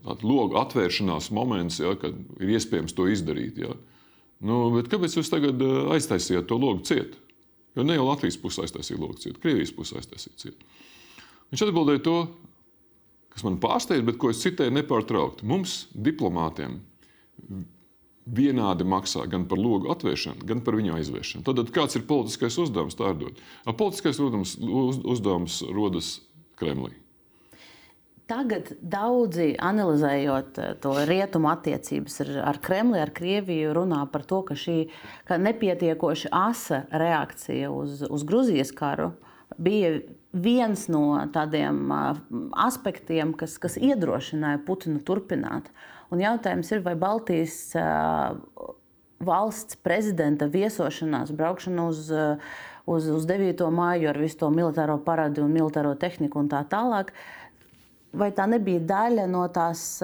tāda 0.05 0.29
loga 0.29 0.61
atvēršanās 0.63 1.33
moments, 1.35 1.81
ja, 1.83 1.97
kad 1.99 2.17
ir 2.39 2.55
iespējams 2.55 2.95
to 2.95 3.09
izdarīt. 3.11 3.59
Ja. 3.65 3.75
Nu, 4.45 4.69
kāpēc 4.85 5.17
jūs 5.19 5.33
tagad 5.33 5.63
eh, 5.65 5.77
aiztaisījāt 5.97 6.47
to 6.51 6.61
logu 6.61 6.85
ciet? 6.87 7.17
Jo 7.75 7.83
ne 7.83 7.97
jau 7.97 8.07
Latvijas 8.07 8.37
pusē 8.39 8.63
aiztaisīja 8.69 9.01
logu 9.01 9.19
ciet, 9.19 9.41
Krievijas 9.43 9.73
pusē 9.75 9.99
aiztaisīja 9.99 10.37
ciet. 10.39 10.67
Viņš 11.55 11.63
atbildēja 11.69 12.01
to, 12.03 12.17
kas 13.31 13.45
man 13.47 13.61
pārsteidza, 13.63 14.03
bet 14.09 14.17
ko 14.19 14.33
es 14.35 14.41
citēju 14.43 14.75
nepārtraukti. 14.75 15.47
Mums, 15.47 15.85
diplomātiem, 15.95 16.81
vienādi 18.27 18.87
maksā 18.91 19.23
gan 19.31 19.45
par 19.47 19.61
logu 19.63 19.93
atvēršanu, 19.95 20.43
gan 20.49 20.65
par 20.67 20.75
viņu 20.81 20.97
aizvēršanu. 20.97 21.45
Tad 21.47 21.71
kāds 21.77 21.95
ir 21.95 22.09
politiskais 22.09 22.59
uzdevums? 22.59 22.99
Tā 22.99 23.13
ir 23.13 23.21
dot. 23.21 23.39
Politiskais 23.71 24.19
uzdevums, 24.19 24.57
uz, 24.59 24.99
uzdevums 25.15 25.61
rodas 25.71 26.17
Kremlī. 26.59 26.91
Tagad 28.27 28.73
daudzi 28.81 29.53
analizējot 29.61 30.59
eh, 30.59 30.75
to 30.83 30.97
rietumu 31.07 31.53
attiecības 31.53 32.19
ar, 32.25 32.35
ar 32.55 32.61
Kremli, 32.67 32.99
ar 32.99 33.15
Krieviju, 33.15 33.77
runā 33.79 34.01
par 34.11 34.27
to, 34.27 34.41
ka 34.49 34.59
šī 34.59 34.89
ka 35.29 35.39
nepietiekoši 35.39 36.35
asa 36.35 36.83
reakcija 36.91 37.71
uz, 37.71 38.03
uz 38.11 38.27
Grūzijas 38.27 38.75
karu 38.75 39.13
bija 39.55 40.01
viens 40.35 40.89
no 40.91 41.15
tādiem 41.33 41.87
aspektiem, 42.59 43.33
kas, 43.39 43.57
kas 43.63 43.79
iedrošināja 43.79 44.63
Putinu 44.67 45.01
turpināt. 45.07 45.71
Un 46.13 46.23
jautājums 46.23 46.71
ir, 46.75 46.83
vai 46.85 46.95
Baltijas 46.99 47.73
valsts 49.25 49.79
prezidenta 49.83 50.49
viesošanās, 50.51 51.33
braukšana 51.35 51.87
uz, 51.89 52.11
uz, 52.91 53.09
uz 53.15 53.31
9. 53.31 53.65
māju 53.73 54.11
ar 54.11 54.21
visu 54.21 54.43
to 54.43 54.51
militāro 54.53 54.99
parādu 55.07 55.47
un 55.47 55.55
militāro 55.55 55.95
tehniku 55.99 56.43
un 56.43 56.51
tā 56.53 56.65
tālāk, 56.71 57.15
vai 58.15 58.31
tā 58.35 58.47
nebija 58.51 58.83
daļa 58.85 59.27
no 59.31 59.47
tās 59.55 60.03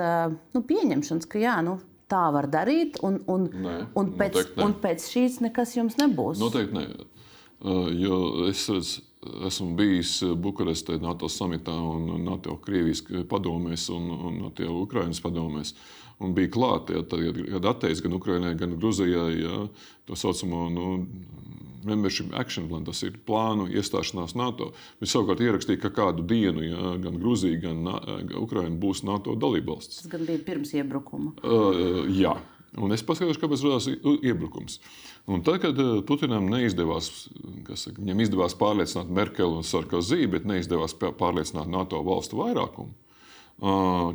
nu, 0.54 0.62
pieņemšanas, 0.66 1.28
ka 1.30 1.42
jā, 1.42 1.58
nu, 1.66 1.78
tā 2.10 2.24
var 2.34 2.48
darīt, 2.50 2.98
un, 3.06 3.20
un, 3.30 3.46
nē, 3.66 3.76
un, 3.98 4.14
pēc, 4.18 4.40
un 4.62 4.74
pēc 4.82 5.06
šīs 5.12 5.38
nekas 5.44 5.76
jums 5.76 5.98
nebūs? 6.00 6.40
Noteikti 6.42 6.78
nē. 6.78 6.86
Jo 8.00 8.16
es 8.48 8.64
redzu, 8.72 9.04
esmu 9.46 9.74
bijis 9.76 10.20
Bukarestē, 10.36 10.98
NATO 11.02 11.28
samitā 11.28 11.74
un 11.74 12.24
NATO 12.24 12.56
Krievijas 12.64 13.02
padomēs 13.28 13.88
un, 13.92 14.10
un 14.10 14.38
NATO 14.46 14.68
Ukrainas 14.82 15.20
padomēs. 15.24 15.74
Un 16.20 16.34
bija 16.36 16.50
klāta, 16.52 16.98
ja, 16.98 17.04
tad, 17.08 17.22
kad 17.48 17.66
atteicis 17.70 18.02
gan 18.04 18.12
Ukraiņai, 18.18 18.56
gan 18.60 18.74
Grūzijai 18.76 19.38
ja, 19.40 19.60
to 20.04 20.16
saucamo 20.20 20.66
nu, 20.68 20.88
membership 21.84 22.34
action 22.36 22.68
plan, 22.68 22.84
tas 22.84 23.00
ir 23.06 23.16
plānu 23.24 23.70
iestāšanās 23.72 24.36
NATO. 24.36 24.70
Viņš 25.00 25.14
savukārt 25.14 25.40
ierakstīja, 25.44 25.80
ka 25.80 25.92
kādu 25.96 26.24
dienu 26.28 26.64
ja, 26.66 26.94
gan 27.00 27.16
Grūzija, 27.22 27.60
gan 27.64 27.88
Ukraiņa 28.42 28.76
būs 28.82 29.04
NATO 29.08 29.36
dalībvalstis. 29.40 30.02
Tas 30.02 30.12
gan 30.12 30.26
bija 30.28 30.44
pirms 30.44 30.74
iebrukuma. 30.76 31.32
Uh, 31.40 32.04
jā. 32.12 32.36
Un 32.78 32.92
es 32.94 33.02
paskatos, 33.02 33.40
kāpēc 33.40 33.64
radās 33.66 33.88
iebrukums. 34.20 34.78
Un 35.26 35.42
tad, 35.46 35.60
kad 35.62 35.78
eh, 35.78 35.90
Putinam 36.06 36.48
neizdevās, 36.50 37.10
saka, 37.74 37.98
viņam 38.00 38.22
izdevās 38.24 38.56
pārliecināt 38.58 39.10
Merkeli 39.12 39.60
un 39.60 39.66
Sarkozī, 39.66 40.24
bet 40.30 40.48
neizdevās 40.48 40.96
pārliecināt 40.96 41.70
NATO 41.70 42.00
valstu 42.06 42.40
vairākumu, 42.40 42.94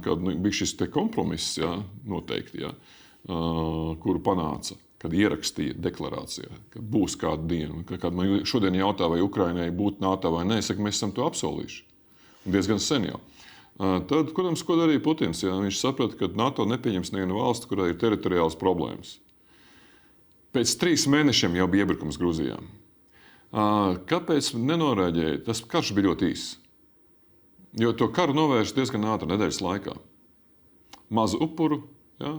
kad 0.01 0.23
nu, 0.25 0.33
bija 0.41 0.63
šis 0.63 0.73
kompromiss 0.89 1.59
ja, 1.59 1.75
noteikti, 2.09 2.63
ja, 2.63 2.71
kuru 4.01 4.21
panāca. 4.25 4.79
Kad 5.05 5.13
ierakstīja 5.13 5.75
deklarācijā, 5.85 6.49
ka 6.73 6.79
būs 6.81 7.13
kāda 7.21 7.43
diena, 7.45 7.83
kad 7.85 8.15
man 8.15 8.39
šodien 8.47 8.73
jautā, 8.79 9.05
vai 9.11 9.19
Ukraiņai 9.21 9.67
būtu 9.75 10.01
NATO 10.01 10.31
vai 10.33 10.47
nē, 10.49 10.57
es 10.63 10.71
saku, 10.71 10.81
mēs 10.81 10.97
esam 10.97 11.11
to 11.13 11.27
apsolījuši. 11.27 11.83
Diezgan 12.55 12.81
sen 12.81 13.05
jau. 13.11 13.19
Tad, 13.75 14.31
protams, 14.31 14.63
ko 14.65 14.79
darīja 14.79 15.03
Putins? 15.03 15.43
Jā, 15.43 15.53
viņš 15.59 15.77
saprata, 15.81 16.17
ka 16.17 16.31
NATO 16.39 16.65
nepieņems 16.69 17.11
nevienu 17.13 17.37
valsti, 17.37 17.69
kurai 17.69 17.91
ir 17.91 17.99
teritoriāls 18.01 18.57
problēmas. 18.57 19.17
Pēc 20.55 20.75
trīs 20.79 21.03
mēnešiem 21.11 21.57
jau 21.59 21.67
bija 21.67 21.83
iebrukums 21.83 22.17
Grūzijā. 22.21 22.57
Kāpēc 24.09 24.53
nenorēģēja? 24.55 25.43
Tas 25.47 25.61
karš 25.67 25.93
bija 25.95 26.09
ļoti 26.09 26.31
īss. 26.31 26.55
Jo 27.79 27.91
to 27.95 28.07
karu 28.15 28.35
novērš 28.35 28.73
diezgan 28.75 29.07
ātri 29.11 29.29
nedēļas 29.33 29.61
laikā. 29.63 29.95
Mazu 31.11 31.39
upuru, 31.43 31.81
ja? 32.23 32.37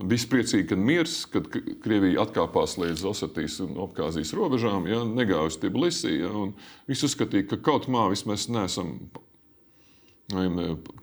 bija 0.00 0.28
priecīgi, 0.32 0.70
kad 0.70 0.80
miers, 0.80 1.16
kad 1.28 1.48
Krievija 1.52 2.24
atkāpās 2.24 2.78
līdz 2.80 3.04
Osetijas 3.12 3.58
un 3.64 3.76
Abkāzijas 3.84 4.32
robežām, 4.36 4.88
ja? 4.88 5.02
negāja 5.04 5.50
uz 5.52 5.58
Tbilisī. 5.60 6.16
Ja? 6.22 6.46
Visi 6.88 7.06
uzskatīja, 7.08 7.50
ka 7.52 7.60
kaut 7.70 7.90
mā 7.92 8.08
vismaz 8.12 8.48
neesam 8.52 8.96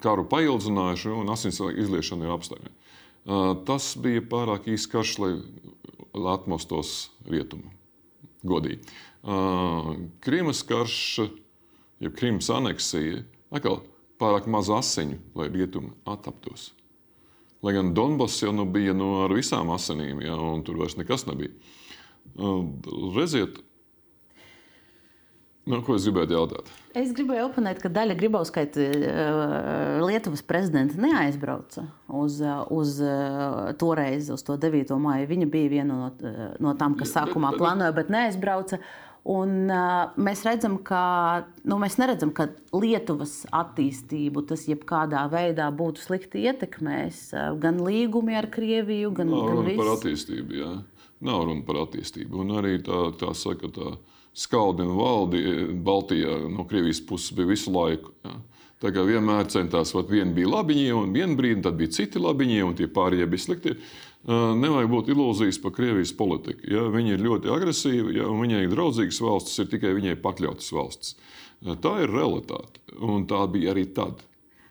karu 0.01 0.25
paildzinājuši 0.31 1.13
un 1.13 1.29
asins 1.33 1.61
izliešana 1.61 2.27
ir 2.27 2.33
apstākļi. 2.33 2.73
Tas 3.67 3.91
bija 3.99 4.23
pārāk 4.23 4.69
īsts 4.71 4.89
karš, 4.91 5.17
lai, 5.19 5.31
lai 6.21 6.37
atmostos 6.37 7.09
rietumu. 7.29 7.71
Godīgi. 8.47 8.81
Krimas 10.23 10.63
karš, 10.67 10.97
jeb 12.03 12.15
Krimas 12.17 12.49
aneksija, 12.53 13.23
atkal 13.51 13.81
pārāk 14.21 14.47
maz 14.49 14.69
asiņu, 14.73 15.19
lai 15.37 15.49
rietumi 15.53 15.93
attaptos. 16.09 16.71
Lai 17.65 17.73
gan 17.73 17.93
Donbass 17.97 18.43
jau 18.43 18.53
nu 18.53 18.67
bija 18.69 18.93
no 18.93 18.99
nu, 19.03 19.23
ar 19.25 19.33
visām 19.33 19.71
asinīm, 19.73 20.21
ja, 20.25 20.35
un 20.37 20.61
tur 20.65 20.77
vairs 20.77 20.97
nekas 20.99 21.25
nebija. 21.29 21.53
Redziet, 23.15 23.57
Nu, 25.67 25.81
ko 25.83 25.97
es 25.97 26.05
gribēju 26.07 26.31
jautāt? 26.31 26.69
Es 26.95 27.09
gribēju 27.15 27.49
oponēt, 27.49 27.81
ka 27.83 27.89
daļa 27.91 28.15
Grybauskaita 28.19 28.85
uh, 28.87 30.05
Lietuvas 30.07 30.43
prezidenta 30.47 30.95
neaizbrauca 31.03 31.83
uz, 32.07 32.37
uh, 32.39 32.61
uz 32.71 32.93
uh, 33.03 33.73
toreiz, 33.79 34.31
uz 34.31 34.45
to 34.47 34.55
9. 34.63 34.95
māju. 35.03 35.27
Viņa 35.27 35.49
bija 35.51 35.73
viena 35.75 35.99
no, 36.05 36.07
no 36.63 36.73
tām, 36.79 36.95
kas 36.99 37.11
sākumā 37.17 37.51
plānoja, 37.59 37.91
bet 37.97 38.13
neaizbrauca. 38.13 38.79
Un, 39.27 39.67
uh, 39.67 40.15
mēs 40.23 40.45
redzam, 40.47 40.77
ka 40.87 41.03
nu, 41.67 41.75
mēs 41.83 41.99
neredzam, 41.99 42.31
ka 42.31 42.47
Lietuvas 42.71 43.41
attīstību 43.51 44.45
tas 44.47 44.69
jebkādā 44.71 45.25
veidā 45.33 45.67
būtu 45.75 46.05
slikti 46.05 46.47
ietekmējis. 46.47 47.23
Uh, 47.35 47.49
gan 47.59 47.83
līgumi 47.83 48.39
ar 48.39 48.47
Krieviju, 48.53 49.11
gan, 49.19 49.35
viss. 49.67 49.81
par 49.83 49.97
attīstību. 49.97 50.61
Jā. 50.63 50.75
Nav 51.27 51.49
runa 51.49 51.67
par 51.67 51.83
attīstību. 51.83 52.39
Un 52.45 52.55
arī 52.61 52.77
tā, 52.85 53.09
tā 53.19 53.35
saka, 53.35 53.67
tā 53.75 53.97
skaldi 54.37 54.85
un 54.85 54.93
valdi 54.97 55.41
Baltijā 55.85 56.43
no 56.51 56.67
Krievijas 56.69 57.01
puses 57.07 57.33
bija 57.37 57.51
visu 57.53 57.73
laiku. 57.73 58.13
Jā. 58.25 58.35
Tā 58.77 58.91
kā 58.93 59.01
vienmēr 59.01 59.47
centās, 59.49 59.95
vat 59.95 60.11
viena 60.11 60.35
bija 60.35 60.51
labiņie, 60.51 60.91
un 60.93 61.15
vienā 61.15 61.33
brīdī 61.37 61.63
tad 61.65 61.79
bija 61.79 61.95
citi 61.95 62.21
labiņie, 62.21 62.59
un 62.67 62.75
tie 62.77 62.85
pārējie 62.93 63.25
bija 63.31 63.45
slikti. 63.47 63.73
Uh, 64.27 64.51
Nevajag 64.59 64.91
būt 64.91 65.09
ilūzijas 65.13 65.57
par 65.63 65.73
Krievijas 65.73 66.11
politiku. 66.13 66.67
Ja? 66.69 66.83
Viņi 66.93 67.15
ir 67.15 67.23
ļoti 67.25 67.49
agresīvi, 67.53 68.19
ja? 68.19 68.27
un 68.29 68.43
viņai 68.43 68.67
draudzīgas 68.69 69.21
valstis 69.23 69.63
ir 69.63 69.71
tikai 69.71 69.95
viņai 69.97 70.19
pakļautas 70.21 70.69
valstis. 70.75 71.15
Uh, 71.15 71.37
Tā 71.57 71.93
ir 72.03 72.11
realitāte, 72.13 72.81
un 73.01 73.25
tā 73.29 73.41
bija 73.49 73.73
arī 73.73 73.87
tad. 73.89 74.21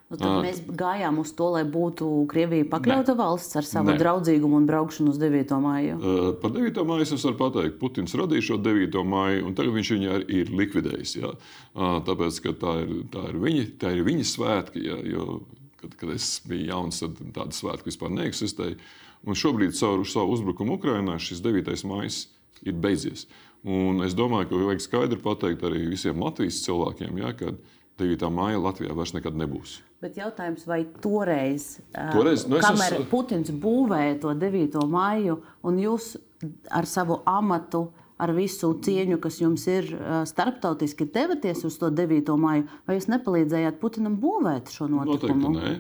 Nu, 0.07 0.15
tad 0.21 0.37
mēs 0.45 0.61
gājām 0.79 1.17
uz 1.19 1.33
to, 1.35 1.49
lai 1.57 1.65
būtu 1.67 2.07
Krievija 2.31 2.69
pakļauta 2.71 3.17
valsts 3.19 3.59
ar 3.59 3.67
savu 3.67 3.91
Nē. 3.91 3.97
draudzīgumu 3.99 4.61
un 4.61 4.67
braukšanu 4.69 5.11
uz 5.11 5.17
9. 5.19 5.55
māju. 5.65 5.97
Uh, 5.99 6.29
Par 6.39 6.53
9. 6.55 6.79
māju 6.87 7.07
es 7.09 7.25
varu 7.27 7.39
pateikt, 7.41 7.81
Putins 7.81 8.15
radīja 8.15 8.45
šo 8.53 8.59
9. 8.63 9.01
māju, 9.03 9.41
un 9.49 9.57
tagad 9.59 9.75
viņš 9.75 9.91
viņu 9.97 10.21
ir 10.31 10.53
likvidējis. 10.61 11.17
Jā. 11.19 11.33
Uh, 11.75 11.97
Tāpēc, 12.07 12.39
ka 12.45 12.53
tā 12.61 12.75
ir, 12.85 12.93
tā 13.11 13.25
ir, 13.33 13.41
viņa, 13.43 13.65
tā 13.83 13.91
ir 13.97 14.07
viņa 14.07 14.29
svētki. 14.31 14.85
Jā, 14.87 15.01
jo, 15.11 15.41
kad, 15.81 15.99
kad 15.99 16.13
es 16.15 16.29
biju 16.47 16.69
jauns, 16.71 17.03
tad 17.03 17.19
tāda 17.35 17.59
svētki 17.59 17.91
vispār 17.91 18.15
neeksistēja. 18.15 18.79
Un 19.27 19.35
šobrīd 19.35 19.75
caur 19.75 20.07
savu 20.07 20.37
uzbrukumu 20.37 20.79
Ukrajinā 20.79 21.19
šis 21.19 21.43
9. 21.43 21.75
mājas 21.91 22.29
ir 22.63 22.79
beidzies. 22.79 23.27
Un 23.67 24.07
es 24.07 24.15
domāju, 24.15 24.53
ka 24.53 24.63
vajag 24.69 24.87
skaidri 24.87 25.19
pateikt 25.19 25.67
arī 25.67 25.83
visiem 25.91 26.23
Latvijas 26.23 26.63
cilvēkiem, 26.63 27.19
jā, 27.25 27.35
ka 27.35 27.57
9. 27.99 28.31
māja 28.31 28.63
Latvijā 28.63 28.95
vairs 28.95 29.17
nekad 29.17 29.35
nebūs. 29.35 29.81
Bet 30.03 30.17
jautājums, 30.21 30.67
vai 30.69 30.83
toreiz, 31.01 31.79
Toreiz, 32.13 32.43
nu, 32.47 32.59
kamēr 32.61 32.99
esmu- 32.99 33.07
Putins 33.11 33.51
būvēja 33.51 34.21
to 34.21 34.35
9. 34.35 34.83
māju, 34.93 35.39
un 35.65 35.79
jūs 35.81 36.17
ar 36.71 36.85
savu 36.85 37.23
amatu, 37.27 37.87
ar 38.21 38.33
visu 38.33 38.75
cieņu, 38.81 39.19
kas 39.21 39.39
jums 39.41 39.67
ir 39.69 39.89
starptautiski, 40.29 41.07
devaties 41.13 41.65
uz 41.65 41.79
to 41.79 41.91
9. 41.91 42.37
māju, 42.37 42.67
vai 42.87 42.97
jūs 42.99 43.09
nepalīdzējāt 43.09 43.79
Putinam 43.81 44.17
būvēt 44.21 44.69
šo 44.73 44.89
Noteikti 44.89 45.29
notikumu? 45.33 45.55
nē. 45.57 45.75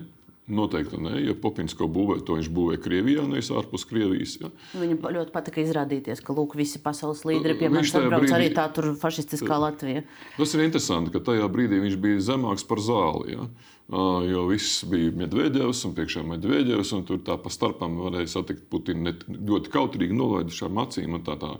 Noteikti 0.46 0.98
nē. 1.02 1.12
Ja 1.26 1.34
Pupins 1.34 1.74
ko 1.74 1.88
būvē, 1.90 2.20
to 2.26 2.36
viņš 2.38 2.48
būvē 2.54 2.76
Krievijā, 2.78 3.24
nevis 3.26 3.48
ārpus 3.50 3.82
Krievijas. 3.90 4.36
Ja. 4.38 4.50
Viņam 4.78 5.00
ļoti 5.16 5.32
patika 5.34 5.58
izrādīties, 5.64 6.20
ka 6.22 6.36
lūk, 6.36 6.54
visi 6.54 6.78
pasaules 6.78 7.24
līderi 7.26 7.56
pie 7.58 7.66
Viņš 7.66 7.74
manis 7.74 7.94
tajā 7.94 8.04
atbrauc 8.06 8.22
brīdī- 8.22 8.36
arī 8.36 8.50
tā 8.54 8.66
tur 8.72 8.92
fašistiskā 9.00 9.58
Latvija. 9.58 10.04
Tas 10.36 10.54
ir 10.54 10.62
interesanti, 10.62 11.10
ka 11.10 11.18
tajā 11.18 11.48
brīdī 11.50 11.80
viņš 11.82 11.96
bija 11.98 12.20
zemāks 12.28 12.62
par 12.68 12.78
zāli. 12.78 13.34
Ja? 13.34 13.48
Uh, 13.86 14.22
Jo 14.26 14.46
viss 14.50 14.84
bija 14.84 15.12
Medvedevs 15.14 15.84
un 15.86 15.92
priekšā 15.94 16.22
Medvedevs, 16.26 16.92
un 16.92 17.04
tur 17.06 17.18
tā 17.22 17.36
pa 17.38 17.50
starpam 17.50 17.98
varēja 18.02 18.26
satikt 18.38 18.64
Putinu 18.70 19.12
ļoti 19.30 19.70
kautrīgi 19.70 20.14
nolaidušām 20.14 20.78
acīm. 20.82 21.18
Tā, 21.26 21.36
tā. 21.38 21.52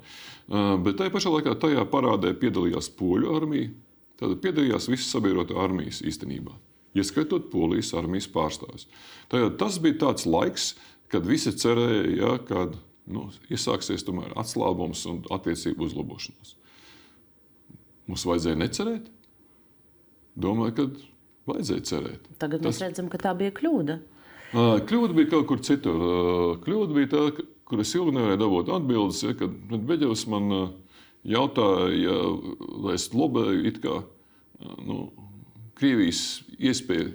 Uh, 0.46 0.76
Bet 0.82 0.98
tajā 0.98 1.10
pašā 1.14 1.30
laikā 1.30 1.54
tajā 1.58 1.84
parādē 1.90 2.34
piedalījās 2.38 2.90
poļu 2.98 3.34
armija. 3.34 3.70
Tad 4.18 4.38
piedalījās 4.42 4.88
visas 4.88 5.10
sabiedrotā 5.12 5.54
armijas 5.60 6.00
īstenībā, 6.02 6.54
ieskaitot 6.96 7.50
polijas 7.52 7.92
armijas 7.96 8.28
pārstāvis. 8.32 8.86
Tajā, 9.32 9.50
tas 9.60 9.78
bija 9.82 10.00
tāds 10.06 10.26
laiks, 10.28 10.74
kad 11.12 11.26
visi 11.26 11.52
cerēja, 11.54 12.04
ja, 12.16 12.32
ka 12.46 12.68
nu, 13.12 13.28
iesāksies 13.52 14.04
tomēr 14.06 14.34
atslābums 14.38 15.04
un 15.10 15.22
attiecību 15.34 15.86
uzlabošanās. 15.86 16.56
Mums 18.06 18.24
vajadzēja 18.28 18.60
necerēt. 18.60 19.10
Domāju, 20.38 20.74
ka 20.76 20.88
vajadzēja 21.52 21.86
cerēt. 21.90 22.30
Tagad 22.42 22.66
mēs 22.66 22.82
redzam, 22.82 23.10
ka 23.10 23.20
tā 23.22 23.32
bija 23.38 23.54
kļūda. 23.56 23.98
Kļūda 24.54 25.16
bija 25.16 25.30
kaut 25.32 25.46
kur 25.50 25.62
citur. 25.66 26.02
Kļūda 26.62 26.96
bija 26.96 27.12
tā, 27.12 27.22
kur 27.66 27.82
es 27.82 27.94
ilgi 27.98 28.14
nevarēju 28.14 28.42
dabūt 28.42 28.72
atbildes. 28.76 29.22
Ja, 29.26 29.34
kad 29.38 29.54
Beģevs 29.88 30.26
man 30.30 30.50
jautāja, 31.26 31.88
ja, 31.98 32.18
vai 32.84 32.94
es 32.98 33.08
lobēju 33.14 33.64
it 33.70 33.80
kā 33.84 34.00
nu, 34.86 35.08
Krievijas 35.76 36.45
iespēju 36.58 37.12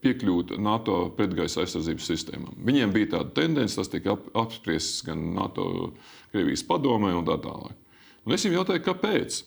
piekļūt 0.00 0.54
NATO 0.62 1.02
pretgaisa 1.16 1.64
aizsardzības 1.64 2.08
sistēmām. 2.08 2.56
Viņiem 2.64 2.94
bija 2.94 3.12
tāda 3.16 3.34
tendence, 3.36 3.76
tas 3.76 3.90
tika 3.92 4.14
ap, 4.14 4.24
apspriests 4.46 5.04
gan 5.06 5.22
NATO 5.36 5.92
Krievijas 6.32 6.64
padomē 6.66 7.12
un 7.18 7.26
tā 7.28 7.36
tālāk. 7.42 7.76
Un 8.24 8.36
es 8.36 8.44
viņam 8.44 8.60
jautāju, 8.60 8.84
kāpēc. 8.86 9.42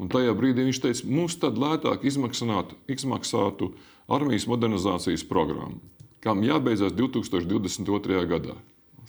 Un 0.00 0.08
tajā 0.10 0.32
brīdī 0.34 0.64
viņš 0.66 0.80
teica, 0.82 1.08
mums 1.12 1.36
tad 1.38 1.58
lētāk 1.60 2.06
izmaksātu, 2.08 3.72
armijas 4.12 4.46
modernizācijas 4.50 5.24
programmu, 5.28 5.82
kam 6.24 6.42
jābeidzās 6.44 6.94
2022. 6.96 8.22
gadā. 8.30 8.56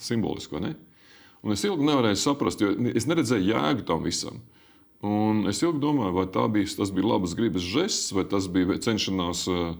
Simboliski, 0.00 0.56
vai 0.56 0.68
ne? 0.68 0.74
Un 1.44 1.54
es 1.54 1.64
ilgi 1.64 1.86
nevarēju 1.86 2.18
saprast, 2.20 2.62
jo 2.62 2.72
es 2.96 3.06
neredzēju 3.08 3.50
jēgu 3.52 3.86
tam 3.88 4.04
visam. 4.04 4.40
Un 5.04 5.44
es 5.50 5.60
ilgi 5.60 5.82
domāju, 5.82 6.14
vai 6.16 6.48
bija, 6.54 6.70
tas 6.78 6.92
bija 6.94 7.10
labas 7.10 7.34
gribas 7.36 7.64
žests, 7.66 8.12
vai 8.16 8.24
tas 8.24 8.46
bija 8.48 8.78
cenšanās 8.80 9.44
uh, 9.52 9.74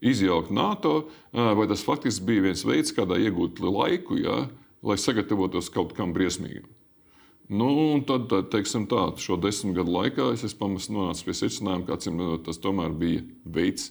izjaukt 0.00 0.52
NATO, 0.54 0.92
uh, 1.32 1.52
vai 1.58 1.66
tas 1.66 1.82
faktiski 1.82 2.28
bija 2.28 2.44
viens 2.46 2.62
veids, 2.66 2.94
kādā 2.94 3.18
iegūt 3.18 3.58
laiku, 3.64 4.20
ja, 4.22 4.44
lai 4.86 4.98
sagatavotos 5.02 5.72
kaut 5.74 5.96
kam 5.96 6.14
briesmīgam. 6.14 6.68
Nu, 7.48 7.66
un 7.94 8.04
tad, 8.04 8.28
tad, 8.28 8.50
teiksim 8.52 8.84
tā, 8.86 9.08
šo 9.18 9.38
desmit 9.40 9.78
gadu 9.80 9.94
laikā 9.94 10.28
es 10.34 10.44
esmu 10.44 10.60
pamest 10.60 10.92
nonācis 10.92 11.24
pie 11.24 11.34
secinājuma, 11.34 11.86
ka 11.88 11.96
acīm 11.96 12.20
redzot, 12.20 12.44
tas 12.46 12.60
tomēr 12.60 12.92
bija 12.92 13.24
veids, 13.48 13.88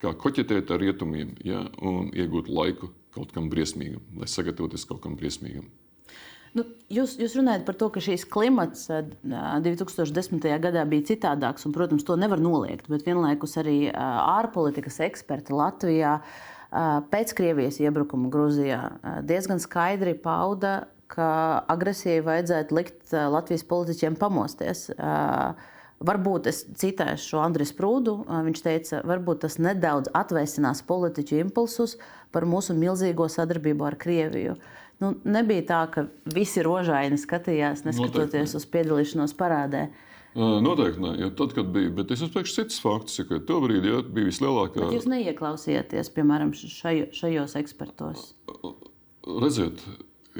kā 0.00 0.14
koķetēt 0.14 0.70
ar 0.70 0.80
rietumiem 0.80 1.34
ja, 1.44 1.66
un 1.82 2.14
iegūt 2.14 2.48
laiku 2.48 2.92
kaut 3.12 3.34
kam 3.34 3.50
briesmīgam, 3.52 4.00
lai 4.16 4.30
sagatavotos 4.30 4.86
kaut 4.88 5.02
kam 5.02 5.18
briesmīgam. 5.18 5.66
Nu, 6.58 6.64
jūs, 6.90 7.14
jūs 7.20 7.36
runājat 7.38 7.62
par 7.66 7.76
to, 7.78 7.88
ka 7.94 8.02
šīs 8.02 8.24
klimats 8.26 8.88
eh, 8.90 9.10
2010. 9.62 10.46
gadā 10.62 10.84
bija 10.90 11.10
citādāks, 11.12 11.66
un, 11.66 11.74
protams, 11.76 12.06
to 12.06 12.16
nevar 12.18 12.42
noliegt. 12.42 12.88
Bet 12.90 13.06
vienlaikus 13.06 13.58
arī 13.62 13.76
eh, 13.90 13.96
ārpolitikas 13.96 14.98
eksperti 15.06 15.54
Latvijā 15.54 16.16
eh, 16.20 16.96
pēc 17.12 17.36
Krievijas 17.38 17.78
iebrukuma 17.82 18.32
Grūzijā 18.34 18.80
eh, 18.90 19.20
diezgan 19.30 19.62
skaidri 19.62 20.16
pauda, 20.18 20.80
ka 21.10 21.30
agresijai 21.70 22.22
vajadzētu 22.26 22.76
likt 22.78 23.14
eh, 23.14 23.26
Latvijas 23.30 23.66
politiķiem 23.70 24.18
pamosties. 24.20 24.88
Eh, 24.94 25.68
Varbūt 26.00 26.46
es 26.48 26.62
citēšu 26.80 27.34
šo 27.34 27.40
Andriu 27.44 27.66
Sprūdu. 27.68 28.14
Viņš 28.46 28.62
teica, 28.64 29.00
varbūt 29.04 29.42
tas 29.42 29.58
nedaudz 29.60 30.08
atvēsinās 30.16 30.80
politiķu 30.88 31.42
impulsus 31.42 31.98
par 32.32 32.46
mūsu 32.48 32.72
milzīgo 32.72 33.26
sadarbību 33.28 33.84
ar 33.84 33.98
Krieviju. 34.00 34.54
Nu, 35.00 35.14
nebija 35.28 35.66
tā, 35.68 35.80
ka 35.92 36.06
visi 36.32 36.64
rožaini 36.64 37.20
skatījās, 37.20 37.84
neskatoties 37.84 38.32
Noteikti 38.32 38.56
uz 38.56 38.66
piedalīšanos 38.72 39.36
parādē. 39.36 39.86
Noteikti 40.36 41.04
nē, 41.04 41.14
jo 41.20 41.30
tad, 41.36 41.52
kad 41.56 41.68
bija, 41.74 41.92
bet 42.00 42.12
es 42.14 42.24
uzspriežu 42.24 42.60
citus 42.60 42.80
faktus, 42.84 43.20
ka 43.28 43.40
tobrīd 43.48 43.88
ja, 43.88 44.00
bija 44.04 44.28
vislielākā. 44.28 44.84
Bet 44.84 44.96
jūs 44.96 45.08
neieklausījāties, 45.10 46.12
piemēram, 46.16 46.52
šajo, 46.56 47.08
šajos 47.16 47.56
ekspertos. 47.60 48.28
Redziet, 49.26 49.82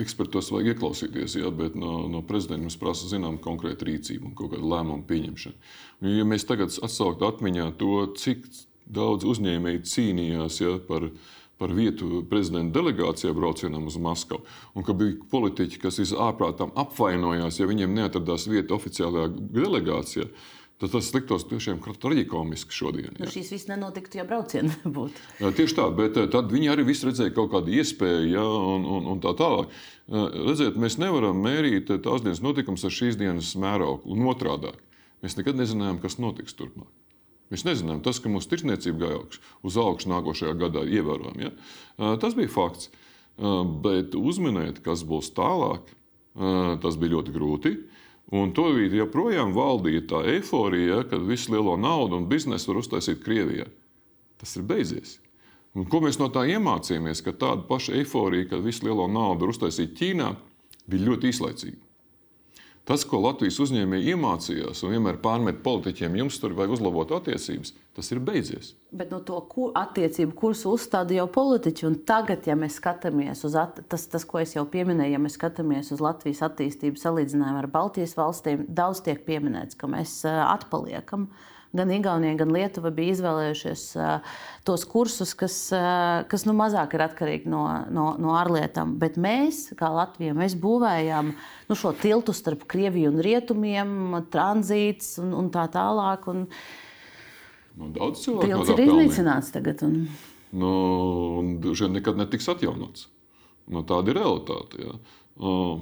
ekspertos 0.00 0.50
vajag 0.54 0.74
ieklausīties, 0.74 1.36
jā, 1.40 1.50
bet 1.54 1.76
no, 1.78 2.06
no 2.10 2.22
prezidenta 2.26 2.64
mums 2.64 2.78
prasa 2.80 3.08
zinām 3.10 3.38
konkrētu 3.42 3.88
rīcību 3.88 4.30
un 4.30 4.36
kaut 4.38 4.54
kādu 4.54 4.70
lēmumu 4.70 5.06
pieņemšanu. 5.08 5.70
Un, 6.02 6.12
ja 6.16 6.26
mēs 6.28 6.46
tagad 6.48 6.72
atsauktu 6.72 7.28
atmiņā 7.28 7.70
to, 7.80 7.94
cik 8.20 8.46
daudz 8.90 9.26
uzņēmēji 9.28 9.84
cīnījās 9.86 10.60
jā, 10.62 10.76
par, 10.88 11.08
par 11.60 11.74
vietu 11.76 12.22
prezidenta 12.30 12.78
delegācijā 12.78 13.34
braucienam 13.36 13.86
uz 13.90 13.98
Maskavu, 14.00 14.46
un 14.74 14.86
ka 14.86 14.96
bija 14.96 15.18
politiķi, 15.32 15.82
kas 15.82 16.00
ārprātām 16.10 16.72
apvainojās, 16.80 17.60
ja 17.60 17.68
viņiem 17.70 17.94
neatradās 18.00 18.48
vieta 18.50 18.74
oficiālajā 18.78 19.30
delegācijā, 19.60 20.30
tad 20.80 20.94
tas 20.94 21.10
liktos 21.12 21.44
tiešām 21.50 21.80
traģikomiski 21.84 22.74
šodien. 22.74 23.16
Nu, 23.20 23.28
šīs 23.28 23.50
viss 23.52 23.68
nenotiktu, 23.68 24.20
ja 24.20 24.26
brauciena 24.28 24.72
nebūtu. 24.84 25.24
Tieši 25.56 25.76
tā, 25.76 25.88
bet 25.96 26.16
eh, 26.20 26.28
tad 26.32 26.52
viņi 26.52 26.70
arī 26.72 26.86
visu 26.88 27.10
redzēja 27.10 27.34
kaut 27.36 27.52
kādu 27.54 27.74
iespēju, 27.76 28.30
ja, 28.32 28.44
un, 28.44 28.86
un, 28.88 29.10
un 29.12 29.20
tā 29.22 29.34
tālāk. 29.38 29.68
Eh, 30.08 30.38
Redziet, 30.48 30.80
mēs 30.80 30.96
nevaram 31.02 31.42
mērīt 31.44 31.92
eh, 31.92 32.00
tās 32.02 32.24
dienas 32.24 32.40
notikumus 32.44 32.86
ar 32.88 32.96
šīs 32.96 33.20
dienas 33.20 33.52
mērogu, 33.60 34.08
un 34.14 34.24
otrādi. 34.32 34.72
Mēs 35.20 35.36
nekad 35.36 35.60
nezinājām, 35.60 36.00
kas 36.00 36.16
notiks 36.22 36.56
turpmāk. 36.56 36.88
Mēs 37.52 37.66
nezinām, 37.66 38.00
tas, 38.00 38.22
ka 38.22 38.30
mūsu 38.32 38.48
tirsniecība 38.52 39.04
gāja 39.04 39.20
augš, 39.20 39.40
uz 39.66 39.76
augšu 39.82 40.08
nākošajā 40.12 40.54
gadā, 40.56 40.84
ievērojami. 40.86 41.48
Ja? 41.48 42.12
Tas 42.22 42.36
bija 42.38 42.48
fakts. 42.52 42.92
Bet 43.82 44.14
uzminēt, 44.14 44.78
kas 44.84 45.02
būs 45.02 45.32
tālāk, 45.34 45.90
tas 46.84 46.98
bija 47.00 47.16
ļoti 47.16 47.34
grūti. 47.34 47.72
Un 48.30 48.52
to 48.54 48.68
joprojām 48.78 49.52
valdīja 49.56 50.04
tā 50.12 50.20
eifórija, 50.36 51.02
kad 51.10 51.24
visu 51.26 51.56
lielo 51.56 51.74
naudu 51.76 52.20
un 52.20 52.28
biznesu 52.30 52.70
var 52.70 52.78
uztaisīt 52.84 53.24
Krievijā. 53.24 53.66
Tas 54.38 54.54
ir 54.56 54.62
beidzies. 54.68 55.18
Un 55.74 55.86
ko 55.90 56.00
mēs 56.02 56.18
no 56.18 56.30
tā 56.30 56.44
iemācījāmies? 56.50 57.24
Ka 57.26 57.34
tāda 57.34 57.66
paša 57.66 57.98
eifórija, 58.00 58.52
kad 58.52 58.62
visu 58.62 58.86
lielo 58.86 59.08
naudu 59.10 59.46
var 59.46 59.54
uztaisīt 59.54 59.96
Ķīnā, 59.98 60.30
bija 60.90 61.08
ļoti 61.10 61.30
īslaicīga. 61.30 61.89
Tas, 62.90 63.04
ko 63.06 63.20
Latvijas 63.22 63.60
uzņēmēji 63.62 64.16
iemācījās 64.16 64.80
un 64.82 64.90
vienmēr 64.96 65.20
pārmet 65.22 65.60
politiķiem, 65.62 66.16
jums 66.18 66.40
tur 66.42 66.56
vajag 66.58 66.72
uzlabot 66.74 67.12
attiecības, 67.20 67.70
tas 67.94 68.10
ir 68.10 68.18
beidzies. 68.26 68.72
Bet 68.90 69.12
no 69.14 69.20
to 69.22 69.36
kur, 69.52 69.68
attiecību 69.78 70.34
kursu 70.40 70.72
uzstāda 70.74 71.14
jau 71.14 71.28
politiķi. 71.30 71.86
Un 71.86 72.00
tagad, 72.08 72.48
ja 72.50 72.56
mēs 72.58 72.80
skatāmies 72.80 73.44
uz 73.46 73.54
at, 73.62 73.78
tas, 73.92 74.08
tas, 74.10 74.26
ko 74.26 74.42
es 74.42 74.56
jau 74.56 74.66
pieminēju, 74.72 75.14
ja 75.14 75.22
mēs 75.22 75.38
skatāmies 75.38 75.92
uz 75.94 76.02
Latvijas 76.02 76.42
attīstību 76.48 76.98
salīdzinājumu 76.98 77.62
ar 77.62 77.70
Baltijas 77.70 78.16
valstīm, 78.18 78.66
daudz 78.66 79.04
tiek 79.06 79.22
pieminēts, 79.28 79.78
ka 79.78 79.86
mēs 79.94 80.18
atpaliekam. 80.26 81.30
Uh, 81.30 81.59
gan 81.76 81.90
Igaunija, 81.94 82.34
gan 82.40 82.50
Lietuva 82.54 82.90
bija 82.94 83.14
izvēlējušies 83.14 83.84
tos 84.66 84.84
kursus, 84.90 85.34
kas, 85.38 85.56
kas 86.30 86.44
nu, 86.48 86.54
mazāk 86.58 86.96
ir 86.96 87.04
atkarīgi 87.06 87.50
no, 87.50 87.62
no, 87.94 88.10
no 88.20 88.34
ārlietām. 88.38 88.96
Bet 89.00 89.18
mēs, 89.20 89.68
kā 89.78 89.90
Latvija, 89.94 90.34
mēs 90.36 90.56
būvējām 90.60 91.30
nu, 91.32 91.78
šo 91.78 91.94
tiltu 92.00 92.34
starp 92.36 92.66
Krieviju 92.70 93.12
un 93.14 93.22
Rietumiem, 93.24 93.94
tranzīts 94.32 95.14
un, 95.22 95.32
un 95.38 95.52
tā 95.54 95.68
tālāk. 95.72 96.26
Un, 96.32 96.44
nu, 97.78 97.92
daudz 97.96 98.26
cilvēku 98.26 98.60
no 98.64 98.66
ir 98.74 98.84
iznīcināts 98.88 99.54
tagad. 99.54 99.86
Un... 99.86 100.02
Nu, 100.50 100.74
un 101.38 101.56
nekad 101.94 102.18
netiks 102.18 102.50
atjaunots. 102.50 103.06
Nu, 103.70 103.84
tāda 103.86 104.10
ir 104.10 104.18
realitāte. 104.18 104.82
Ja. 104.82 104.96
Uh, 105.38 105.78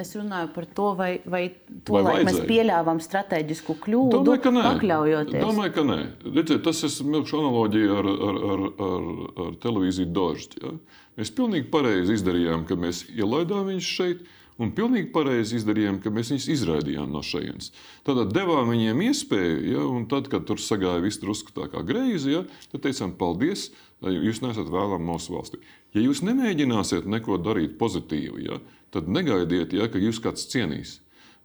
Es 0.00 0.14
runāju 0.16 0.48
par 0.54 0.64
to, 0.72 0.86
vai, 0.96 1.10
vai 1.28 1.42
to 1.84 1.98
vai 2.00 2.22
mēs 2.24 2.38
pieļāvām 2.48 3.00
strateģisku 3.04 3.74
kļūdu, 3.82 4.22
Domāju, 4.24 4.40
ka 4.40 4.52
nē. 4.54 4.62
pakļaujoties. 4.64 5.42
Domāju, 5.44 5.72
ka 5.76 5.84
nē. 5.84 5.98
Redziet, 6.30 6.62
tas 6.64 6.80
ir 6.88 6.94
milzīgs 7.10 7.34
analoģija 7.36 7.98
ar, 8.00 8.08
ar, 8.28 8.38
ar, 8.52 8.62
ar, 8.86 9.10
ar 9.44 9.58
televīziju 9.60 10.08
Dožģi. 10.16 10.62
Ja? 10.64 10.72
Mēs 11.20 11.32
pilnīgi 11.36 11.68
pareizi 11.74 12.16
izdarījām, 12.16 12.64
ka 12.68 12.78
mēs 12.80 13.04
ielaidām 13.12 13.68
viņus 13.68 13.90
šeit. 13.98 14.24
Un 14.60 14.70
pilnīgi 14.76 15.08
pareizi 15.14 15.56
izdarījām, 15.58 15.98
ka 16.04 16.10
mēs 16.12 16.28
viņus 16.30 16.46
izraidījām 16.52 17.12
no 17.12 17.22
šejienes. 17.24 17.70
Tad 18.06 18.20
devām 18.36 18.68
viņiem 18.70 19.00
iespēju, 19.08 19.60
ja, 19.72 19.84
un 19.88 20.04
tad, 20.10 20.28
kad 20.30 20.44
tur 20.46 20.60
sagāja 20.60 21.00
viss 21.02 21.20
drusku 21.22 21.54
tā 21.56 21.70
kā 21.72 21.80
greizi, 21.88 22.36
ja, 22.36 22.42
tad 22.70 22.84
teicām, 22.84 23.14
paldies, 23.18 23.70
jūs 24.04 24.42
nesat 24.44 24.68
vēlami 24.70 25.08
mūsu 25.08 25.34
valstī. 25.34 25.62
Ja 25.92 26.00
jūs 26.00 26.22
nemēģināsiet 26.24 27.08
neko 27.10 27.36
darīt 27.42 27.76
pozitīvu, 27.80 28.40
ja, 28.46 28.58
tad 28.94 29.10
negaidiet, 29.12 29.74
ja, 29.76 29.88
ka 29.92 30.00
jūs 30.00 30.20
kāds 30.24 30.46
cienīs. 30.48 31.00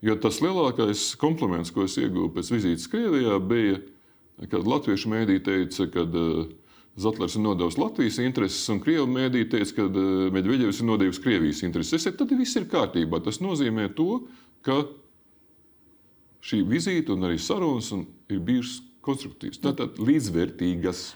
Jo 0.06 0.16
tas 0.22 0.40
lielākais 0.44 1.10
kompliments, 1.20 1.74
ko 1.74 1.88
es 1.88 1.98
ieguvu 1.98 2.30
pēc 2.36 2.52
vizītes 2.54 2.88
Krievijā, 2.92 3.40
bija, 3.44 3.82
kad 4.46 4.68
latviešu 4.70 5.10
mēdī 5.12 5.40
teica, 5.44 5.88
ka 5.92 6.06
uh, 6.06 6.46
Zetlers 6.98 7.36
ir 7.38 7.44
nodevis 7.44 7.80
Latvijas 7.82 8.22
intereses, 8.22 8.62
un 8.74 8.80
Krievijas 8.84 9.10
mēdī 9.10 9.44
teica, 9.50 9.74
ka 9.80 9.88
uh, 9.90 10.28
Medvedevs 10.34 10.84
ir 10.84 10.90
nodevis 10.92 11.22
Krievijas 11.24 11.64
intereses. 11.66 12.06
Es, 12.06 12.18
tad 12.20 12.32
viss 12.38 12.60
ir 12.60 12.70
kārtībā. 12.70 13.20
Tas 13.26 13.42
nozīmē 13.42 13.90
to, 13.98 14.22
ka 14.66 14.84
šī 16.46 16.62
vizīte 16.70 17.18
un 17.18 17.28
arī 17.28 17.42
sarunas 17.42 17.90
un 17.96 18.06
ir 18.32 18.44
bijušas 18.46 18.84
konstruktīvas, 19.08 19.64
tātad 19.64 19.98
līdzvērtīgas. 20.04 21.08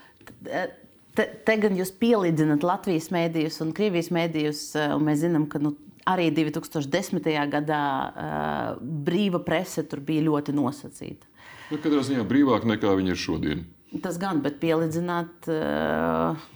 Te, 1.18 1.26
te 1.45 1.57
gan 1.59 1.76
jūs 1.76 1.91
pielīdzināt 1.99 2.64
Latvijas 2.64 3.09
mēdījus 3.12 3.59
un 3.66 3.74
Krievijas 3.76 4.12
mēdījus, 4.16 4.62
uh, 4.80 4.93
un 4.95 5.09
mēs 5.09 5.26
zinām, 5.26 5.49
ka 5.51 5.59
nu, 5.59 5.74
arī 6.07 6.30
2010. 6.38 7.28
gadā 7.51 7.82
uh, 7.82 8.80
brīva 8.80 9.41
prese 9.43 9.84
tur 9.88 9.99
bija 10.05 10.24
ļoti 10.30 10.55
nosacīta. 10.55 11.28
Nu, 11.72 11.80
katrā 11.80 12.01
ziņā 12.03 12.24
brīvāk 12.28 12.66
nekā 12.68 12.95
viņa 12.99 13.14
ir 13.14 13.20
šodien. 13.20 13.68
Tas 14.03 14.18
gan, 14.20 14.39
bet 14.43 14.59
pielīdzināt. 14.64 15.51
Uh... 15.51 16.49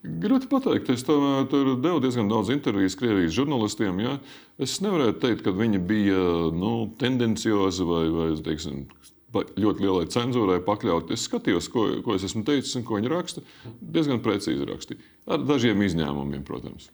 Grūti 0.00 0.48
pateikt, 0.48 0.88
es 0.94 1.02
tam, 1.04 1.24
devu 1.50 1.98
diezgan 2.00 2.30
daudz 2.30 2.48
interviju 2.54 2.90
Krievijas 2.98 3.34
žurnālistiem. 3.36 3.98
Ja? 4.00 4.14
Es 4.58 4.78
nevaru 4.82 5.10
teikt, 5.20 5.42
ka 5.44 5.52
viņi 5.54 5.82
bija 5.84 6.22
nu, 6.56 6.72
tendenciozi 6.98 7.84
vai, 7.86 8.04
vai 8.14 8.28
teiksim, 8.46 8.86
ļoti 9.34 9.84
lielai 9.84 10.08
cenzūrai 10.10 10.60
pakļauti. 10.66 11.14
Es 11.14 11.26
skatījos, 11.28 11.70
ko, 11.72 11.86
ko 12.04 12.16
es 12.18 12.26
esmu 12.26 12.44
teicis 12.48 12.76
un 12.78 12.86
ko 12.86 12.98
viņi 12.98 13.12
raksta. 13.12 13.44
Diezgan 13.80 14.22
precīzi 14.24 14.68
rakstīja. 14.68 15.02
Ar 15.30 15.44
dažiem 15.46 15.82
izņēmumiem, 15.86 16.42
protams. 16.46 16.90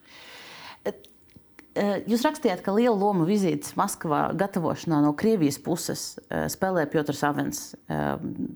Eh, 1.76 1.98
jūs 2.08 2.22
rakstījāt, 2.24 2.62
ka 2.64 2.72
lielu 2.72 2.96
lomu 2.96 3.26
vizītes 3.28 3.74
Maskavā 3.76 4.30
gatavošanā 4.38 5.02
no 5.04 5.10
Krievijas 5.18 5.58
puses 5.60 6.04
eh, 6.24 6.46
spēlēja 6.48 6.88
Piotrs 6.88 7.20
Avens. 7.28 7.60
Eh, 7.92 8.06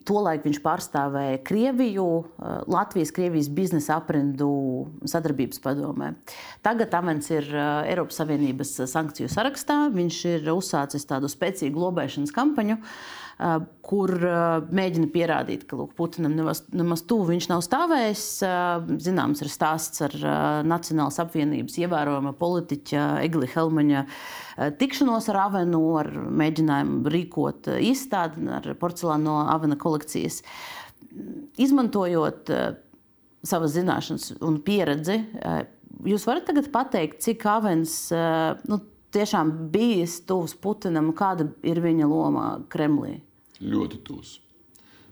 tolaik 0.09 0.47
viņš 0.47 0.61
pārstāvēja 0.65 1.43
Krieviju, 1.45 2.09
Latvijas-Krievijas 2.71 3.51
biznesa 3.53 3.99
aprindu 4.01 4.49
sadarbības 5.05 5.61
padomē. 5.61 6.15
Tagad 6.65 6.97
Avens 6.97 7.29
ir 7.35 7.49
Eiropas 7.53 8.23
Savienības 8.23 8.79
sankciju 8.89 9.29
sarakstā. 9.33 9.83
Viņš 9.93 10.21
ir 10.33 10.53
uzsācis 10.55 11.05
tādu 11.09 11.29
spēcīgu 11.29 11.85
lobēšanas 11.85 12.33
kampaņu. 12.37 12.81
Uh, 12.81 13.20
kur 13.81 14.13
mēģina 14.71 15.09
pierādīt, 15.15 15.63
ka 15.69 15.79
lūk, 15.79 15.95
Putinam 15.97 16.35
nemaz, 16.37 16.63
nemaz 16.77 17.03
tuvu 17.09 17.31
viņš 17.31 17.47
nav 17.49 17.63
stāvējis. 17.65 18.25
Zināms, 19.01 19.41
ir 19.41 19.51
stāsts 19.53 20.05
ar 20.05 20.17
Nacionālas 20.69 21.17
apvienības 21.23 21.79
ievērojama 21.81 22.35
politiķa 22.39 23.07
Egli 23.25 23.49
Helmaņa 23.51 24.05
tikšanos 24.81 25.31
ar 25.33 25.41
Avenu, 25.47 25.81
ar 26.03 26.11
mēģinājumu 26.43 27.15
rīkot 27.15 27.71
izstādi 27.81 28.45
ar 28.61 28.69
porcelāna 28.81 29.25
no 29.25 29.39
Avena 29.55 29.79
kolekcijas. 29.81 30.43
Izmantojot 31.61 32.53
savas 33.41 33.73
zināšanas 33.73 34.35
un 34.45 34.61
pieredzi, 34.67 35.17
jūs 36.05 36.29
varat 36.29 36.45
tagad 36.51 36.69
pateikt, 36.75 37.23
cik 37.25 37.49
Avens 37.49 37.97
nu, 38.69 38.83
tiešām 39.17 39.57
bijis 39.73 40.21
tuvs 40.29 40.53
Putinam, 40.61 41.11
kāda 41.17 41.49
ir 41.67 41.81
viņa 41.83 42.13
loma 42.13 42.47
Kremlī? 42.71 43.17
Ļoti 43.61 44.01
tūs. 44.07 44.39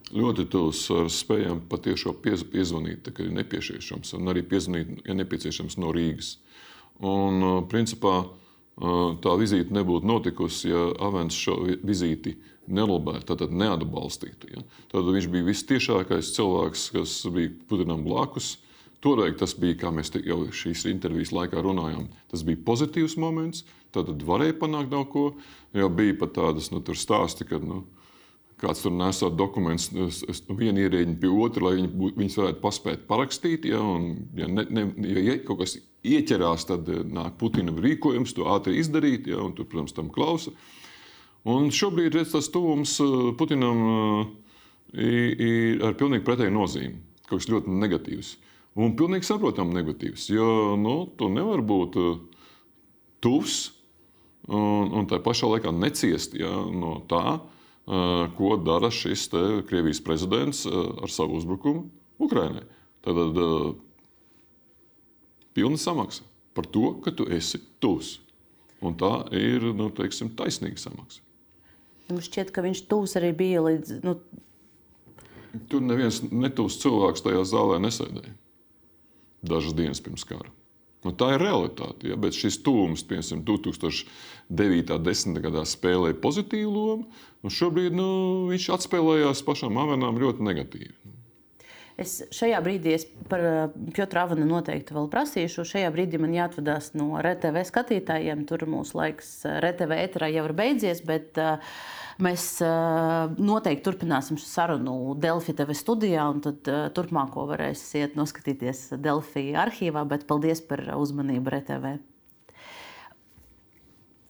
Ļoti 0.09 0.47
tūs 0.49 0.87
spējām 1.13 1.61
patiešām 1.69 2.17
piez, 2.23 2.43
piezvanīt, 2.49 3.11
kad 3.13 3.27
ir 3.27 3.33
nepieciešams, 3.37 4.15
un 4.17 4.31
arī 4.31 4.41
piezvanīt, 4.41 5.03
ja 5.05 5.15
nepieciešams, 5.17 5.77
no 5.81 5.91
Rīgas. 5.93 6.37
Un, 7.05 7.43
principā, 7.69 8.23
tā 9.21 9.35
vizīte 9.39 9.75
nebūtu 9.75 10.09
notikusi, 10.09 10.71
ja 10.71 10.87
Avens 11.05 11.37
šo 11.37 11.59
vizīti 11.85 12.33
nelabētu, 12.69 13.37
tad 13.37 13.53
neatbalstītu. 13.53 14.49
Ja? 14.53 14.63
Tad 14.91 15.09
viņš 15.09 15.29
bija 15.31 15.47
vistiešākais 15.47 16.33
cilvēks, 16.35 16.89
kas 16.95 17.15
bija 17.33 17.53
Putinam 17.69 18.03
blakus. 18.05 18.57
Toreiz 19.03 19.37
tas 19.39 19.53
bija, 19.55 19.77
kā 19.79 19.93
mēs 19.95 20.11
jau 20.25 20.41
šīs 20.51 20.83
intervijas 20.91 21.31
laikā 21.31 21.61
runājām, 21.63 22.09
tas 22.31 22.43
bija 22.43 22.59
pozitīvs 22.65 23.15
moments. 23.21 23.63
Tad 23.95 24.11
varēja 24.27 24.57
panākt 24.59 24.91
daudz 24.91 25.09
ko. 25.13 25.23
Jau 25.73 25.87
bija 25.93 26.17
pat 26.19 26.35
tādas 26.35 26.67
nu, 26.73 26.81
stāsti, 26.83 27.47
ka 27.47 27.61
nu, 27.63 27.83
kāds 28.59 28.83
tur 28.83 28.93
nesot 28.95 29.37
dokumentus 29.39 29.91
no 30.47 30.57
viena 30.59 30.83
ierēģiņa 30.83 31.15
pie 31.21 31.29
otra, 31.31 31.69
lai 31.69 31.77
viņi, 31.79 32.11
viņas 32.17 32.37
varētu 32.41 32.61
paspēt 32.63 33.05
parakstīt. 33.09 33.67
Ja, 33.69 33.79
un, 33.79 34.09
ja, 34.37 34.49
ne, 34.51 34.65
ne, 34.69 34.85
ja 35.23 35.37
kaut 35.45 35.61
kas 35.63 35.77
ieķerās, 36.05 36.67
tad 36.69 36.89
eh, 36.91 37.03
nāk 37.07 37.37
Putina 37.39 37.73
rīkojums 37.75 38.35
to 38.35 38.47
ātri 38.51 38.79
izdarīt, 38.81 39.29
ja, 39.31 39.39
un 39.43 39.55
tur, 39.55 39.69
protams, 39.71 39.95
tam 39.95 40.11
klausa. 40.13 40.53
Un 41.49 41.71
šobrīd 41.73 42.17
redz, 42.17 42.33
tas 42.35 42.51
tuvums 42.53 42.97
eh, 43.03 43.17
Putinam 43.39 43.83
eh, 43.87 45.39
ir 45.47 45.85
ar 45.87 45.97
pilnīgi 45.99 46.27
pretēju 46.27 46.55
nozīmi. 46.55 46.99
Kaut 47.29 47.43
kas 47.43 47.51
ļoti 47.51 47.79
negatīvs. 47.79 48.35
Un 48.79 48.95
pilnīgi 48.97 49.27
saprotami 49.27 49.75
negatīvs. 49.75 50.29
Jo 50.31 50.75
nu, 50.79 51.01
tu 51.17 51.27
nevari 51.31 51.65
būt 51.65 51.97
tuvs 53.23 53.55
un, 54.47 54.91
un 54.95 55.07
tā 55.09 55.19
pašā 55.23 55.49
laikā 55.51 55.73
neciest 55.75 56.35
ja, 56.37 56.49
no 56.73 56.99
tā, 57.09 57.39
ko 58.37 58.55
dara 58.61 58.91
šis 58.93 59.27
Krievijas 59.69 60.01
prezidents 60.05 60.65
ar 60.69 61.09
savu 61.09 61.39
uzbrukumu 61.39 61.87
Ukraiņai. 62.21 62.65
Tad 63.05 63.39
uh, 63.39 63.71
pilna 65.55 65.79
samaksa 65.79 66.25
par 66.53 66.67
to, 66.67 66.91
ka 67.03 67.13
tu 67.15 67.25
esi 67.31 67.61
tuvs. 67.79 68.17
Un 68.83 68.95
tā 68.99 69.11
ir 69.35 69.63
nu, 69.75 69.89
teiksim, 69.95 70.31
taisnīga 70.39 70.79
samaksa. 70.79 71.23
Jums 72.09 72.29
šķiet, 72.29 72.53
ka 72.55 72.63
viņš 72.65 72.83
tuvs 72.89 73.15
arī 73.19 73.33
bija 73.37 73.63
līdz. 73.65 73.99
Nu... 74.05 74.15
Tur 75.69 75.81
neviens 75.83 76.21
netuvs 76.29 76.77
cilvēks 76.81 77.23
tajā 77.25 77.41
zālē 77.47 77.79
nesēdēja. 77.83 78.35
Dažas 79.49 79.75
dienas 79.75 80.01
pirms 80.03 80.25
kara. 80.27 80.51
Nu, 81.05 81.13
tā 81.15 81.33
ir 81.35 81.43
realitāte. 81.43 82.09
Ja? 82.11 82.17
Bet 82.19 82.35
šis 82.35 82.59
tūms, 82.65 83.05
piemēram, 83.07 83.45
2009. 83.47 84.97
un 84.97 85.05
2010. 85.05 85.39
gadā 85.45 85.63
spēlēja 85.67 86.17
pozitīvu 86.19 86.73
lomu, 86.73 87.23
un 87.43 87.55
šobrīd 87.55 87.95
nu, 87.95 88.09
viņš 88.51 88.67
atspēlējās 88.75 89.45
pašam 89.47 89.79
Avenam 89.79 90.19
ļoti 90.19 90.43
negatīvi. 90.49 90.97
Es 91.99 92.21
šajā 92.31 92.59
brīdī 92.63 92.93
es 92.95 93.03
par 93.31 93.41
Piotru 93.95 94.21
Avanu 94.21 94.45
noteikti 94.47 94.95
vēl 94.95 95.09
prasīšu. 95.11 95.65
Šajā 95.67 95.89
brīdī 95.91 96.19
man 96.21 96.31
jāatvadās 96.35 96.93
no 96.95 97.11
RTV 97.19 97.65
skatītājiem. 97.67 98.45
Tur 98.47 98.63
mūsu 98.71 98.95
laiks 99.01 99.33
RTV 99.49 99.97
ēterā 100.05 100.29
jau 100.31 100.45
ir 100.47 100.53
beidzies, 100.55 101.03
bet 101.03 101.39
uh, 101.43 101.59
mēs 102.23 102.45
uh, 102.65 103.31
noteikti 103.39 103.85
turpināsim 103.87 104.39
šo 104.39 104.47
sarunu 104.49 105.15
Delfi 105.19 105.55
TV 105.57 105.75
studijā, 105.77 106.27
un 106.31 106.43
tad 106.43 106.67
uh, 106.69 106.85
turpmāko 106.95 107.47
varēsiet 107.49 108.19
noskatīties 108.19 108.89
Delfi 108.99 109.51
arhīvā. 109.57 110.05
Bet 110.09 110.27
paldies 110.29 110.63
par 110.65 110.83
uzmanību 110.99 111.55
RTV! 111.57 111.97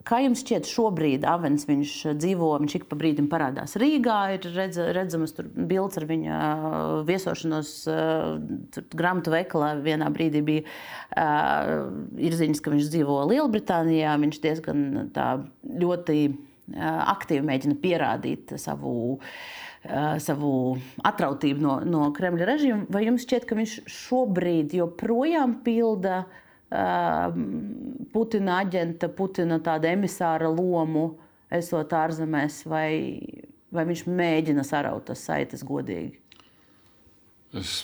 Kā 0.09 0.23
jums 0.23 0.39
šķiet, 0.41 0.65
šobrīd 0.65 1.25
Avens 1.27 1.67
viņš 1.69 1.91
dzīvo, 2.17 2.47
viņš 2.63 2.75
ik 2.79 2.85
pa 2.89 2.97
brīdim 2.97 3.27
parādās 3.29 3.75
Rīgā, 3.77 4.15
ir 4.39 4.47
redz, 4.55 4.79
redzamas 4.95 5.35
bildes 5.53 5.99
ar 6.01 6.07
viņa 6.09 6.37
uh, 6.39 6.93
viesošanos 7.05 7.73
grāmatu 8.97 9.35
veikalā. 9.35 9.75
Vienā 9.85 10.09
brīdī 10.15 10.41
bija 10.45 10.65
uh, 10.65 11.89
ziņas, 12.17 12.63
ka 12.63 12.73
viņš 12.73 12.89
dzīvo 12.95 13.19
Lielbritānijā. 13.29 14.15
Viņš 14.23 14.41
diezgan 14.45 14.87
tā, 15.13 15.33
ļoti 15.83 16.21
aktīvi 16.75 17.45
mēģina 17.49 17.79
pierādīt 17.81 18.55
savu. 18.61 18.93
Uh, 19.19 19.57
savu 20.19 20.75
atrautību 21.07 21.63
no, 21.63 21.77
no 21.87 22.09
Kremļa 22.11 22.47
režīma, 22.49 22.81
vai 22.91 23.05
jums 23.05 23.23
šķiet, 23.23 23.45
ka 23.47 23.55
viņš 23.55 23.75
šobrīd 23.87 24.75
joprojām 24.75 25.61
pilda 25.63 26.25
uh, 26.25 27.37
Putina 28.11 28.59
aģenta, 28.65 29.07
Putina 29.15 29.59
tāda 29.63 29.93
emisāra 29.95 30.51
lomu, 30.51 31.13
esot 31.49 31.95
ārzemēs, 31.95 32.65
vai, 32.69 32.91
vai 33.71 33.87
viņš 33.89 34.05
mēģina 34.11 34.67
saraut 34.67 35.07
tas 35.09 35.23
saites 35.25 35.63
godīgi? 35.63 36.19
Es 37.57 37.79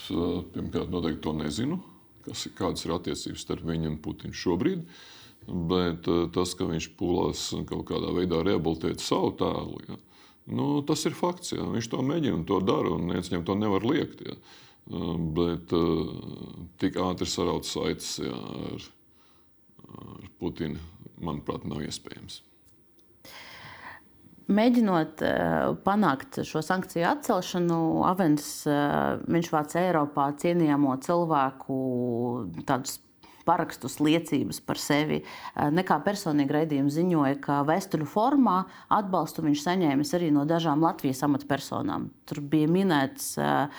pirmkārt 0.53 0.91
noteikti 0.93 1.23
to 1.25 1.33
nezinu, 1.39 1.79
kas, 2.27 2.45
kādas 2.57 2.85
ir 2.85 2.93
attiecības 2.99 3.47
starp 3.47 3.65
viņu 3.65 3.89
un 3.93 4.01
Putinu 4.03 4.35
šobrīd. 4.37 4.83
Bet 5.45 6.07
tas, 6.33 6.55
ka 6.57 6.65
viņš 6.65 6.87
pūlās 6.97 7.47
kaut 7.69 7.85
kādā 7.91 8.09
veidā 8.15 8.39
rehabilitēt 8.41 9.03
savu 9.03 9.35
tēlu, 9.37 9.77
ja, 9.85 9.97
nu, 10.57 10.69
tas 10.87 11.05
ir 11.05 11.13
fakts. 11.17 11.53
Ja. 11.53 11.67
Viņš 11.69 11.89
to 11.91 12.01
mēģina 12.01 12.39
un 12.39 12.47
to 12.49 12.57
dara, 12.65 12.95
un 12.95 13.05
neviens 13.11 13.29
viņam 13.29 13.45
to 13.45 13.57
nevar 13.59 13.85
liekt. 13.85 14.25
Ja. 14.25 14.39
Bet 15.37 15.71
tik 16.81 16.97
ātri 17.01 17.29
saraut 17.29 17.65
saites 17.69 18.19
jā, 18.21 18.33
ar, 18.71 18.89
ar 20.01 20.27
Putinu, 20.41 20.81
manuprāt, 21.21 21.65
nav 21.69 21.85
iespējams. 21.85 22.41
Mēģinot 24.45 25.23
panākt 25.85 26.37
šo 26.45 26.61
sankciju 26.61 27.07
atcelšanu, 27.09 27.79
Avens 28.05 28.49
viņš 29.25 29.49
vāc 29.53 29.73
Eiropā 29.81 30.27
cienījamo 30.37 30.93
cilvēku 31.01 31.77
tādus 32.69 32.99
parakstus, 33.45 33.99
liecības 34.03 34.61
par 34.65 34.79
sevi. 34.81 35.21
Nekā 35.55 35.99
personīgi 36.05 36.57
raidījumi 36.57 36.93
ziņoja, 36.93 37.37
ka 37.43 37.59
vēstuļu 37.67 38.07
formā 38.09 38.63
atbalstu 38.93 39.45
viņš 39.45 39.67
saņēmis 39.67 40.15
arī 40.17 40.31
no 40.33 40.47
dažām 40.49 40.83
Latvijas 40.85 41.23
amatpersonām. 41.27 42.09
Tur 42.25 42.41
bija 42.41 42.71
minēts 42.71 43.35
uh, 43.37 43.69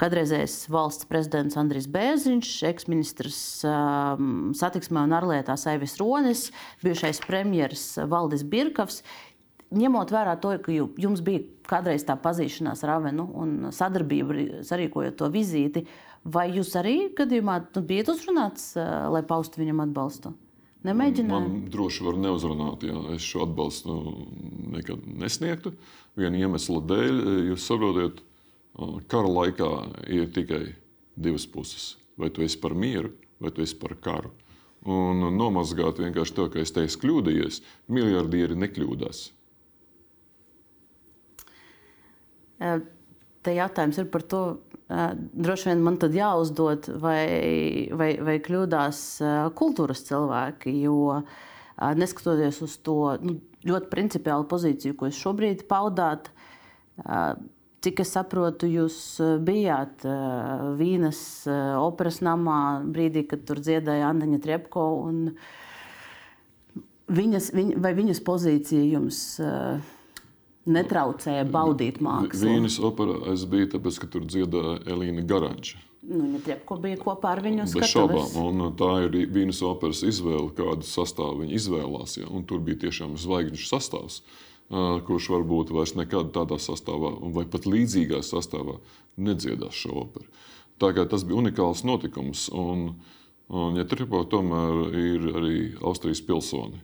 Kadreizējais 0.00 0.64
valsts 0.74 1.06
prezidents 1.06 1.58
Andris 1.60 1.86
Bēziņš, 1.90 2.50
eksministrs 2.66 3.36
um, 3.68 4.50
satiksmē 4.56 5.04
un 5.06 5.14
ārlietās 5.14 5.68
Aivis 5.70 5.94
Ronis, 6.00 6.48
bijušais 6.82 7.22
premjeras 7.28 7.84
Valdis 8.10 8.42
Birkavs. 8.42 9.04
Ņemot 9.74 10.10
vērā 10.14 10.34
to, 10.42 10.52
ka 10.62 10.74
jums 10.74 11.22
bija 11.24 11.44
kādreiz 11.70 12.04
tā 12.06 12.18
pazīšanās 12.20 12.82
ar 12.84 12.96
Avenu 12.98 13.28
un 13.38 13.54
sadarbība, 13.74 14.62
sarīkojot 14.66 15.16
to 15.18 15.30
vizīti, 15.34 15.84
vai 16.24 16.48
jūs 16.56 16.72
arī 16.80 16.96
gadījumā 17.16 17.60
nu, 17.66 17.84
bijat 17.86 18.12
uzrunāts, 18.14 18.72
uh, 18.78 19.06
lai 19.14 19.22
paustu 19.28 19.62
viņam 19.62 19.84
atbalstu? 19.86 20.34
Nemēģināju. 20.84 21.32
Man 21.32 21.68
droši 21.72 22.04
var 22.04 22.18
neuzrunāt, 22.20 22.82
ja 22.84 22.98
es 23.14 23.24
šo 23.24 23.46
atbalstu 23.46 23.94
nekad 24.74 25.06
nesniegtu. 25.08 25.72
Viena 26.20 26.42
iemesla 26.42 26.82
dēļ, 26.84 27.20
jūs 27.50 27.68
saprotat, 27.70 28.20
Kara 29.06 29.30
laikā 29.30 29.68
ir 30.10 30.32
tikai 30.34 30.74
divas 31.14 31.46
puses. 31.46 31.94
Vai 32.18 32.30
tu 32.34 32.42
esi 32.42 32.58
par 32.58 32.74
mieru, 32.74 33.12
vai 33.42 33.52
tu 33.54 33.62
esi 33.62 33.76
par 33.78 33.94
karu. 34.02 34.32
Un 34.84 35.22
nomazgāt 35.38 36.02
vienkārši 36.02 36.34
to, 36.36 36.48
ka 36.52 36.60
es 36.60 36.74
teicu, 36.74 36.98
kļūdījies, 37.04 37.60
miljardieri 37.88 38.58
nekļūdās. 38.58 39.22
Te 43.44 43.54
jautājums 43.56 43.98
ir 44.00 44.08
par 44.12 44.24
to, 44.28 44.42
droši 44.88 45.70
vien 45.70 45.82
man 45.84 45.98
tad 46.00 46.16
jāuzdod, 46.16 46.88
vai, 47.02 47.88
vai, 47.92 48.14
vai 48.24 48.38
kļūdās 48.44 49.00
kultūras 49.58 50.04
cilvēki. 50.08 50.72
Jo 50.84 51.20
neskatoties 51.98 52.62
uz 52.64 52.78
to 52.86 52.98
nu, 53.20 53.38
ļoti 53.68 53.90
principiālu 53.92 54.46
pozīciju, 54.48 54.96
ko 54.96 55.10
jūs 55.10 55.20
šobrīd 55.20 55.66
paudāt, 55.68 56.30
Cik 57.84 58.00
es 58.00 58.14
saprotu, 58.14 58.64
jūs 58.70 58.94
bijāt 59.44 60.06
eh, 60.08 60.62
operas 61.76 62.22
namā 62.24 62.80
brīdī, 62.80 63.26
kad 63.28 63.42
tur 63.44 63.60
dziedāja 63.60 64.08
Anna 64.08 64.38
Trepko. 64.40 64.84
Viņas, 67.12 67.50
viņ, 67.52 67.74
vai 67.84 67.92
viņas 67.98 68.22
pozīcija 68.24 68.86
jums 68.94 69.18
netraucēja 70.66 71.44
baudīt 71.48 72.00
mākslu? 72.04 72.48
Vīnas 72.48 72.78
operā 72.84 73.18
es 73.34 73.44
biju, 73.48 73.72
tāpēc, 73.74 74.00
ka 74.02 74.10
tur 74.14 74.24
dziedāja 74.28 74.78
Elīna 74.94 75.26
Garanča. 75.28 75.80
Nu, 76.04 76.20
viņa 76.26 76.40
Trepko 76.44 76.76
bija 76.82 76.98
kopā 77.00 77.30
ar 77.32 77.40
viņu. 77.44 77.64
Bez 77.72 77.92
šaubām. 77.94 78.34
Un 78.42 78.64
tā 78.76 78.90
ir 79.06 79.20
Vīnas 79.32 79.62
operas 79.64 80.02
izvēle, 80.04 80.50
kādu 80.56 80.84
sastāvu 80.84 81.44
viņi 81.44 81.56
izvēlās. 81.60 82.18
Ja? 82.20 82.28
Un 82.28 82.44
tur 82.48 82.60
bija 82.64 82.82
tiešām 82.86 83.16
zvaigžņu 83.20 83.64
sastāvs. 83.70 84.20
Uh, 84.20 85.00
kurš 85.04 85.28
varbūt 85.32 85.72
vairs 85.76 85.94
nekad 85.94 86.32
tādā 86.32 86.56
sastāvā, 86.62 87.12
vai 87.34 87.44
pat 87.44 87.66
līdzīgā 87.68 88.22
sastāvā, 88.24 88.78
nedziedās 89.16 89.76
šo 89.76 90.06
operu. 90.06 90.26
Tā 90.80 90.90
kā 90.96 91.04
tas 91.06 91.24
bija 91.24 91.38
unikāls 91.42 91.84
notikums. 91.84 92.48
Un, 92.50 92.94
un 93.48 93.76
ja 93.78 93.84
Tripo 93.84 94.24
tomēr 94.24 94.96
ir 94.98 95.28
arī 95.36 95.58
Austrijas 95.84 96.24
pilsoni. 96.24 96.80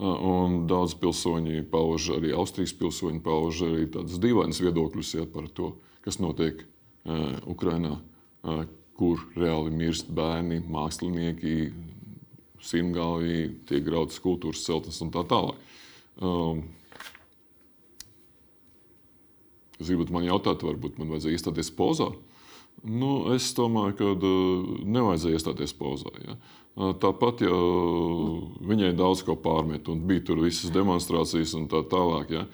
Un 0.00 0.62
daudz 0.66 0.94
pilsoņi 0.98 1.66
pauž 1.70 2.08
arī 2.16 2.32
Austrijas 2.34 2.72
pilsoņi, 2.78 3.20
pauž 3.22 3.60
arī 3.66 3.86
tādas 3.92 4.18
dīvainas 4.22 4.62
viedokļus 4.64 5.10
ja, 5.18 5.26
par 5.28 5.50
to, 5.52 5.74
kas 6.02 6.18
notiek 6.18 6.62
uh, 6.64 7.36
Ukrajinā, 7.52 7.98
uh, 8.00 8.62
kur 8.98 9.20
reāli 9.36 9.74
mirst 9.76 10.08
bērni, 10.10 10.62
mākslinieki, 10.64 11.56
simtgalvī, 12.62 13.38
tiek 13.68 13.84
grautas 13.84 14.18
kultūras 14.22 14.64
celtnes 14.64 15.00
un 15.04 15.12
tā 15.14 15.26
tālāk. 15.28 15.60
Um, 16.22 16.64
Jūs 19.82 19.88
gribat 19.90 20.12
man 20.14 20.22
jautāt, 20.22 20.62
varbūt 20.62 21.00
man 21.00 21.08
vajadzēja 21.10 21.40
iestāties 21.40 21.72
pozā. 21.74 22.12
Nu, 22.82 23.12
es 23.34 23.52
domāju, 23.54 23.94
ka 23.98 24.10
uh, 24.16 24.72
nevajadzēja 24.82 25.38
iestāties 25.38 25.74
pozā. 25.78 26.10
Ja. 26.24 26.34
Uh, 26.74 26.90
tāpat, 26.98 27.44
ja 27.46 27.54
viņai 28.66 28.90
daudz 28.98 29.22
ko 29.26 29.36
pārmet, 29.38 29.86
un 29.92 30.02
bija 30.08 30.24
tur 30.30 30.42
visas 30.42 30.72
demonstrācijas 30.74 31.54
un 31.58 31.68
tā 31.70 31.84
tālāk, 31.86 32.34
ja. 32.40 32.46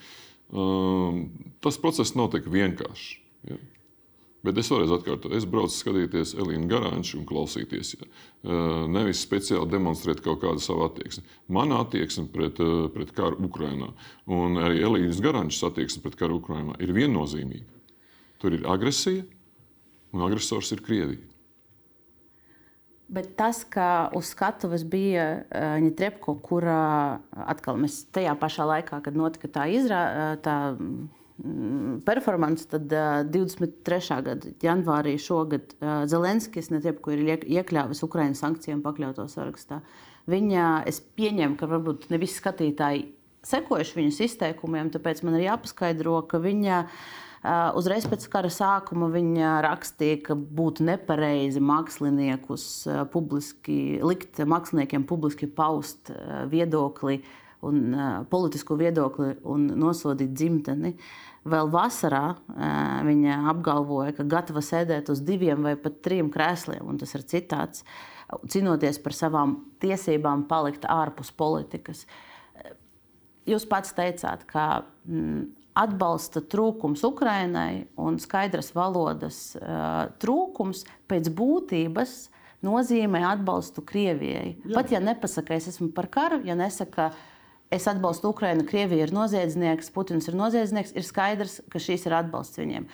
Tas 1.61 1.77
process 1.77 2.15
notika 2.17 2.49
vienkārši. 2.49 3.19
Ja. 3.51 3.59
Bet 4.47 4.57
es 4.63 4.71
vēlreiz 4.71 4.95
atkārtoju, 4.95 5.35
es 5.37 5.45
braucu 5.51 5.75
skatīties 5.75 6.33
Elīnu 6.39 6.71
Garanču 6.71 7.19
un 7.19 7.27
klausīties. 7.29 7.91
Ja. 7.99 8.07
Nevis 8.89 9.21
speciāli 9.27 9.69
demonstrēt 9.69 10.23
kaut 10.25 10.41
kādu 10.45 10.63
savu 10.65 10.87
attieksmi. 10.87 11.25
Mana 11.53 11.83
attieksme 11.83 12.29
pret, 12.33 12.61
pret 12.95 13.13
karu 13.17 13.43
Ukrajinā 13.49 13.91
un 14.39 14.57
arī 14.63 14.81
Elīnas 14.89 15.21
Garančas 15.25 15.67
attieksme 15.69 16.05
pret 16.07 16.17
karu 16.21 16.39
Ukrajinā 16.41 16.79
ir 16.81 16.95
viennozīmīga. 16.97 17.69
Tur 18.41 18.57
ir 18.57 18.65
agresija, 18.71 19.27
un 20.13 20.25
agresors 20.27 20.73
ir 20.75 20.85
Krievija. 20.85 21.25
Bet 23.09 23.31
tas, 23.39 23.63
ka 23.65 24.11
uz 24.17 24.29
skatuves 24.35 24.83
bija 24.85 25.29
Viņa 25.81 25.95
Trepko, 25.97 26.35
kurā 26.45 27.21
atkal 27.33 27.79
mēs 27.81 28.03
tajā 28.13 28.35
pašā 28.37 28.67
laikā, 28.69 28.99
kad 29.05 29.17
notika 29.17 29.49
tā 29.49 29.65
izrāde, 29.73 30.35
Mm, 31.45 32.01
performance, 32.03 32.67
tad 32.67 32.93
uh, 32.93 33.23
23. 33.31 34.23
gada 34.27 34.51
janvārī 34.59 35.13
šogad 35.23 35.71
uh, 35.79 36.03
Zelenskis 36.11 36.73
netiepko 36.75 37.15
ir 37.15 37.45
iekļāvis 37.47 38.03
Ukraiņas 38.03 38.43
sankcijām 38.43 38.81
pakļauto 38.83 39.29
sarakstā. 39.31 39.79
Viņa, 40.27 40.65
es 40.91 40.99
pieņemu, 40.99 41.55
ka 41.61 41.69
varbūt 41.71 42.09
ne 42.11 42.19
visi 42.19 42.41
skatītāji 42.41 43.05
sekojuši 43.47 43.99
viņas 44.01 44.19
izteikumiem, 44.27 44.91
tāpēc 44.91 45.23
man 45.23 45.39
ir 45.39 45.47
jāpaskaidro, 45.47 46.17
ka 46.27 46.43
viņa 46.43 46.81
uh, 46.83 47.07
uzreiz 47.79 48.07
pēc 48.11 48.27
kara 48.33 48.51
sākuma 48.53 49.09
viņa 49.13 49.59
rakstīja, 49.67 50.21
ka 50.31 50.37
būtu 50.37 50.87
nepareizi 50.89 51.63
māksliniekus 51.63 52.69
uh, 52.89 53.03
publiski, 53.13 53.99
likt 54.03 54.41
māksliniekiem 54.43 55.07
publiski 55.09 55.51
paust 55.51 56.13
uh, 56.15 56.45
viedokli 56.51 57.23
un 57.67 57.97
politisko 58.31 58.77
viedokli 58.79 59.33
un 59.51 59.65
nosodīt 59.81 60.31
dzimteni. 60.31 60.93
Vēl 61.49 61.71
vasarā 61.73 62.37
viņa 63.07 63.39
apgalvoja, 63.51 64.13
ka 64.15 64.27
gatava 64.29 64.63
sēdēt 64.63 65.11
uz 65.11 65.23
diviem 65.27 65.65
vai 65.67 65.75
pat 65.81 66.01
trim 66.05 66.29
krēsliem, 66.31 66.85
un 66.87 66.99
tas 67.01 67.15
ir 67.17 67.25
citāts, 67.27 67.83
cīnoties 68.47 69.01
par 69.03 69.17
savām 69.17 69.57
tiesībām 69.83 70.45
palikt 70.51 70.87
ārpus 70.87 71.33
politikas. 71.35 72.05
Jūs 73.49 73.65
pats 73.69 73.95
teicāt, 73.97 74.45
ka 74.51 74.85
mm, 75.09 75.58
atbalsta 75.79 76.43
trūkums 76.43 77.05
Ukrainai 77.07 77.87
un 78.01 78.19
skaidras 78.23 78.73
valodas 78.77 79.53
uh, 79.59 80.09
trūkums 80.23 80.85
pēc 81.11 81.31
būtības 81.39 82.17
nozīmē 82.67 83.23
atbalstu 83.29 83.85
Krievijai. 83.87 84.57
Jā. 84.65 84.75
Pat 84.75 84.91
ja 84.95 85.01
nepasaka, 85.03 85.55
es 85.59 85.69
esmu 85.73 85.93
par 85.95 86.09
karu, 86.11 86.41
ja 86.47 86.57
nesaka, 86.59 87.13
es 87.71 87.87
atbalstu 87.91 88.33
Ukrainu, 88.33 88.67
Krievija 88.67 89.07
ir 89.07 89.15
noziedznieks, 89.15 89.93
Putins 89.95 90.27
ir 90.31 90.39
noziedznieks, 90.39 90.97
ir 90.99 91.07
skaidrs, 91.07 91.61
ka 91.71 91.83
šīs 91.83 92.09
ir 92.09 92.19
atbalsts 92.19 92.59
viņiem. 92.59 92.89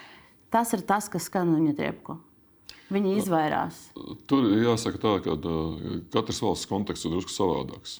Tas 0.53 0.75
ir 0.77 0.85
tas, 0.87 1.09
kas 1.11 1.31
skan 1.31 1.57
viņa 1.57 1.75
triepko. 1.79 2.19
Viņi 2.93 3.17
izvairās. 3.23 3.79
Tur 4.29 4.45
jāsaka 4.61 5.01
tā, 5.01 5.15
ka 5.25 5.35
katras 6.13 6.43
valsts 6.45 6.69
konteksts 6.71 7.09
ir 7.09 7.15
drusku 7.17 7.33
savādāks. 7.33 7.99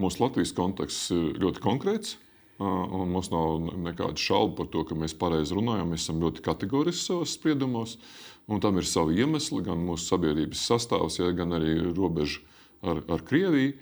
Mūsu 0.00 0.24
Latvijas 0.24 0.52
konteksts 0.56 1.12
ir 1.14 1.38
ļoti 1.38 1.62
konkrēts. 1.62 2.16
Un 2.62 3.10
mums 3.10 3.32
nav 3.32 3.56
nekādu 3.82 4.20
šaubu 4.20 4.60
par 4.60 4.68
to, 4.70 4.84
ka 4.86 4.94
mēs 4.98 5.16
pareizi 5.18 5.56
runājam. 5.56 5.90
Mēs 5.90 6.04
esam 6.06 6.20
ļoti 6.22 6.44
kategoriski 6.44 7.08
savos 7.08 7.32
spriedumos, 7.34 7.96
un 8.46 8.62
tam 8.62 8.78
ir 8.78 8.86
savi 8.86 9.18
iemesli, 9.18 9.62
gan 9.66 9.82
mūsu 9.82 10.06
sabiedrības 10.12 10.62
sastāvs, 10.68 11.18
ja, 11.18 11.32
gan 11.34 11.56
arī 11.58 11.80
robeža 11.90 12.44
ar, 12.86 13.02
ar 13.10 13.26
Krieviju. 13.26 13.74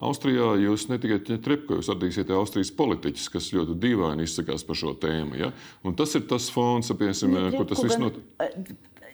Austrijā 0.00 0.54
jūs 0.56 0.86
ne 0.88 0.96
tikai 0.96 1.36
trepko, 1.44 1.76
jūs 1.76 1.90
atradīsiet 1.92 2.30
Austrijas 2.32 2.70
politiķus, 2.72 3.26
kas 3.34 3.50
ļoti 3.52 3.76
dīvaini 3.82 4.24
izsakās 4.24 4.64
par 4.64 4.78
šo 4.80 4.94
tēmu. 4.96 5.36
Ja? 5.36 5.50
Un 5.84 5.92
tas 5.98 6.16
ir 6.16 6.24
tas 6.30 6.46
fons, 6.54 6.88
piemēram, 6.96 7.52
kur 7.52 7.68
tas 7.68 7.84
viss 7.84 8.00
notiek. 8.00 8.24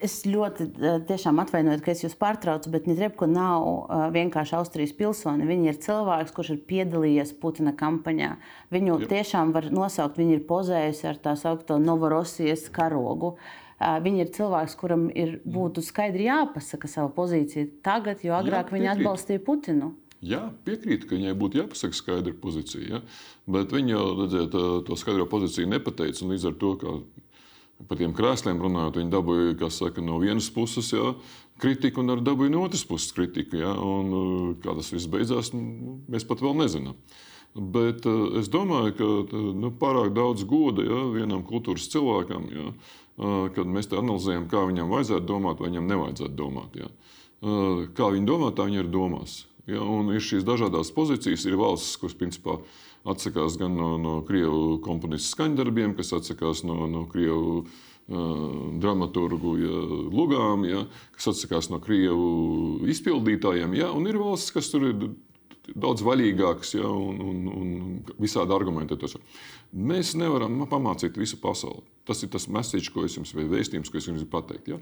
Es 0.05 0.21
ļoti 0.29 0.67
tiešām 1.09 1.39
atvainojos, 1.43 1.83
ka 1.85 1.93
es 1.93 2.03
jūs 2.05 2.17
pārtraucu, 2.21 2.71
bet 2.75 2.89
Nitrepko 2.89 3.29
nav 3.31 3.67
uh, 3.67 4.07
vienkārši 4.15 4.57
Austrijas 4.59 4.95
pilsoni. 4.97 5.47
Viņa 5.49 5.71
ir 5.73 5.79
cilvēks, 5.85 6.35
kurš 6.37 6.55
ir 6.55 6.65
piedalījies 6.69 7.35
Putina 7.41 7.73
kampaņā. 7.77 8.35
Viņu 8.75 8.99
Jā. 9.03 9.11
tiešām 9.15 9.55
var 9.57 9.71
nosaukt, 9.73 10.19
viņa 10.21 10.39
ir 10.39 10.43
pozējusi 10.49 11.09
ar 11.13 11.21
tā 11.23 11.37
saucamo 11.41 11.81
Novorosijas 11.85 12.67
karogu. 12.75 13.37
Uh, 13.37 13.97
viņa 14.05 14.25
ir 14.25 14.33
cilvēks, 14.37 14.77
kuram 14.81 15.07
ir 15.13 15.39
būtu 15.45 15.85
skaidri 15.85 16.29
jāpasaka 16.31 16.89
savu 16.89 17.13
pozīciju 17.17 17.79
tagad, 17.87 18.25
jo 18.25 18.37
agrāk 18.37 18.73
Jā, 18.73 18.79
viņa 18.79 18.97
atbalstīja 18.97 19.45
Putinu. 19.45 19.95
Jā, 20.25 20.47
piekrītu, 20.65 21.07
ka 21.07 21.19
viņai 21.19 21.35
būtu 21.37 21.61
jāpasaka 21.61 21.97
skaidra 21.97 22.33
pozīcija. 22.41 22.87
Ja? 22.89 23.01
Bet 23.53 23.75
viņa 23.75 23.93
jau 23.93 24.07
redzēt, 24.23 24.57
to 24.89 24.97
skaidro 24.97 25.27
pozīciju 25.29 25.69
nepateica. 25.75 26.25
Līdz 26.31 26.49
ar 26.49 26.57
to, 26.63 26.73
ka 26.81 26.95
Par 27.85 27.99
tiem 28.01 28.15
krēsliem 28.17 28.61
runājot, 28.63 28.97
viņi 28.97 29.13
dabūja 29.13 29.69
saka, 29.69 30.01
no 30.01 30.17
vienas 30.23 30.49
puses 30.53 30.89
jā, 30.95 31.13
kritiku, 31.61 32.01
un 32.01 32.15
arī 32.15 32.25
dabūja 32.25 32.55
no 32.55 32.63
otras 32.65 32.87
puses 32.89 33.13
kritiku. 33.13 33.61
Jā, 33.61 33.73
un, 33.77 34.13
uh, 34.17 34.53
kā 34.63 34.73
tas 34.79 34.89
viss 34.95 35.11
beidzās, 35.13 35.53
nu, 35.53 35.99
mēs 36.09 36.25
pat 36.29 36.41
vēl 36.45 36.57
nezinām. 36.63 36.97
Bet 37.57 38.09
uh, 38.09 38.39
es 38.41 38.49
domāju, 38.53 38.95
ka 38.97 39.11
uh, 39.25 39.51
nu, 39.61 39.73
pārāk 39.77 40.15
daudz 40.17 40.47
goda 40.49 40.87
jā, 40.89 41.03
vienam 41.19 41.45
kultūras 41.45 41.91
cilvēkam, 41.93 42.49
jā, 42.53 42.71
kad 43.57 43.69
mēs 43.73 43.89
analizējam, 43.97 44.49
kā 44.53 44.61
viņam 44.69 44.91
vajadzētu 44.93 45.25
domāt, 45.25 45.61
vai 45.61 45.71
viņam 45.71 45.87
nevajadzētu 45.89 46.35
domāt. 46.37 46.75
Jā. 46.77 46.91
Kā 47.97 48.11
viņi 48.13 48.29
domā, 48.29 48.51
tā 48.53 48.67
viņi 48.69 48.83
ir 48.83 48.91
domās. 48.93 49.39
Ja, 49.65 49.81
un 49.81 50.13
ir 50.13 50.21
šīs 50.21 50.45
dažādas 50.45 50.93
pozīcijas, 50.93 51.47
ir 51.49 51.57
valstis, 51.57 51.97
kuras 51.97 52.17
principā 52.19 52.59
atsakās 53.13 53.59
gan 53.61 53.77
no, 53.79 53.97
no 54.01 54.15
krievu 54.27 54.79
komponistu 54.85 55.37
skaņdarbiem, 55.37 55.97
kas 55.99 56.15
atsakās 56.17 56.65
no, 56.67 56.87
no 56.91 57.05
krievu 57.11 57.67
dramaturgu 58.07 59.57
ja, 59.59 59.79
lugām, 60.15 60.65
ja, 60.69 60.85
kas 61.17 61.33
atsakās 61.33 61.71
no 61.73 61.81
krievu 61.83 62.87
izpildītājiem. 62.87 63.75
Ja, 63.75 63.91
ir 64.07 64.19
valsts, 64.23 64.55
kas 64.55 64.71
tur 64.71 64.87
ir 64.87 65.09
daudz 65.75 66.05
vaļīgāks 66.07 66.77
ja, 66.77 66.87
un, 66.87 67.19
un, 67.19 67.41
un 67.51 68.21
visādi 68.23 68.55
argumentētos. 68.55 69.17
Mēs 69.75 70.15
nevaram 70.15 70.63
pamācīt 70.71 71.19
visu 71.19 71.41
pasauli. 71.43 71.83
Tas 72.07 72.23
ir 72.23 72.31
tas 72.31 72.47
message, 72.47 72.93
ko 72.95 73.03
es 73.03 73.17
jums 73.17 73.35
vai 73.35 73.49
vēstījums, 73.51 73.91
ko 73.91 73.99
es 73.99 74.07
jums 74.07 74.23
gribu 74.23 74.37
pateikt. 74.37 74.71
Ja? 74.71 74.79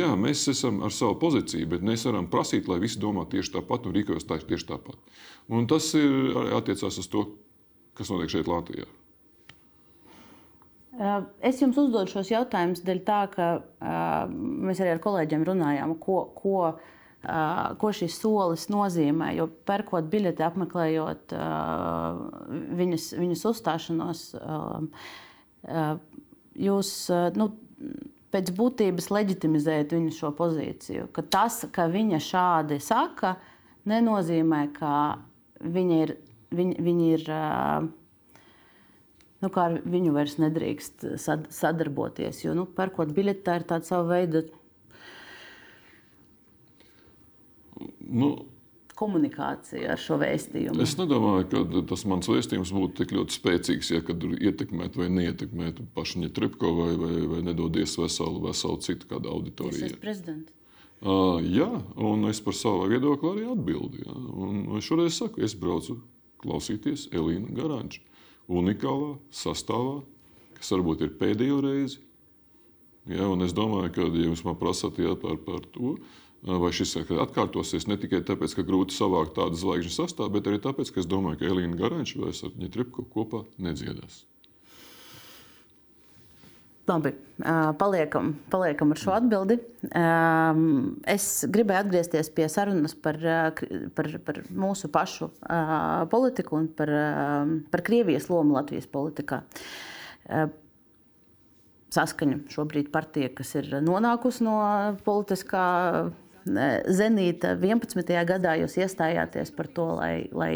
Jā, 0.00 0.10
mēs 0.18 0.42
esam 0.50 0.82
ar 0.82 0.90
savu 0.92 1.14
pozīciju, 1.22 1.70
bet 1.76 1.86
mēs 1.86 2.02
varam 2.08 2.26
prasīt, 2.32 2.66
lai 2.66 2.80
visi 2.82 2.98
domā 2.98 3.28
tieši 3.30 3.54
tāpat 3.54 3.86
un 3.86 3.94
rīkojas 3.94 4.26
tieši 4.26 4.70
tāpat. 4.72 4.98
Un 5.54 5.70
tas 5.70 5.92
ir 5.94 6.34
attiecās 6.58 6.98
uz 6.98 7.10
to, 7.12 7.28
kas 7.98 8.10
notiek 8.12 8.32
šeit 8.32 8.50
Latvijā? 8.50 8.86
Es 11.42 11.58
jums 11.58 11.78
uzdodu 11.80 12.06
šos 12.12 12.28
jautājumus 12.30 12.84
dēļ 12.86 13.00
tā, 13.06 13.20
ka 13.32 13.46
mēs 14.38 14.78
arī 14.82 14.92
ar 14.94 15.00
kolēģiem 15.02 15.46
runājām, 15.48 15.96
ko, 15.98 16.20
ko, 16.38 16.58
ko 17.80 17.90
šis 17.98 18.20
solis 18.22 18.68
nozīmē. 18.70 19.32
Jo 19.34 19.48
pērkot 19.66 20.06
biļeti, 20.12 20.44
apmeklējot 20.46 21.34
viņas, 22.78 23.08
viņas 23.18 23.44
uzstāšanos, 23.50 24.22
jūs 26.68 26.92
nu, 27.40 27.48
pēc 28.34 28.52
būtības 28.54 29.10
leģitimizējat 29.14 29.96
viņu 29.96 30.14
šo 30.14 30.30
pozīciju. 30.38 31.08
Ka 31.14 31.26
tas, 31.26 31.64
ka 31.74 31.88
viņa 31.90 32.22
šādi 32.22 32.78
saka, 32.82 33.34
nenozīmē, 33.90 34.62
ka 34.78 34.94
viņa 35.58 35.98
ir 36.06 36.14
viņi, 36.58 36.80
viņi 36.84 37.12
ir. 37.18 37.30
Nu, 39.44 39.50
kā 39.52 39.66
ar 39.68 39.74
viņu 39.84 40.14
vairs 40.14 40.38
nedrīkst 40.40 41.04
sadarboties. 41.52 42.38
Jo, 42.46 42.54
nu, 42.56 42.64
pērkot 42.64 43.10
biļeti, 43.12 43.42
tā 43.44 43.58
ir 43.60 43.66
tāda 43.68 43.84
sava 43.84 44.06
veida 44.14 44.46
nu, 48.08 48.30
komunikācija 48.94 49.94
ar 49.94 50.00
šo 50.00 50.18
vēstījumu. 50.22 50.78
Es 50.84 50.94
nedomāju, 50.98 51.46
ka 51.50 51.84
tas 51.90 52.04
mans 52.08 52.30
vēstījums 52.30 52.72
būtu 52.74 53.02
tik 53.02 53.14
ļoti 53.16 53.38
spēcīgs, 53.38 53.90
ja 53.96 54.02
kad 54.06 54.22
ietekmētu 54.22 55.02
vai 55.02 55.08
neietekmētu 55.18 55.88
pašu 55.96 56.22
Ņetrepko 56.24 56.74
vai, 56.78 56.90
vai, 57.00 57.14
vai 57.32 57.40
nedodies 57.50 57.96
veselu, 57.98 58.42
veselu 58.46 58.80
citu 58.86 59.10
kādu 59.10 59.32
auditoriju. 59.34 59.88
Tas 59.88 59.96
ir 59.96 60.02
prezidents. 60.02 60.54
Uh, 61.04 61.42
jā, 61.42 61.68
un 62.00 62.30
es 62.30 62.38
par 62.40 62.54
savu 62.56 62.86
viedokli 62.88 63.32
arī 63.32 63.48
atbildēju. 63.52 64.80
Šoreiz 64.84 65.18
saku, 65.18 65.42
es 65.44 65.56
braucu 65.58 65.98
klausīties 66.44 67.08
Elīna 67.12 67.52
Garanča 67.56 68.02
unikālā 68.48 69.14
sastāvā, 69.32 70.02
kas 70.58 70.72
varbūt 70.74 71.06
ir 71.06 71.14
pēdējo 71.20 71.62
reizi. 71.64 72.02
Ja, 73.08 73.28
es 73.44 73.52
domāju, 73.56 73.90
ka, 73.92 74.06
ja 74.08 74.28
jūs 74.30 74.44
man 74.46 74.56
prasat 74.56 75.00
ja, 75.02 75.12
par, 75.20 75.36
par 75.44 75.64
to, 75.74 75.96
vai 76.44 76.70
šis 76.76 76.96
atkārtosies 77.04 77.88
ne 77.88 77.98
tikai 78.00 78.22
tāpēc, 78.24 78.56
ka 78.56 78.64
grūti 78.64 78.96
savākt 78.96 79.36
tādu 79.36 79.60
zvaigžņu 79.60 79.92
sastāvu, 79.92 80.36
bet 80.36 80.48
arī 80.48 80.60
tāpēc, 80.64 80.92
ka 80.92 81.02
es 81.02 81.08
domāju, 81.08 81.40
ka 81.40 81.50
Elīna 81.52 81.76
Garanča 81.80 82.20
vairs 82.20 82.44
ar 82.46 82.56
Ņetripku 82.60 83.04
kopā 83.12 83.44
nedziedās. 83.60 84.24
Labi, 86.84 87.14
paliekam, 87.80 88.34
paliekam 88.52 88.90
ar 88.92 88.98
šo 89.00 89.14
atbildi. 89.16 89.56
Es 91.08 91.28
gribēju 91.48 91.80
atgriezties 91.80 92.28
pie 92.36 92.44
sarunas 92.52 92.92
par, 92.92 93.16
par, 93.96 94.10
par 94.26 94.40
mūsu 94.52 94.90
pašu 94.92 95.30
politiku 96.12 96.58
un 96.60 96.68
par, 96.76 96.92
par 97.72 97.84
Krievijas 97.86 98.28
lomu 98.28 98.58
Latvijas 98.58 98.90
politikā. 98.92 99.40
Saskaņa 101.94 102.42
šobrīd 102.52 102.92
partija, 102.92 103.32
kas 103.32 103.54
ir 103.62 103.70
nonākusi 103.86 104.44
no 104.44 104.58
politiskā 105.06 105.64
zenīta 106.44 107.54
11. 107.56 108.12
gadā, 108.28 108.58
jūs 108.60 108.76
iestājāties 108.84 109.56
par 109.56 109.72
to, 109.72 109.88
lai, 110.02 110.14
lai 110.36 110.54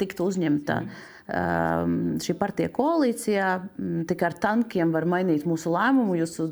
tiktu 0.00 0.28
uzņemta 0.30 0.78
um, 0.84 1.96
šī 2.22 2.36
partija 2.40 2.72
koalīcijā. 2.74 3.50
Mm, 3.78 4.04
tikai 4.10 4.30
ar 4.30 4.38
tankiem 4.46 4.94
var 4.94 5.08
mainīt 5.10 5.46
mūsu 5.48 5.72
lēmumu. 5.74 6.18
Jūsu 6.20 6.50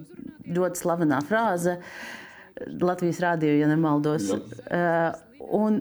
ļoti 0.52 0.82
slavenā 0.82 1.22
frāze 1.26 1.78
Latvijas 2.82 3.20
rādio, 3.22 3.54
ja 3.56 3.68
nemaldos. 3.70 4.28
Uh, 4.32 5.10
un 5.56 5.80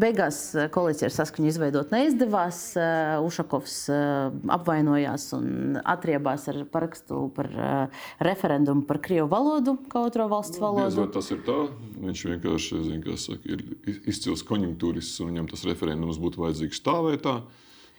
beigās 0.00 0.38
koalīcija 0.74 1.08
ar 1.08 1.14
saskaņu 1.14 1.50
izveidot 1.50 1.92
neizdevās. 1.94 2.60
Uh, 2.78 3.24
Ušakovs 3.26 3.76
uh, 3.92 4.34
apvainojās 4.52 5.28
un 5.36 5.80
atriebās 5.82 6.46
ar 6.52 6.62
parakstu 6.72 7.26
par 7.36 7.50
referendumu 8.22 8.84
par 8.88 9.00
krievu 9.02 9.28
valodu, 9.32 9.76
kā 9.90 10.04
otro 10.06 10.28
valsts 10.30 10.60
valodu. 10.62 11.06
Diez, 11.06 11.12
tas 11.14 11.32
ir 11.34 11.42
tā. 11.46 11.58
Viņš 12.02 12.24
vienkārši 12.30 12.82
zin, 12.86 13.02
saka, 13.20 13.56
ir 13.56 13.98
izcils 14.08 14.44
konjunktūrists 14.46 15.22
un 15.24 15.32
viņam 15.32 15.50
tas 15.52 15.64
referendums 15.68 16.20
būtu 16.22 16.44
vajadzīgs 16.44 16.82
tā 16.86 16.96
vai 17.04 17.16
tā. 17.22 17.40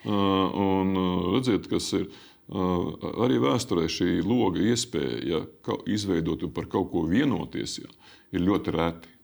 Un 0.08 0.98
redziet, 1.34 1.68
kas 1.72 1.92
ir. 1.98 2.10
Arī 2.48 3.42
vēsturē 3.44 3.90
šī 3.92 4.22
loga 4.24 4.62
iespēja 4.64 5.18
ja, 5.28 5.40
izveidot 5.84 6.46
un 6.48 6.54
par 6.56 6.70
kaut 6.72 6.94
ko 6.94 7.04
vienoties 7.10 7.82
ja, 7.82 7.90
ir 8.32 8.46
ļoti 8.48 8.72
reti. 8.72 9.17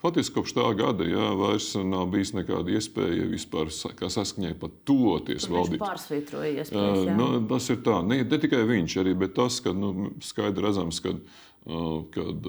Faktiski 0.00 0.38
kopš 0.38 0.54
tā 0.56 0.64
gada 0.78 1.04
jā, 1.04 1.26
vairs 1.36 1.74
nav 1.84 2.06
bijis 2.14 2.32
nekāda 2.32 2.72
iespēja 2.78 3.26
vispār 3.28 3.68
saskaņai 3.68 4.54
pat 4.62 4.78
toties 4.88 5.44
valdībai. 5.52 5.90
Pārsvītroja 5.90 6.62
iespējas. 6.62 7.04
Jā. 7.10 7.16
Nu, 7.18 7.28
tas 7.50 7.68
ir 7.68 7.82
tā, 7.84 7.98
ne, 8.06 8.22
ne 8.24 8.40
tikai 8.40 8.62
viņš, 8.70 8.96
arī 9.02 9.12
tas, 9.36 9.60
ka 9.60 9.74
nu, 9.76 10.10
skaidri 10.24 10.64
redzams, 10.64 11.02
ka 11.04 11.12
kad 12.14 12.46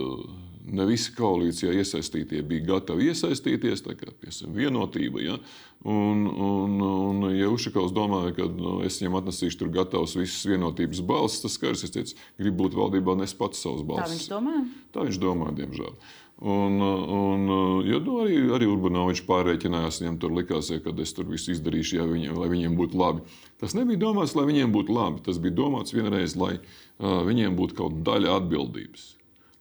ne 0.72 0.86
visi 0.88 1.12
koalīcijā 1.18 1.74
iesaistītie 1.82 2.42
bija 2.48 2.68
gatavi 2.76 3.10
iesaistīties, 3.12 3.84
tā 3.84 3.96
kā 4.00 4.14
piemēram 4.22 4.56
vienotība. 4.56 5.24
Ja? 5.26 5.38
Un, 5.82 6.24
un, 6.30 6.78
un, 6.86 7.26
ja 7.34 7.50
Ušakovs 7.52 7.94
domāja, 7.96 8.36
ka 8.38 8.46
nu, 8.46 8.78
es 8.86 9.00
viņam 9.02 9.18
atnesīšu 9.20 9.64
tur 9.64 9.72
gatavs 9.74 10.16
visas 10.20 10.46
vienotības 10.48 11.02
balsis, 11.04 11.42
tas 11.44 11.58
skars, 11.58 11.84
es 11.88 11.96
teicu, 11.96 12.18
gribu 12.40 12.64
būt 12.64 12.78
valdībā, 12.78 13.18
nes 13.20 13.34
pats 13.38 13.64
savus 13.66 13.84
balsis. 13.84 14.06
Tā 14.06 14.14
viņš 14.14 14.28
domāja? 14.36 14.66
Tā 14.94 15.08
viņš 15.08 15.22
domāja, 15.24 15.58
diemžēl. 15.64 15.96
Un, 16.42 16.82
un, 16.82 17.42
ja, 17.86 18.00
nu, 18.02 18.16
arī, 18.24 18.40
arī 18.56 18.66
Urbanovičs 18.66 19.28
pārreikinājās, 19.28 20.00
viņam 20.02 20.16
tur 20.24 20.32
likās, 20.34 20.72
ja, 20.74 20.80
ka 20.82 20.90
es 21.04 21.14
tur 21.14 21.28
visu 21.30 21.54
izdarīšu, 21.54 22.00
ja 22.00 22.08
viņiem, 22.10 22.34
lai 22.42 22.48
viņiem 22.50 22.78
būtu 22.80 22.98
labi. 22.98 23.22
Tas 23.62 23.76
nebija 23.78 24.02
domāts, 24.02 24.34
lai 24.34 24.48
viņiem 24.48 24.74
būtu 24.74 24.96
labi. 24.96 25.22
Tas 25.28 25.38
bija 25.38 25.54
domāts 25.60 25.94
vienreiz, 25.94 26.34
lai 26.42 26.56
uh, 26.58 27.22
viņiem 27.28 27.54
būtu 27.60 27.78
kaut 27.78 28.02
daļa 28.08 28.40
atbildības. 28.40 29.06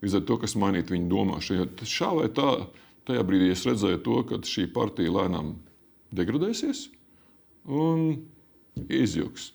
Līdz 0.00 0.16
ar 0.16 0.24
to, 0.30 0.40
kas 0.40 0.56
mainītu 0.56 0.96
viņu 0.96 1.10
domāšanu. 1.12 1.68
Šā 1.84 2.14
vai 2.16 2.30
tā, 2.32 2.48
tajā 3.04 3.28
brīdī 3.28 3.52
es 3.52 3.66
redzēju 3.68 4.00
to, 4.06 4.16
ka 4.30 4.40
šī 4.48 4.70
partija 4.72 5.12
lēnām 5.12 5.58
degradēsies 6.16 6.86
un 7.68 8.22
izjūgs. 8.88 9.50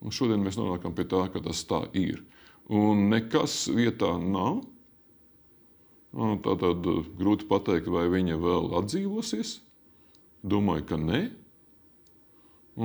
Un 0.00 0.16
šodien 0.16 0.40
mēs 0.40 0.56
nonākam 0.56 0.96
pie 0.96 1.04
tā, 1.12 1.26
ka 1.32 1.44
tas 1.44 1.60
tā 1.68 1.84
ir. 1.92 2.24
Un 2.72 3.10
nekas 3.12 3.66
vietā 3.68 4.14
nav 4.16 4.62
Nu, 6.14 6.34
Tātad 6.42 6.86
eh, 6.86 7.00
grūti 7.18 7.48
pateikt, 7.50 7.90
vai 7.90 8.06
viņa 8.12 8.38
vēl 8.38 8.70
atdzīvosies. 8.80 9.58
Domāju, 10.44 10.86
ka 10.92 11.00
nē. 11.00 11.24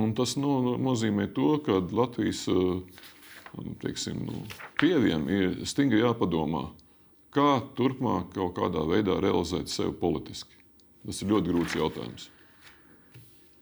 Un 0.00 0.14
tas 0.18 0.36
nu, 0.38 0.76
nozīmē 0.78 1.28
to, 1.34 1.52
ka 1.66 1.78
Latvijas 1.94 2.44
eh, 2.50 3.00
teiksim, 3.82 4.24
nu, 4.26 4.44
krieviem 4.78 5.28
ir 5.30 5.60
stingri 5.68 6.02
jāpadomā, 6.02 6.68
kā 7.34 7.60
turpmāk 7.78 8.34
kaut 8.34 8.56
kādā 8.58 8.82
veidā 8.88 9.18
realizēt 9.22 9.70
sevi 9.70 9.94
politiski. 9.98 10.58
Tas 11.06 11.22
ir 11.22 11.30
ļoti 11.32 11.52
grūts 11.52 11.78
jautājums. 11.78 12.28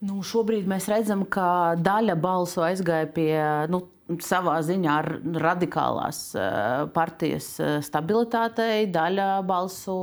Nu, 0.04 0.20
šobrīd 0.22 0.68
mēs 0.70 0.86
redzam, 0.90 1.24
ka 1.26 1.74
daļa 1.82 2.14
balsu 2.22 2.62
aizgāja 2.62 3.08
pie 3.10 3.32
nu, 3.70 3.82
savā 4.24 4.58
ziņā 4.64 4.96
radikālās 5.42 6.20
eh, 6.38 6.84
partijas 6.94 7.48
eh, 7.60 7.78
stabilitātei, 7.84 8.88
daļa 8.92 9.28
balsu 9.48 9.96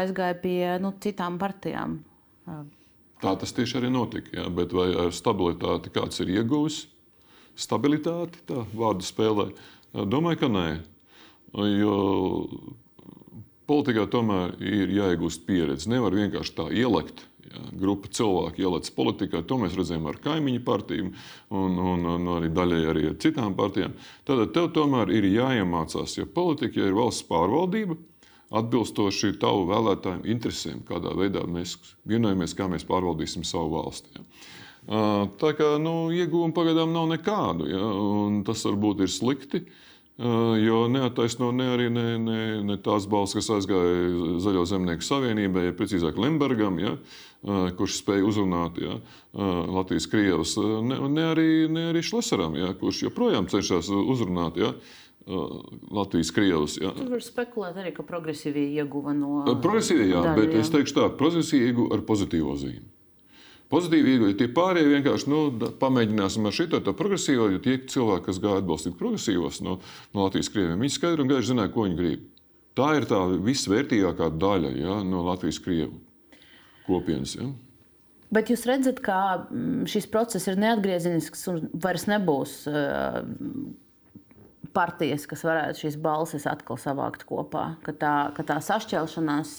aizgāja 0.00 0.38
pie 0.40 0.60
nu, 0.82 0.94
citām 1.02 1.38
partijām. 1.40 2.00
Tā 3.22 3.34
tas 3.38 3.54
tieši 3.54 3.78
arī 3.78 3.92
notika. 3.92 4.32
Jā, 4.40 4.48
bet 4.50 4.72
vai 4.74 4.88
ar 5.04 5.12
stabilitāti 5.14 5.92
kāds 5.94 6.22
ir 6.24 6.32
ieguvis? 6.40 6.86
Stabilitāti, 7.54 8.40
tā 8.48 8.64
vārdu 8.72 9.04
spēlē. 9.06 9.50
Domāju, 9.92 10.40
ka 10.40 10.48
nē. 10.50 10.68
Jo 11.76 11.96
politikā 13.68 14.06
tomēr 14.10 14.56
ir 14.58 14.90
jāiegūst 14.96 15.44
pieredze. 15.46 15.90
Nevar 15.92 16.16
vienkārši 16.16 16.56
tā 16.56 16.66
ielikt 16.72 17.26
grupa 17.78 18.10
cilvēku 18.12 18.62
ielēc 18.62 18.90
politikā, 18.96 19.42
to 19.46 19.58
mēs 19.60 19.76
redzējām 19.78 20.08
ar 20.10 20.18
kaimiņu 20.22 20.62
partijām 20.66 21.10
un, 21.50 21.76
un, 21.78 22.06
un 22.14 22.30
arī 22.36 22.52
daļai 22.54 22.80
arī 22.92 23.04
ar 23.10 23.18
citām 23.22 23.56
partijām. 23.58 23.96
Tad 24.28 24.44
tev 24.54 24.70
tomēr 24.76 25.12
ir 25.14 25.28
jāiemācās, 25.30 26.16
jo 26.18 26.26
politika 26.26 26.80
ja 26.80 26.88
ir 26.90 26.96
valsts 26.98 27.26
pārvaldība. 27.28 27.98
Atbilstoši 28.52 29.38
tavu 29.40 29.64
vēlētāju 29.70 30.26
interesēm, 30.28 30.82
kādā 30.84 31.14
veidā 31.16 31.46
mēs 31.48 31.78
vienojamies, 32.08 32.52
kā 32.58 32.66
mēs 32.68 32.84
pārvaldīsim 32.84 33.46
savu 33.48 33.78
valsti. 33.78 34.12
Ja. 34.18 34.26
Tā 35.40 35.52
kā 35.56 35.76
nu, 35.80 36.10
iegūmu 36.12 36.52
pagaidām 36.52 36.92
nav 36.92 37.06
nekādu, 37.14 37.70
ja, 37.70 37.80
un 37.80 38.42
tas 38.44 38.66
varbūt 38.66 39.06
ir 39.06 39.12
slikti. 39.14 39.62
Uh, 39.62 39.91
Jo 40.62 40.84
neataisno 40.92 41.48
ne 41.56 41.66
arī 41.72 41.88
ne, 41.90 42.04
ne, 42.20 42.40
ne 42.62 42.76
tās 42.78 43.08
balss, 43.10 43.34
kas 43.34 43.48
aizgāja 43.56 44.36
Zaļo 44.44 44.62
zemnieku 44.70 45.02
savienībai, 45.06 45.64
ja 45.66 45.74
precīzāk 45.74 46.20
Lembergam, 46.20 46.78
ja, 46.78 46.92
kurš 47.78 47.98
spēja 48.02 48.26
uzrunāt 48.28 48.78
ja, 48.82 49.00
Latvijas 49.32 50.06
krievus, 50.12 50.54
ne, 50.60 51.00
ne, 51.10 51.26
arī, 51.32 51.48
ne 51.72 51.88
arī 51.90 52.04
Šlesaram, 52.06 52.54
ja, 52.60 52.70
kurš 52.78 53.06
joprojām 53.08 53.50
cenšas 53.50 53.90
uzrunāt. 53.90 54.62
Ja, 54.62 54.74
Latvijas 55.94 56.32
krievus. 56.34 56.80
Ja. 56.82 56.90
Tur 56.96 57.12
var 57.14 57.22
spekulēt 57.22 57.76
arī, 57.78 57.92
ka 57.94 58.02
progresīvie 58.02 58.64
ieguva 58.74 59.14
no. 59.14 59.44
Progresīvie, 59.62 60.08
jā, 60.10 60.18
daļa, 60.18 60.32
bet 60.40 60.56
jā. 60.56 60.64
es 60.64 60.72
teikšu 60.74 60.96
tā, 60.96 61.04
progresīvie 61.14 61.68
ieguva 61.70 61.94
ar 61.94 62.02
pozitīvo 62.08 62.56
zīmi 62.58 62.91
pozitīvi 63.72 64.14
ieguļi. 64.16 64.36
Tie 64.38 64.48
pārējie 64.54 64.92
vienkārši 64.92 65.32
nu, 65.32 65.40
pamēģināsim 65.80 66.46
ar 66.48 66.60
tādu 66.76 66.94
progresīvo, 66.98 67.48
jo 67.54 67.62
tie 67.64 67.78
cilvēki, 67.88 68.26
kas 68.28 68.40
gāja 68.42 68.62
atbalstīt 68.62 68.98
progresīvos 69.00 69.62
no, 69.66 69.78
no 70.12 70.26
Latvijas 70.26 70.52
krieviem, 70.52 70.80
viņi 70.84 70.96
skaidri 70.98 71.24
un 71.24 71.32
gaiši 71.32 71.52
zināja, 71.52 71.72
ko 71.74 71.88
viņi 71.88 71.98
grib. 71.98 72.30
Tā 72.78 72.94
ir 72.96 73.08
tā 73.08 73.20
visvērtīgākā 73.48 74.30
daļa 74.40 74.72
ja, 74.78 74.96
no 75.04 75.26
Latvijas 75.26 75.60
krievu 75.64 75.98
kopienas. 76.86 77.36
Ja. 77.36 77.50
Bet 78.32 78.48
jūs 78.48 78.64
redzat, 78.68 79.02
ka 79.04 79.18
mm, 79.50 79.84
šis 79.92 80.08
process 80.12 80.48
ir 80.48 80.60
neatgriezenisks 80.60 81.44
un 81.52 81.66
vairs 81.84 82.08
nebūs 82.08 82.62
partijas, 84.72 85.26
kas 85.28 85.44
varētu 85.44 85.84
šīs 85.84 85.98
balsis 86.00 86.48
atkal 86.48 86.78
savākt 86.80 87.26
kopā. 87.28 87.74
Ka 87.84 87.92
tā, 87.92 88.14
ka 88.36 88.44
tā 88.48 88.56
sašķelšanās, 88.64 89.52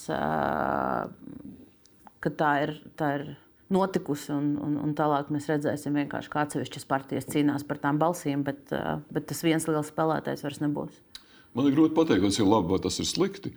ka 2.24 2.34
tā 2.40 2.52
ir, 2.66 2.76
tā 2.98 3.12
ir 3.20 3.26
notikusi. 3.74 4.32
Un, 4.36 4.54
un, 4.64 4.76
un 4.84 4.94
tālāk 4.98 5.32
mēs 5.34 5.48
redzēsim, 5.52 5.98
kā 6.12 6.22
atsevišķas 6.44 6.90
partijas 6.90 7.30
cīnās 7.30 7.66
par 7.68 7.82
tām 7.84 8.02
balsīm, 8.02 8.44
bet, 8.48 8.66
uh, 8.76 9.00
bet 9.14 9.30
tas 9.32 9.44
viens 9.46 9.68
liels 9.70 9.92
spēlētājs 9.94 10.46
vairs 10.46 10.62
nebūs. 10.64 11.02
Man 11.54 11.70
ir 11.70 11.76
grūti 11.78 11.96
pateikt, 11.98 12.26
tas 12.26 12.40
ir 12.42 12.50
labi 12.50 12.74
vai 12.74 12.82
tas 12.82 12.98
ir 13.00 13.08
slikti. 13.08 13.54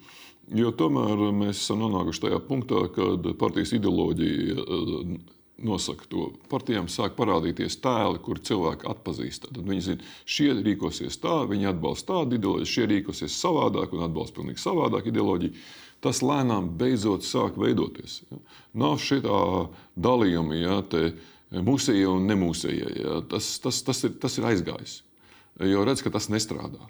Jo 0.54 0.70
tomēr 0.76 1.30
mēs 1.34 1.58
esam 1.58 1.80
nonākuši 1.82 2.26
tajā 2.26 2.42
punktā, 2.46 2.84
kad 2.94 3.24
partijas 3.40 3.72
ideoloģija 3.74 4.60
uh, 4.62 5.16
nosaka 5.56 6.04
to. 6.12 6.26
Partijām 6.52 6.88
sāk 6.92 7.16
parādīties 7.16 7.78
tēli, 7.80 8.20
kur 8.22 8.40
cilvēki 8.44 8.88
atpazīst. 8.90 9.48
Tad 9.48 9.64
viņi 9.64 9.84
zina, 9.88 10.10
šie 10.28 10.50
rīkosies 10.60 11.16
tā, 11.22 11.38
viņi 11.48 11.70
atbalsta 11.72 12.12
tādu 12.12 12.36
ideoloģiju, 12.38 12.72
šie 12.72 12.86
rīkosies 12.92 13.40
savādāk 13.40 13.96
un 13.96 14.04
atbalsta 14.06 14.36
pilnīgi 14.40 14.62
savādāk 14.62 15.08
ideoloģiju 15.12 15.56
tas 16.06 16.22
lēnām 16.24 16.70
beidzot 16.78 17.26
sāk 17.26 17.58
veidoties. 17.60 18.20
Ja. 18.30 18.38
Nav 18.86 19.00
šī 19.02 19.20
dalījuma, 20.06 20.58
ja, 20.60 20.78
mūsējie 21.66 22.06
un 22.10 22.28
nemūsējie. 22.30 22.92
Ja. 23.02 23.18
Tas, 23.30 23.56
tas, 23.62 23.82
tas, 23.86 24.04
ir, 24.06 24.14
tas 24.22 24.38
ir 24.38 24.48
aizgājis. 24.48 25.00
Jo 25.66 25.86
redz, 25.88 26.02
ka 26.04 26.12
tas 26.12 26.28
nestrādā. 26.32 26.84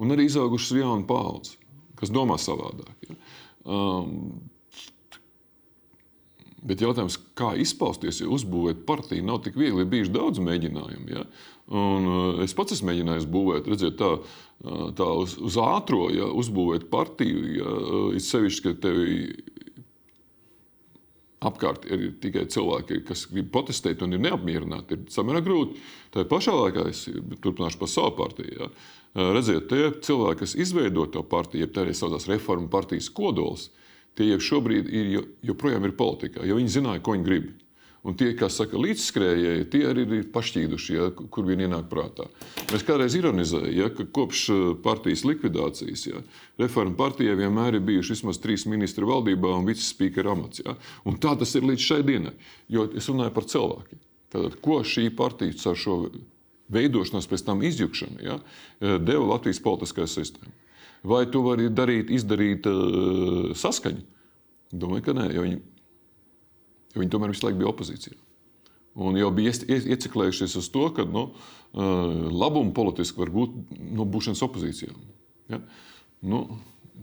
Un 0.00 0.14
arī 0.14 0.28
izaugušas 0.30 0.78
jauna 0.78 1.04
paudze, 1.08 1.58
kas 1.98 2.12
domā 2.14 2.38
savādāk. 2.40 3.08
Ja. 3.08 3.18
Um, 3.68 4.40
Bet 6.60 6.82
jautājums, 6.84 7.16
kā 7.38 7.54
izpausties, 7.56 8.18
ja 8.20 8.28
uzbūvēt 8.28 8.82
partiju, 8.88 9.24
nav 9.24 9.40
tik 9.46 9.56
viegli. 9.56 9.80
Ir 9.80 9.88
bijuši 9.88 10.12
daudz 10.12 10.42
mēģinājumu. 10.44 11.06
Ja? 11.08 11.24
Un, 11.70 12.08
uh, 12.10 12.42
es 12.44 12.52
pats 12.56 12.76
esmu 12.76 12.90
mēģinājis 12.90 13.28
būvēt, 13.32 13.70
redziet, 13.70 13.96
tā, 14.00 14.10
uh, 14.18 14.82
tā 14.96 15.06
uz, 15.22 15.38
uz 15.40 15.56
ātrā, 15.62 16.10
ja, 16.12 16.28
uzbūvēt 16.42 16.90
partiju. 16.92 17.46
Ja, 17.56 17.70
uh, 17.70 18.04
ir 18.12 18.24
sevišķi, 18.26 18.66
ka 18.66 18.74
tev 18.84 19.00
apkārt 21.48 21.86
ir 21.88 22.10
tikai 22.20 22.44
cilvēki, 22.52 23.00
kas 23.08 23.24
grib 23.30 23.48
protestēt 23.54 24.04
un 24.04 24.12
ir 24.12 24.20
neapmierināti. 24.26 24.98
Ir 24.98 25.12
samērā 25.14 25.40
grūti. 25.44 25.80
Tā 26.12 26.26
pašā 26.28 26.52
laikā 26.56 26.84
es 26.90 27.06
turpināšu 27.40 27.80
par 27.80 27.90
savu 27.90 28.12
partiju. 28.18 28.56
Ja. 28.58 28.70
Redziet, 29.34 29.70
tie 29.70 29.88
cilvēki, 30.04 30.44
kas 30.44 30.56
izveido 30.60 31.06
to 31.10 31.24
partiju, 31.26 31.64
ja 31.64 31.72
tā 31.72 31.86
arī 31.86 31.96
saucās 31.96 32.28
reformu 32.30 32.68
partijas 32.70 33.08
kodols, 33.14 33.70
tie 34.20 34.28
jau 34.34 34.42
šobrīd 34.50 34.92
ir, 34.92 35.10
joprojām 35.48 35.88
ir 35.88 35.96
politikā, 35.96 36.44
jo 36.44 36.60
viņi 36.60 36.76
zināja, 36.76 37.02
ko 37.04 37.16
viņi 37.16 37.26
grib. 37.26 37.50
Un 38.00 38.14
tie, 38.16 38.30
kas 38.32 38.54
saka, 38.56 38.78
līdzskrējēji, 38.80 39.66
tie 39.68 39.80
arī 39.90 40.06
ir 40.16 40.28
pašķīduši, 40.32 40.94
ja, 40.96 41.08
kur 41.12 41.44
viņi 41.44 41.66
ienāk 41.66 41.90
prātā. 41.90 42.30
Mēs 42.70 42.84
kādreiz 42.88 43.12
ironizējām, 43.18 43.74
ja, 43.76 43.90
ka 43.92 44.06
kopš 44.08 44.44
eh, 44.54 44.62
partijas 44.80 45.26
likvidācijas 45.28 46.06
ja, 46.08 46.22
reforma 46.62 46.96
partijai 46.96 47.36
vienmēr 47.42 47.76
ir 47.76 47.84
bijuši 47.84 48.16
vismaz 48.16 48.40
trīs 48.40 48.64
ministri 48.72 49.04
valdībā 49.08 49.52
un 49.58 49.68
vicespīkera 49.68 50.32
amats. 50.32 50.62
Ja. 50.64 50.78
Un 51.04 51.20
tā 51.20 51.34
tas 51.42 51.52
ir 51.60 51.68
līdz 51.68 51.84
šai 51.90 52.00
dienai, 52.08 52.32
jo 52.72 52.88
es 52.96 53.10
runāju 53.12 53.36
par 53.36 53.48
cilvēkiem. 53.52 54.00
Tātad, 54.32 54.56
ko 54.64 54.80
šī 54.80 55.10
partija 55.18 55.52
ar 55.68 55.76
šo 55.84 56.00
veidošanos, 56.72 57.28
pēc 57.28 57.44
tam 57.44 57.60
izjukšanu 57.68 58.24
ja, 58.24 58.40
eh, 58.80 58.96
deva 58.96 59.34
Latvijas 59.34 59.60
politiskajai 59.60 60.14
sistēmai? 60.16 60.56
Vai 61.06 61.24
tu 61.32 61.42
vari 61.46 61.70
darīt, 61.72 62.10
izdarīt 62.12 62.66
uh, 62.68 63.52
saskaņu? 63.56 64.02
Domāju, 64.70 65.06
ka 65.08 65.14
nē, 65.16 65.28
jo 65.34 65.44
viņi, 65.46 65.60
jo 66.94 67.02
viņi 67.02 67.12
tomēr 67.14 67.32
visu 67.32 67.46
laiku 67.46 67.62
bija 67.62 67.70
opozīcijā. 67.72 68.18
Un 69.00 69.16
jau 69.16 69.30
bija 69.32 69.54
ieciklējušies 69.54 70.58
uz 70.60 70.68
to, 70.74 70.88
ka 70.94 71.06
nu, 71.08 71.30
uh, 71.30 71.94
labumu 72.28 72.74
politiski 72.76 73.22
var 73.22 73.32
būt 73.32 73.56
no 73.96 74.04
būšanas 74.04 74.44
opozīcijā. 74.46 74.92
Ja? 75.54 75.62
Nu, 76.20 76.44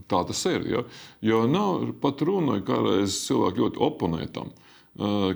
Tā 0.05 0.21
tas 0.27 0.43
ir. 0.45 0.65
Ja? 0.69 0.83
Jo 1.25 1.41
nav 1.49 1.91
pat 2.01 2.21
runa, 2.25 2.59
kā 2.65 2.77
reiz 2.83 3.17
cilvēki 3.25 3.63
ļoti 3.63 3.81
oponē 3.87 4.27
tam, 4.33 4.51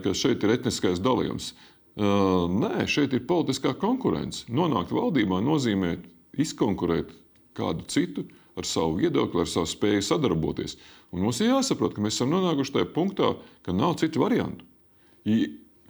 ka 0.04 0.14
šeit 0.18 0.44
ir 0.46 0.56
etniskais 0.56 1.02
dalījums. 1.04 1.52
Nē, 1.98 2.86
šeit 2.90 3.16
ir 3.18 3.26
politiskā 3.28 3.74
konkurence. 3.80 4.46
Nonākt 4.54 4.94
valdībā 4.96 5.42
nozīmē 5.44 5.96
izkonkurēt 6.40 7.12
kādu 7.58 7.88
citu 7.92 8.28
ar 8.62 8.70
savu 8.70 9.00
viedokli, 9.02 9.44
ar 9.44 9.50
savu 9.50 9.70
spēju 9.70 10.06
sadarboties. 10.06 10.78
Un 11.12 11.26
mums 11.26 11.42
ir 11.42 11.52
jāsaprot, 11.52 11.96
ka 11.96 12.04
mēs 12.04 12.20
esam 12.20 12.32
nonākuši 12.32 12.78
tajā 12.78 12.90
punktā, 12.96 13.34
ka 13.66 13.76
nav 13.76 13.98
citu 14.02 14.24
variantu. 14.24 14.64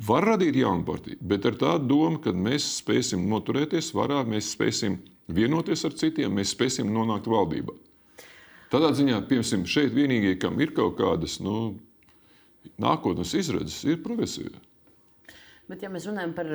Var 0.02 0.26
radīt 0.26 0.58
jaunu 0.58 0.82
partiju, 0.88 1.20
bet 1.30 1.46
ar 1.46 1.60
tādu 1.62 1.92
domu, 1.92 2.18
ka 2.24 2.34
mēs 2.34 2.66
spēsim 2.80 3.28
noturēties 3.30 3.92
varā, 3.94 4.24
mēs 4.26 4.50
spēsim 4.56 4.98
vienoties 5.30 5.86
ar 5.86 5.94
citiem, 5.94 6.34
mēs 6.40 6.56
spēsim 6.56 6.90
nonākt 6.90 7.30
valdībā. 7.30 7.76
Tādā 8.72 8.90
ziņā, 8.98 9.20
piemēram, 9.30 9.68
šeit 9.68 9.94
vienīgie, 9.94 10.38
kam 10.42 10.58
ir 10.64 10.74
kaut 10.74 10.96
kādas 10.98 11.38
nu, 11.44 11.76
nākotnes 12.82 13.36
izredzes, 13.38 13.84
ir 13.86 14.02
progresīvi. 14.02 14.58
Bet, 15.72 15.86
ja 15.86 15.88
mēs 15.88 16.04
runājam 16.04 16.34
par, 16.36 16.48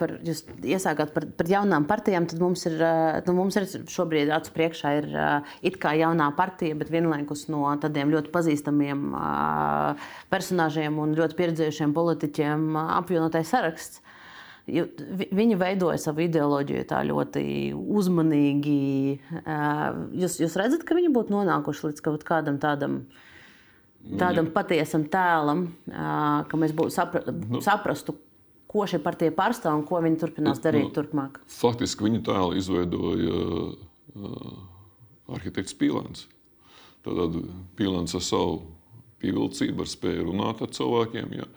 par 0.00 0.14
jūs 0.24 0.38
iesākāt 0.64 1.10
par, 1.12 1.26
par 1.36 1.48
jaunām 1.50 1.84
partijām, 1.84 2.24
tad 2.24 2.38
mums 2.40 2.62
ir, 2.70 2.78
nu, 3.26 3.34
mums 3.36 3.58
ir 3.60 3.66
šobrīd 3.68 4.30
acu 4.32 4.54
priekšā 4.54 4.92
ir 4.96 5.08
it 5.68 5.76
kā 5.82 5.92
jaunā 5.98 6.30
partija, 6.38 6.78
bet 6.80 6.88
vienlaikus 6.88 7.42
no 7.52 7.66
tādiem 7.82 8.08
ļoti 8.14 8.32
pazīstamiem 8.32 9.02
personāžiem 10.32 10.96
un 11.04 11.12
ļoti 11.18 11.36
pieredzējušiem 11.42 11.92
politiķiem 11.98 12.64
apvienotais 12.80 13.52
saraksts. 13.52 14.00
Viņi 14.64 15.60
veidoja 15.60 16.00
savu 16.00 16.24
ideoloģiju 16.24 16.88
tā 16.88 17.04
ļoti 17.12 17.44
uzmanīgi. 17.76 18.80
Jūs, 20.24 20.40
jūs 20.46 20.60
redzat, 20.64 20.88
ka 20.88 20.96
viņi 20.96 21.12
būtu 21.12 21.36
nonākuši 21.36 21.90
līdz 21.90 22.08
kaut 22.08 22.24
kādam 22.24 22.56
tādam 22.62 23.02
tādam 24.18 24.48
patiesam 24.50 25.04
tēlam, 25.12 25.66
ka 25.92 26.58
mēs 26.58 26.72
būtu 26.74 26.96
sapra, 26.96 27.26
nu. 27.28 27.60
saprastu, 27.62 28.16
ko 28.72 28.86
šī 28.88 29.02
partija 29.04 29.34
pārstāv 29.36 29.78
un 29.78 29.86
ko 29.88 30.00
viņi 30.04 30.20
turpinās 30.22 30.62
darīt 30.64 30.88
nu, 30.88 30.94
turpmāk? 30.96 31.40
Faktiski 31.52 32.08
viņa 32.08 32.22
tēlu 32.28 32.56
izveidoja 32.60 33.42
uh, 33.42 34.46
arhitekts 35.36 35.76
Pīlāns. 35.78 36.26
Tad 37.04 37.38
Pīlāns 37.78 38.16
ar 38.16 38.24
savu 38.24 38.62
pievilcību, 39.22 39.84
ar 39.84 39.90
spēju 39.90 40.26
runāt 40.30 40.62
ar 40.64 40.70
cilvēkiem. 40.74 41.34
Ja, 41.38 41.48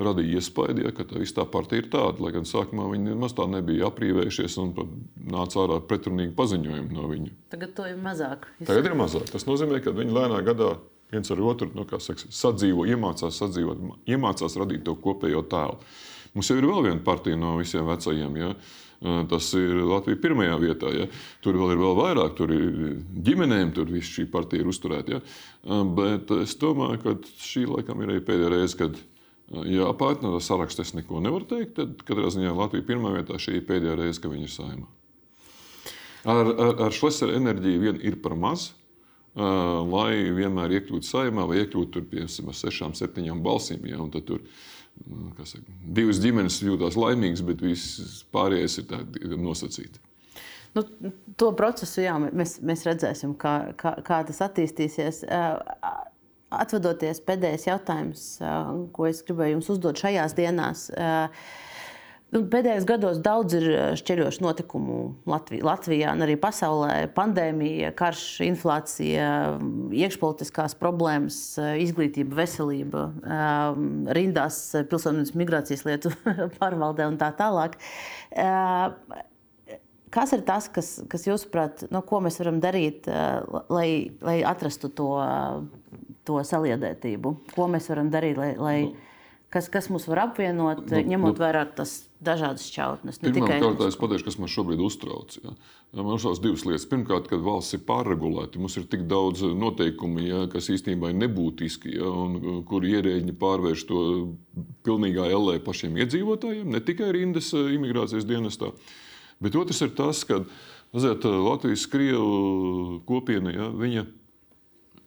radīja 0.00 0.38
iespēju, 0.38 0.84
ja, 0.84 0.92
ka 0.94 1.04
tā 1.08 1.18
viss 1.20 1.34
tā 1.36 1.44
partija 1.50 1.82
ir 1.82 1.88
tāda. 1.92 2.22
Lai 2.22 2.32
gan 2.34 2.46
sākumā 2.48 2.86
viņi 2.92 3.10
nemaz 3.10 3.34
tā 3.36 3.46
nebija 3.50 3.88
aprīvējušies 3.90 4.56
un 4.62 4.72
nāca 5.34 5.64
ārā 5.64 5.80
pretrunīgi 5.90 6.36
paziņojumi 6.38 6.94
no 6.96 7.08
viņu. 7.10 7.34
Tagad 7.52 7.74
to 7.76 7.88
ir 7.90 7.98
mazāk. 8.00 8.46
Tagad 8.62 8.90
ir 8.90 8.96
mazāk. 8.98 9.26
Tas 9.32 9.48
nozīmē, 9.48 9.82
ka 9.84 9.94
viņi 9.96 10.16
lēnā 10.16 10.40
gadā 10.46 10.76
viens 11.10 11.32
ar 11.34 11.42
otru 11.42 11.70
nu, 11.74 11.86
saka, 11.98 12.30
sadzīvo, 12.30 12.86
iemācās 12.86 13.40
sadzīvot, 13.42 13.82
iemācās 14.10 14.56
radīt 14.60 14.86
to 14.86 14.94
kopējo 15.02 15.42
tēlu. 15.50 15.80
Mums 16.34 16.50
jau 16.50 16.58
ir 16.60 16.68
vēl 16.70 16.86
viena 16.86 17.02
partija 17.04 17.38
no 17.38 17.56
visiem 17.58 17.88
vecajiem. 17.88 18.38
Ja? 18.40 18.54
Tas 19.30 19.48
ir 19.56 19.78
Latvija 19.88 20.20
pirmajā 20.20 20.56
vietā. 20.60 20.90
Ja? 20.94 21.06
Tur 21.44 21.58
vēl 21.58 21.74
ir 21.74 21.80
vēl 21.80 21.96
vairāk, 21.98 22.34
tur 22.38 22.52
ir 22.54 22.98
ģimenēm, 23.26 23.72
tur 23.76 23.90
viss 23.90 24.12
šī 24.14 24.26
partija 24.30 24.62
ir 24.62 24.70
uzturēta. 24.70 25.18
Ja? 25.18 25.80
Bet 25.96 26.30
es 26.38 26.54
domāju, 26.60 27.00
ka 27.04 27.16
šī 27.46 27.66
laikam 27.70 28.04
ir 28.04 28.14
arī 28.14 28.24
pēdējā 28.26 28.52
reize, 28.54 28.78
kad 28.78 29.00
jāpārtner 29.50 30.36
ar 30.36 30.44
sarakstu. 30.44 30.84
Es 30.86 30.94
neko 30.94 31.22
nevaru 31.24 31.48
teikt. 31.50 31.76
Tad 31.80 32.04
katrā 32.06 32.30
ziņā 32.30 32.54
Latvija 32.54 32.86
pirmā 32.92 33.14
vietā 33.16 33.40
šī 33.40 33.58
ir 33.58 33.68
pēdējā 33.68 33.96
reize, 33.98 34.22
kad 34.22 34.34
viņi 34.34 34.46
ir 34.46 34.54
saimā. 34.54 34.90
Ar, 36.28 36.52
ar, 36.52 36.74
ar 36.86 36.94
Šlesera 36.94 37.34
enerģiju 37.38 37.82
vien 37.82 38.04
ir 38.04 38.20
par 38.22 38.36
maz. 38.38 38.70
Lai 39.40 40.26
vienmēr 40.34 40.74
iekļūtu 40.80 41.06
saimā 41.06 41.44
vai 41.46 41.60
iekļūtu 41.62 41.92
tur, 41.94 42.06
piemēram, 42.10 42.50
ar 42.50 42.56
sešām, 42.58 42.96
septiņām 42.98 43.42
balsīm. 43.44 43.86
Ja, 43.88 44.02
saka, 45.48 45.64
divas 45.82 46.20
ģimenes 46.22 46.60
jūtas 46.62 46.98
laimīgas, 47.00 47.42
bet 47.46 47.64
viss 47.64 48.22
pārējais 48.34 48.80
ir 48.82 49.36
nosacīts. 49.40 50.02
Nu, 50.76 50.84
to 51.40 51.50
procesu 51.58 52.04
jā, 52.04 52.14
mēs, 52.22 52.60
mēs 52.62 52.84
redzēsim, 52.86 53.34
kā, 53.38 53.72
kā, 53.78 53.96
kā 54.06 54.20
tas 54.28 54.38
attīstīsies. 54.46 55.24
Atvadoties 56.50 57.22
pēdējais 57.26 57.66
jautājums, 57.68 58.22
ko 58.94 59.06
es 59.06 59.24
gribēju 59.26 59.58
jums 59.58 59.72
uzdot 59.74 59.98
šajās 60.02 60.34
dienās. 60.38 60.88
Uh, 60.94 61.50
Nu, 62.30 62.44
pēdējos 62.46 62.84
gados 62.86 63.18
daudz 63.24 63.56
ir 63.58 63.64
eh, 63.74 63.80
šķeļošu 63.98 64.44
notikumu 64.44 64.98
Latvijā, 65.30 65.64
Latvijā 65.66 66.12
un 66.14 66.22
arī 66.22 66.36
pasaulē. 66.38 66.92
Pandēmija, 67.16 67.90
karš, 67.98 68.22
inflācija, 68.46 69.30
iekšpolitiskās 69.98 70.76
problēmas, 70.78 71.40
eh, 71.58 71.80
izglītība, 71.82 72.38
veselība, 72.38 73.08
eh, 73.24 73.82
rindās 74.20 74.60
pilsonības 74.92 75.34
migrācijas 75.42 75.82
lietu 75.88 76.14
pārvaldē 76.60 77.10
un 77.10 77.18
tā 77.18 77.32
tālāk. 77.34 77.76
Kas 80.10 80.32
ir 80.34 80.40
tas, 80.46 80.66
kas, 80.70 80.88
kas 81.10 81.26
jūsuprāt, 81.26 81.84
no 81.94 82.02
ko 82.06 82.18
mēs 82.22 82.38
varam 82.42 82.58
darīt, 82.62 83.06
lai, 83.70 84.10
lai 84.26 84.40
atrastu 84.46 84.90
to, 84.90 85.12
to 86.26 86.40
saliedētību? 86.46 87.34
Ko 87.54 87.68
mēs 87.70 87.86
varam 87.92 88.10
darīt, 88.10 88.38
lai, 88.38 88.50
lai 88.58 88.74
nu 88.88 89.09
kas, 89.50 89.68
kas 89.72 89.88
mūs 89.90 90.06
var 90.10 90.26
apvienot, 90.28 90.84
nu, 90.86 91.02
ņemot 91.12 91.34
nu, 91.34 91.42
vērā 91.42 91.64
tas 91.76 91.96
dažādas 92.22 92.66
šķautnes. 92.70 93.18
Pirmkārt, 93.22 93.82
es 93.86 93.98
pateikšu, 93.98 94.26
kas 94.28 94.38
man 94.40 94.50
šobrīd 94.52 94.82
uztrauc. 94.84 95.36
Ja. 95.42 95.54
Man 95.96 96.14
uztrauc 96.14 96.40
divas 96.42 96.64
lietas. 96.68 96.86
Pirmkārt, 96.90 97.26
kad 97.30 97.42
valsts 97.42 97.74
ir 97.74 97.82
pārregulēta, 97.88 98.60
mums 98.62 98.76
ir 98.78 98.86
tik 98.90 99.06
daudz 99.10 99.42
noteikumu, 99.58 100.22
ja, 100.22 100.42
kas 100.52 100.70
īstenībā 100.72 101.10
ir 101.10 101.18
nebūtiski, 101.24 101.96
ja, 101.98 102.10
un 102.10 102.36
uh, 102.38 102.58
kur 102.68 102.86
ierēģi 102.86 103.34
pārvērš 103.40 103.86
to 103.88 104.02
pilnīgā 104.86 105.26
ellē 105.34 105.58
pašiem 105.66 105.98
iedzīvotājiem, 106.04 106.68
ne 106.70 106.82
tikai 106.84 107.10
rindas 107.16 107.50
uh, 107.56 107.72
imigrācijas 107.74 108.28
dienestā. 108.28 108.70
Bet 109.42 109.56
otrs 109.58 109.80
ir 109.82 109.94
tas, 109.98 110.22
ka 110.28 110.44
ziniet, 110.92 111.26
uh, 111.26 111.40
Latvijas 111.48 111.88
krievu 111.90 113.00
kopiena, 113.08 113.56
ja, 113.56 113.66
viņa, 113.72 114.06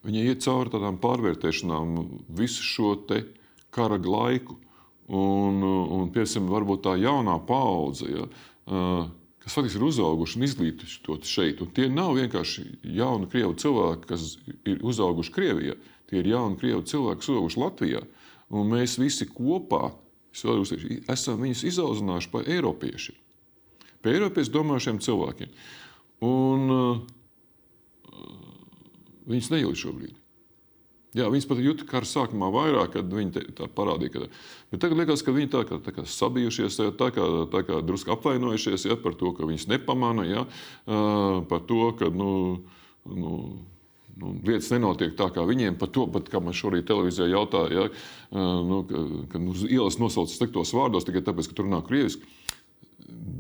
viņa 0.09 0.27
iet 0.33 0.43
cauri 0.43 0.73
tādām 0.73 0.99
pārvērtēšanām 0.99 1.95
visu 2.41 2.65
šo 2.65 2.97
te 3.07 3.21
kara 3.74 3.99
laiku. 3.99 4.59
Un, 5.13 5.59
un 5.63 6.11
piemēram, 6.15 6.47
varbūt 6.47 6.86
tā 6.86 6.93
jaunā 6.95 7.36
paudze, 7.43 8.07
ja, 8.07 8.28
kas 9.43 9.57
faktiski 9.57 9.82
ir 9.82 9.88
uzauguši 9.89 10.38
un 10.39 10.45
izglītoti 10.47 11.28
šeit, 11.28 11.59
un 11.61 11.74
tie 11.76 11.89
nav 11.91 12.13
vienkārši 12.15 12.63
jauni 12.95 13.28
krievu 13.32 13.57
cilvēki, 13.59 14.07
kas 14.07 14.38
ir 14.69 14.80
uzauguši 14.86 15.36
Krievijā. 15.36 15.76
Tie 16.07 16.21
ir 16.21 16.30
jauni 16.32 16.55
krievu 16.61 16.86
cilvēki, 16.88 17.19
kas 17.19 17.34
uzauguši 17.34 17.59
Latvijā. 17.59 18.03
Un 18.53 18.71
mēs 18.71 18.95
visi 19.01 19.28
kopā 19.28 19.91
esam 20.34 21.43
viņus 21.43 21.65
izaudzinājuši 21.74 22.32
par 22.32 22.47
eiropiešiem, 22.49 23.17
par 24.01 24.15
eiropiešu 24.15 24.55
domājušiem 24.55 25.01
cilvēkiem. 25.03 25.53
Un, 26.24 26.74
uh, 26.74 27.03
viņus 29.30 29.51
nejūt 29.53 29.82
šobrīd. 29.84 30.22
Jā, 31.14 31.28
viņas 31.30 31.45
pat 31.45 31.59
jūtas 31.61 31.86
kara 31.89 32.07
sākumā 32.09 32.47
vairāk, 32.53 32.95
kad 32.95 33.11
viņi 33.14 33.43
tā 33.53 33.68
parādīja. 33.78 34.16
Ka, 34.16 34.30
bet 34.74 34.82
tagad 34.82 34.97
liekas, 34.97 35.22
ka 35.22 35.36
viņi 35.36 35.51
tā 35.53 35.61
kā, 35.70 35.78
tā 35.86 35.93
kā 35.93 36.05
sabijušies, 36.09 36.80
tā 36.97 37.09
kā, 37.14 37.28
tā 37.53 37.61
kā 37.68 37.82
drusku 37.86 38.16
apvainojušies 38.16 38.88
ja, 38.89 38.97
par 38.97 39.14
to, 39.20 39.30
ka 39.38 39.45
viņas 39.45 39.68
nepamana, 39.70 40.26
ja, 40.26 40.47
par 41.51 41.61
to, 41.70 41.91
ka 41.99 42.09
nu, 42.09 42.32
nu, 43.05 43.36
nu, 44.18 44.34
lietas 44.41 44.74
nenotiek 44.74 45.14
tā, 45.20 45.30
kā 45.38 45.45
viņiem. 45.45 45.78
Par 45.78 45.93
to, 45.93 46.07
pat, 46.09 46.34
kā 46.34 46.41
man 46.41 46.57
šorīt 46.57 46.89
televīzijā 46.89 47.30
jautāja, 47.30 47.86
ja, 47.86 48.43
nu, 48.66 48.82
ka, 48.89 49.05
ka 49.36 49.45
uz 49.53 49.68
ielas 49.70 50.01
nosauc 50.01 50.34
sliktos 50.34 50.74
vārdos 50.74 51.05
tikai 51.05 51.22
tāpēc, 51.30 51.51
ka 51.51 51.61
tur 51.61 51.70
runā 51.70 51.86
krieviski. 51.86 52.26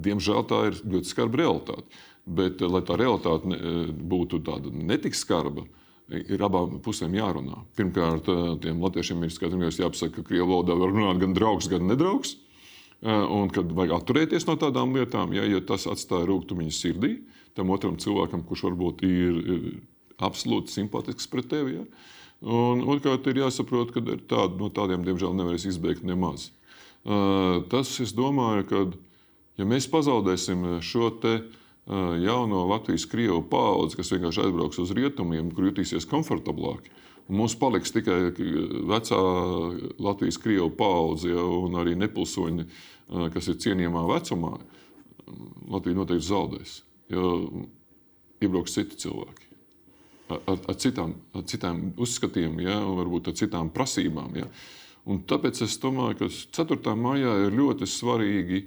Diemžēl 0.05 0.45
tā 0.45 0.67
ir 0.69 0.83
ļoti 0.85 1.09
skarba 1.09 1.41
realitāte. 1.41 2.03
Bet, 2.23 2.61
lai 2.61 2.85
tā 2.85 2.95
realitāte 3.01 3.63
būtu 3.97 4.45
tāda 4.45 4.69
netik 4.71 5.17
skarba, 5.17 5.65
uh, 5.65 5.82
ir 6.21 6.43
abām 6.45 6.79
pusēm 6.83 7.15
jārunā. 7.17 7.63
Pirmkārt, 7.77 8.27
eh, 8.29 8.41
tiem 8.63 8.81
latviešiem 8.83 9.23
ir 9.23 9.33
skaidrs, 9.33 9.79
jāpasaka, 9.79 10.15
ka 10.15 10.23
krievu 10.23 10.49
valodā 10.51 10.77
var 10.79 10.93
runāt 10.93 11.19
gan 11.19 11.33
draugs, 11.33 11.69
gan 11.69 11.87
nedraugs. 11.87 12.35
Eh, 13.03 13.09
un 13.09 13.49
kad 13.49 13.65
vajag 13.65 13.99
atturēties 13.99 14.47
no 14.47 14.55
tādām 14.55 14.93
lietām, 14.95 15.33
ja, 15.33 15.43
ja 15.43 15.59
tas 15.59 15.85
atstāja 15.85 16.27
rūkumu 16.27 16.63
viņa 16.63 16.71
sirdī, 16.71 17.23
tam 17.55 17.69
otram 17.69 17.97
cilvēkam, 17.97 18.45
kurš 18.47 18.63
varbūt 18.69 19.03
ir, 19.03 19.33
ir 19.53 19.81
absolūti 20.19 20.71
simpātisks 20.71 21.27
pret 21.27 21.49
tevi. 21.49 21.79
Ja. 21.79 21.83
Un 22.43 22.83
otrkārt, 22.83 23.27
ir 23.27 23.43
jāsaprot, 23.43 23.91
ka 23.91 23.99
tād, 23.99 24.57
no 24.59 24.69
tādiem, 24.69 25.03
diemžēl, 25.03 25.35
nevarēs 25.35 25.67
izbeigt 25.67 26.03
nemaz. 26.03 26.51
Uh, 27.03 27.63
tas, 27.67 27.99
es 27.99 28.13
domāju, 28.15 28.63
ka 28.67 28.85
ja 29.59 29.67
mēs 29.67 29.89
pazaudēsim 29.91 30.79
šo 30.79 31.09
te 31.19 31.33
uh, 31.41 31.62
jauno 32.23 32.65
Latvijas 32.69 33.05
krievu 33.11 33.41
paudzi, 33.51 33.97
kas 33.99 34.11
vienkārši 34.13 34.45
aizbrauks 34.45 34.79
uz 34.79 34.93
rietumiem, 34.95 35.51
kur 35.51 35.67
jutīsies 35.67 36.07
komfortablāk. 36.09 36.87
Un 37.27 37.39
mums 37.39 37.55
paliks 37.59 37.93
tikai 37.95 38.33
vecā 38.89 39.19
Latvijas 40.03 40.39
krievu 40.43 40.69
paudze 40.75 41.31
ja, 41.31 41.43
un 41.43 41.75
arī 41.79 41.95
nepilsoņi, 41.99 42.67
kas 43.35 43.47
ir 43.51 43.59
cienījamā 43.63 44.03
vecumā. 44.11 44.57
Latvija 45.71 45.97
noteikti 45.97 46.27
zaudēs, 46.27 46.77
jo 47.11 47.31
iebrauks 48.43 48.75
citi 48.75 48.99
cilvēki. 49.05 49.49
ar, 50.33 50.59
ar, 50.67 50.75
citām, 50.79 51.13
ar 51.35 51.43
citām 51.47 51.81
uzskatiem, 51.99 52.59
ja, 52.63 52.79
un 52.87 52.97
varbūt 52.97 53.29
ar 53.29 53.35
citām 53.37 53.69
prasībām. 53.73 54.35
Ja. 54.39 54.47
Un 55.05 55.19
tāpēc 55.27 55.61
es 55.65 55.75
domāju, 55.83 56.23
ka 56.23 56.29
4. 56.63 56.95
maijā 56.95 57.33
ir 57.45 57.55
ļoti 57.55 57.87
svarīgi, 57.87 58.61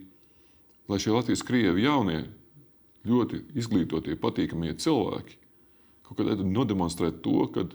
lai 0.88 0.98
šie 1.02 1.14
Latvijas 1.14 1.42
krievi 1.46 1.86
jaunie, 1.86 2.26
ļoti 3.06 3.42
izglītotie, 3.58 4.18
patīkamie 4.20 4.74
cilvēki 4.82 5.40
kaut 6.06 6.20
kādā 6.20 6.34
veidā 6.34 6.46
nodemonstrētu 6.46 7.22
to, 7.24 7.40
ka 7.54 7.66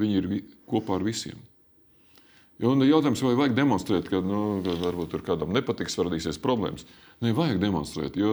viņi 0.00 0.18
ir 0.20 0.28
kopā 0.68 0.96
ar 0.96 1.04
visiem. 1.04 1.38
Ja, 2.56 2.70
jautājums, 2.72 3.20
vai 3.20 3.34
vajag 3.36 3.56
demonstrēt, 3.56 4.08
ka, 4.08 4.22
nu, 4.24 4.62
varbūt 4.64 5.12
tur 5.12 5.24
kādam 5.24 5.52
nepatiks, 5.52 5.98
radīsies 6.00 6.40
problēmas. 6.40 6.86
Nē, 7.20 7.34
vajag 7.36 7.60
demonstrēt. 7.60 8.16
Jo, 8.16 8.30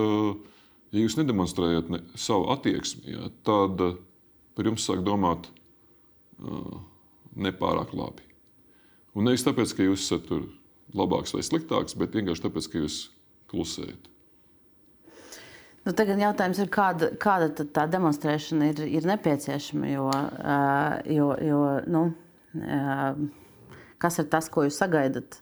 ja 0.96 1.02
jūs 1.02 1.18
nedemonstrējat 1.20 1.92
ne, 1.92 2.00
savu 2.16 2.48
attieksmi, 2.54 3.18
ja, 3.18 3.28
tad 3.44 3.84
par 4.56 4.70
jums 4.70 4.86
sāk 4.88 5.04
domāt 5.04 5.50
uh, 6.40 6.80
nepārāk 7.36 7.92
labi. 7.92 8.24
Un 9.14 9.28
nevis 9.28 9.44
tāpēc, 9.44 9.76
ka 9.76 9.90
jūs 9.90 10.08
esat 10.08 10.32
labāks 10.96 11.36
vai 11.36 11.44
sliktāks, 11.44 11.98
bet 12.00 12.16
vienkārši 12.16 12.46
tāpēc, 12.46 12.70
ka 12.70 12.80
jūs 12.80 12.98
klusējat. 13.52 14.13
Nu, 15.84 15.92
tagad 15.92 16.20
jautājums 16.20 16.60
ir, 16.62 16.68
kāda, 16.72 17.10
kāda 17.20 17.66
tā 17.76 17.84
demonstrēšana 17.92 18.70
ir, 18.72 18.84
ir 19.00 19.08
nepieciešama. 19.08 19.90
Jo, 19.92 20.06
jo, 21.12 21.26
jo, 21.44 21.58
nu, 21.92 22.04
kas 24.00 24.16
ir 24.22 24.30
tas, 24.32 24.48
ko 24.52 24.64
jūs 24.64 24.78
sagaidat. 24.80 25.36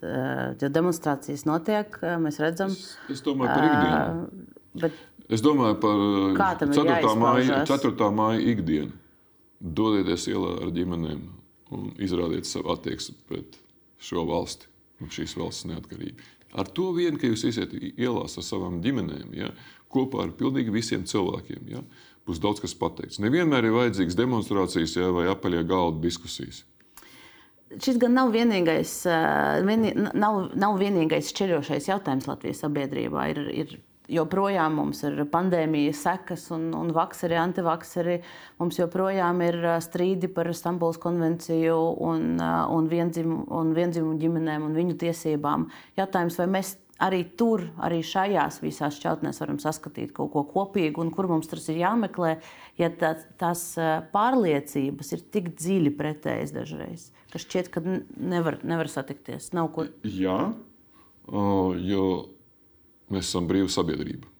Jo 0.59 0.71
demonstrācijas 0.73 1.47
notiek, 1.47 1.95
mēs 2.23 2.41
redzam. 2.43 2.75
Es, 2.75 2.97
es 3.15 3.23
domāju 3.23 3.55
par 3.55 3.69
ikdienu. 3.69 4.49
Bet, 4.83 4.99
es 5.31 5.45
domāju 5.45 5.79
par 5.85 6.67
4. 6.75 7.15
māja, 7.23 7.63
4. 7.71 8.11
māja 8.19 8.43
ikdienu. 8.55 8.99
Dodieties 9.63 10.27
ielā 10.33 10.57
ar 10.65 10.75
ģimenēm 10.75 11.23
un 11.73 11.91
izrādiet 12.03 12.49
savu 12.51 12.73
attieksmi 12.75 13.15
pret 13.29 13.61
šo 14.03 14.27
valsti 14.27 14.67
un 15.03 15.13
šīs 15.13 15.37
valsts 15.39 15.69
neatkarību. 15.71 16.31
Ar 16.59 16.69
to 16.69 16.91
vien, 16.93 17.17
ka 17.17 17.31
jūs 17.31 17.47
iesiet 17.49 17.73
ielās 17.95 18.35
ar 18.37 18.45
savām 18.45 18.83
ģimenēm, 18.85 19.31
ja, 19.39 19.49
kopā 19.93 20.27
ar 20.27 20.35
pilnīgi 20.39 20.75
visiem 20.75 21.07
cilvēkiem, 21.09 21.71
ja, 21.73 21.85
būs 22.27 22.43
daudz 22.43 22.65
kas 22.65 22.75
pateikts. 22.79 23.21
Nevienmēr 23.23 23.69
ir 23.69 23.79
vajadzīgas 23.79 24.19
demonstrācijas 24.19 24.99
ja, 24.99 25.13
vai 25.15 25.29
apaļie 25.33 25.65
galda 25.69 26.03
diskusijas 26.05 26.65
šis 27.81 27.97
gan 28.01 28.17
nav 28.17 28.33
vienīgais, 28.35 28.91
vieni, 29.67 29.95
nav, 29.97 30.51
nav 30.59 30.77
vienīgais 30.81 31.31
šķirošais 31.33 31.89
jautājums 31.89 32.29
Latvijas 32.29 32.63
sabiedrībā. 32.65 33.25
Ir, 33.33 33.41
ir 33.63 33.73
joprojām 34.13 34.77
mums 34.81 35.03
ir 35.07 35.23
pandēmijas 35.33 36.03
sekas, 36.05 36.49
un, 36.55 36.71
un 36.77 36.93
vakseri, 36.95 37.39
antivakseri. 37.41 38.19
Mums 38.61 38.81
joprojām 38.81 39.41
ir 39.47 39.59
strīdi 39.85 40.31
par 40.33 40.51
Stambulas 40.57 41.01
konvenciju 41.03 41.79
un, 42.09 42.35
un, 42.43 42.91
viendzim, 42.91 43.39
un 43.49 43.73
viendzimumu 43.77 44.21
ģimenēm 44.21 44.69
un 44.69 44.77
viņu 44.77 44.99
tiesībām. 45.07 45.69
Jautājums, 46.01 46.39
vai 46.43 46.51
mēs 46.59 46.77
arī 47.03 47.23
tur, 47.39 47.65
arī 47.83 48.01
šajās 48.05 48.61
visās 48.63 48.99
šķautnēs 48.99 49.41
varam 49.43 49.61
saskatīt 49.63 50.13
kaut 50.17 50.33
ko 50.35 50.45
kopīgu, 50.49 51.03
un 51.05 51.13
kur 51.15 51.29
mums 51.31 51.51
tas 51.51 51.69
ir 51.73 51.81
jāmeklē, 51.83 52.35
ja 52.81 52.91
tā, 52.99 53.15
tās 53.41 53.65
pārliecības 54.15 55.15
ir 55.17 55.25
tik 55.35 55.53
dziļi 55.59 55.95
pretējas 55.99 56.55
dažreiz, 56.57 57.09
ka 57.33 57.43
šķiet, 57.43 57.73
ka 57.73 57.85
nevar, 57.85 58.61
nevar 58.67 58.91
satikties. 58.93 59.53
Nav 59.57 59.73
kur. 59.77 59.93
Jā, 60.05 60.53
jo 61.31 62.05
mēs 63.13 63.29
esam 63.29 63.49
brīva 63.51 63.73
sabiedrība. 63.73 64.32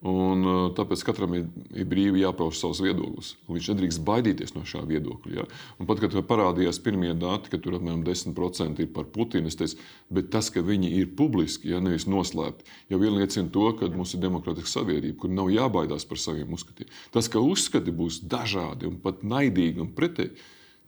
Un, 0.00 0.46
tāpēc 0.72 1.02
katram 1.04 1.34
ir, 1.36 1.42
ir 1.76 1.84
brīvi 1.84 2.22
jāpauž 2.22 2.56
savs 2.56 2.78
viedoklis. 2.80 3.34
Viņš 3.52 3.66
nedrīkst 3.68 4.00
baidīties 4.06 4.54
no 4.54 4.62
šā 4.64 4.80
viedokļa. 4.88 5.32
Ja? 5.36 5.42
Un 5.76 5.88
pat, 5.90 6.00
kad 6.00 6.14
parādījās 6.24 6.78
pirmie 6.80 7.10
dati, 7.20 7.50
ka 7.52 7.60
tur 7.60 7.76
apmēram 7.76 8.00
10% 8.06 8.80
ir 8.80 8.88
par 8.94 9.10
Putinu, 9.12 9.52
teicu, 9.52 9.76
bet 10.08 10.30
tas, 10.32 10.48
ka 10.54 10.62
viņi 10.64 10.88
ir 11.02 11.10
publiski, 11.18 11.68
ja 11.74 11.82
nevis 11.84 12.08
noslēpti, 12.08 12.64
jau 12.88 13.00
liecina 13.02 13.52
to, 13.52 13.66
ka 13.76 13.90
mums 13.92 14.14
ir 14.16 14.22
demokrātiska 14.24 14.72
sabiedrība, 14.72 15.18
kur 15.20 15.34
nav 15.36 15.52
jābaidās 15.52 16.08
par 16.08 16.22
saviem 16.22 16.56
uzskatiem. 16.56 16.88
Tas, 17.12 17.28
ka 17.28 17.44
uzskati 17.44 17.92
būs 17.92 18.22
dažādi 18.24 18.88
un 18.88 18.96
pat 19.04 19.20
naidīgi 19.20 19.84
un 19.84 19.92
pretēji, 19.92 20.32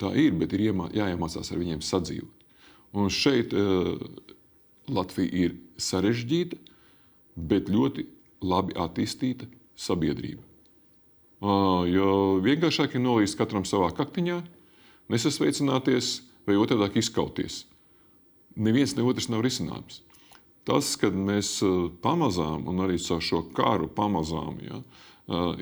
tā 0.01 0.15
ir, 0.17 0.33
bet 0.41 0.57
ir 0.57 0.71
jāiemācās 0.71 1.53
ar 1.53 1.61
viņiem 1.61 1.85
sadzīvot. 1.85 2.49
Un 2.97 3.13
šeit 3.13 3.53
uh, 3.53 3.93
Latvija 4.89 5.45
ir 5.45 5.61
sarežģīta, 5.77 6.57
bet 7.37 7.69
ļoti 7.73 8.09
labi 8.43 8.77
attīstīta 8.79 9.49
sabiedrība. 9.79 10.43
Jo 11.91 12.39
vienkāršāk 12.43 12.95
ir 12.95 13.03
nolīst 13.03 13.39
katram 13.39 13.65
savā 13.67 13.91
kaktiņā, 13.97 14.39
nesasveicināties 15.11 16.21
vai 16.47 16.59
otrādi 16.61 17.03
izkauties. 17.03 17.65
Neviens 18.55 18.95
ne 18.95 19.07
otrs 19.07 19.31
nav 19.33 19.43
risinājums. 19.43 20.03
Tas, 20.69 20.93
kad 21.01 21.15
mēs 21.19 21.57
pamazām, 22.05 22.69
un 22.71 22.85
arī 22.85 23.01
caur 23.03 23.23
šo 23.25 23.41
kāru 23.57 23.89
pamazām, 23.91 24.61
ja, 24.63 24.79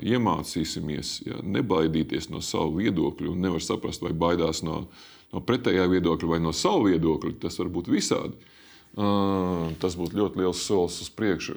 iemācīsimies 0.05 1.15
ja, 1.25 1.39
nebaidīties 1.41 2.29
no 2.29 2.41
savu 2.45 2.77
viedokļu, 2.81 3.31
un 3.33 3.41
nevar 3.41 3.63
saprast, 3.65 4.03
vai 4.05 4.13
baidās 4.13 4.61
no, 4.65 4.83
no 5.33 5.41
pretējā 5.41 5.87
viedokļa 5.89 6.29
vai 6.35 6.41
no 6.43 6.53
savu 6.53 6.91
viedokļa, 6.91 7.39
tas 7.41 7.57
var 7.61 7.71
būt 7.73 7.89
visādi. 7.89 8.37
Tas 9.81 9.95
būtu 9.97 10.19
ļoti 10.19 10.41
liels 10.43 10.61
solis 10.67 10.99
uz 11.01 11.09
priekšu 11.15 11.55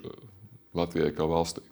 Latvijai 0.74 1.12
kā 1.14 1.26
valstī. 1.30 1.64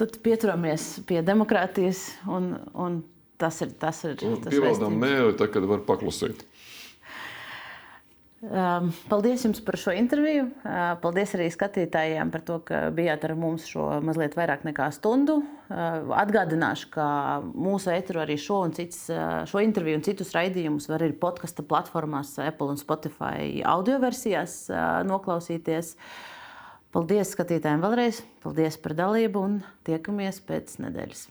Tad 0.00 0.16
pieturamies 0.24 1.02
pie 1.08 1.20
demokrātijas, 1.24 2.06
un, 2.30 2.54
un 2.72 3.02
tas 3.40 3.58
ir 3.64 3.74
tas, 3.80 3.98
ir, 4.08 4.16
tas 4.16 4.52
Pievaldām 4.52 4.96
mēli, 5.00 5.34
tad, 5.36 5.50
kad 5.52 5.66
var 5.68 5.84
paklusēt. 5.88 6.46
Um, 8.40 8.86
paldies 9.10 9.42
jums 9.44 9.58
par 9.60 9.76
šo 9.76 9.92
interviju. 9.92 10.46
Uh, 10.64 10.94
paldies 11.02 11.34
arī 11.36 11.50
skatītājiem 11.52 12.30
par 12.32 12.40
to, 12.48 12.54
ka 12.64 12.86
bijāt 12.96 13.26
ar 13.28 13.34
mums 13.36 13.66
šo 13.68 13.98
mazliet 14.00 14.32
vairāk 14.38 14.64
nekā 14.64 14.86
stundu. 14.96 15.42
Uh, 15.68 16.08
atgādināšu, 16.16 16.88
ka 16.94 17.04
mūsu 17.44 17.92
etru 17.92 18.22
arī 18.22 18.38
šo, 18.40 18.62
cits, 18.72 19.02
uh, 19.12 19.42
šo 19.44 19.60
interviju 19.60 20.00
un 20.00 20.06
citus 20.08 20.32
raidījumus 20.32 20.88
var 20.88 21.04
arī 21.04 21.18
podkasta 21.20 21.66
platformās, 21.68 22.32
Apple 22.40 22.72
un 22.72 22.80
Spotify 22.80 23.60
audio 23.60 24.00
versijās 24.00 24.62
noklausīties. 25.04 25.92
Paldies 26.90 27.30
skatītājiem 27.36 27.84
vēlreiz, 27.84 28.24
paldies 28.42 28.78
par 28.82 28.96
dalību 28.98 29.44
un 29.46 29.60
tiekamies 29.86 30.40
pēc 30.42 30.80
nedēļas. 30.82 31.28